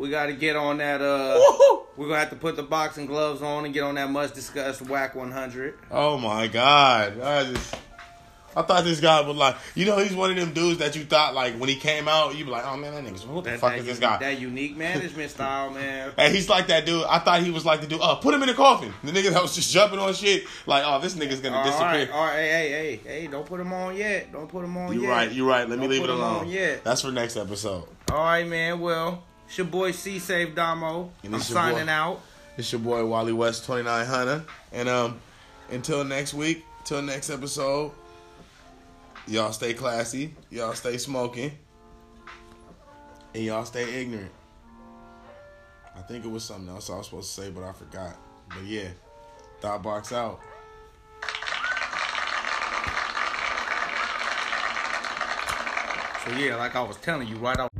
Ooh-wee. 0.00 0.08
We 0.08 0.10
gotta 0.10 0.32
get 0.32 0.56
on 0.56 0.78
that. 0.78 1.00
Uh, 1.00 1.38
Woohoo. 1.38 1.84
we're 1.96 2.08
gonna 2.08 2.20
have 2.20 2.30
to 2.30 2.36
put 2.36 2.56
the 2.56 2.62
boxing 2.62 3.06
gloves 3.06 3.42
on 3.42 3.64
and 3.64 3.74
get 3.74 3.82
on 3.82 3.94
that 3.96 4.10
much 4.10 4.32
discussed 4.34 4.82
Wack 4.82 5.14
100. 5.14 5.74
Oh 5.90 6.16
my 6.18 6.46
god! 6.48 7.20
I 7.20 7.44
just, 7.52 7.74
I 8.56 8.62
thought 8.62 8.82
this 8.82 8.98
guy 9.00 9.20
was 9.20 9.36
like, 9.36 9.56
you 9.76 9.86
know, 9.86 9.98
he's 9.98 10.12
one 10.14 10.30
of 10.30 10.36
them 10.36 10.52
dudes 10.52 10.78
that 10.80 10.96
you 10.96 11.04
thought 11.04 11.34
like 11.34 11.54
when 11.54 11.68
he 11.68 11.76
came 11.76 12.08
out, 12.08 12.34
you'd 12.34 12.46
be 12.46 12.50
like, 12.50 12.64
oh 12.66 12.76
man, 12.76 12.92
that 12.94 13.04
nigga's 13.04 13.24
what 13.24 13.44
the 13.44 13.50
That, 13.50 13.60
fuck 13.60 13.70
that 13.72 13.78
is 13.80 13.86
this 13.86 13.98
guy? 14.00 14.18
That 14.18 14.40
unique 14.40 14.76
management 14.76 15.30
style, 15.30 15.70
man. 15.70 16.10
And 16.18 16.34
he's 16.34 16.48
like 16.48 16.66
that 16.66 16.84
dude. 16.84 17.04
I 17.04 17.18
thought 17.20 17.42
he 17.42 17.50
was 17.52 17.64
like 17.64 17.80
the 17.80 17.86
dude. 17.86 18.00
Oh, 18.02 18.18
put 18.20 18.34
him 18.34 18.42
in 18.42 18.48
the 18.48 18.54
coffin. 18.54 18.92
The 19.04 19.12
nigga 19.12 19.30
that 19.32 19.40
was 19.42 19.54
just 19.54 19.72
jumping 19.72 19.98
on 20.00 20.12
shit. 20.14 20.44
Like, 20.66 20.82
oh, 20.86 21.00
this 21.00 21.14
nigga's 21.14 21.40
gonna 21.40 21.56
All 21.58 21.64
disappear. 21.64 21.86
right, 21.86 22.10
all 22.10 22.24
right, 22.24 22.36
hey, 22.36 22.70
hey, 22.70 22.96
hey, 23.04 23.20
hey, 23.20 23.26
don't 23.28 23.46
put 23.46 23.60
him 23.60 23.72
on 23.72 23.96
yet. 23.96 24.32
Don't 24.32 24.48
put 24.48 24.64
him 24.64 24.76
on 24.76 24.88
yet. 24.88 24.94
You 24.94 25.02
yet. 25.02 25.08
right. 25.10 25.32
You're 25.32 25.46
right. 25.48 25.68
Let 25.68 25.78
me 25.78 25.84
Don't 25.86 25.90
leave 25.90 26.02
it 26.02 26.06
put 26.06 26.10
him 26.14 26.20
alone. 26.20 26.40
on 26.40 26.48
yet. 26.48 26.82
That's 26.82 27.02
for 27.02 27.12
next 27.12 27.36
episode. 27.36 27.84
All 28.10 28.18
right, 28.24 28.46
man. 28.46 28.80
Well, 28.80 29.22
it's 29.50 29.58
your 29.58 29.66
boy 29.66 29.90
C 29.90 30.20
Save 30.20 30.54
Damo. 30.54 31.10
And 31.24 31.34
I'm 31.34 31.40
signing 31.40 31.86
boy, 31.86 31.90
out. 31.90 32.20
It's 32.56 32.70
your 32.70 32.80
boy 32.80 33.04
Wally 33.04 33.32
West 33.32 33.64
2900. 33.64 34.44
And 34.70 34.88
um, 34.88 35.20
until 35.68 36.04
next 36.04 36.34
week, 36.34 36.64
till 36.84 37.02
next 37.02 37.30
episode, 37.30 37.90
y'all 39.26 39.50
stay 39.50 39.74
classy, 39.74 40.36
y'all 40.50 40.74
stay 40.74 40.98
smoking, 40.98 41.50
and 43.34 43.42
y'all 43.42 43.64
stay 43.64 44.02
ignorant. 44.02 44.30
I 45.96 46.02
think 46.02 46.24
it 46.24 46.30
was 46.30 46.44
something 46.44 46.68
else 46.68 46.88
I 46.88 46.98
was 46.98 47.06
supposed 47.06 47.34
to 47.34 47.42
say, 47.42 47.50
but 47.50 47.64
I 47.64 47.72
forgot. 47.72 48.16
But 48.50 48.62
yeah, 48.62 48.90
Thought 49.60 49.82
Box 49.82 50.12
out. 50.12 50.38
So 56.24 56.38
yeah, 56.38 56.54
like 56.54 56.76
I 56.76 56.82
was 56.82 56.98
telling 56.98 57.26
you 57.26 57.34
right 57.38 57.58
off. 57.58 57.70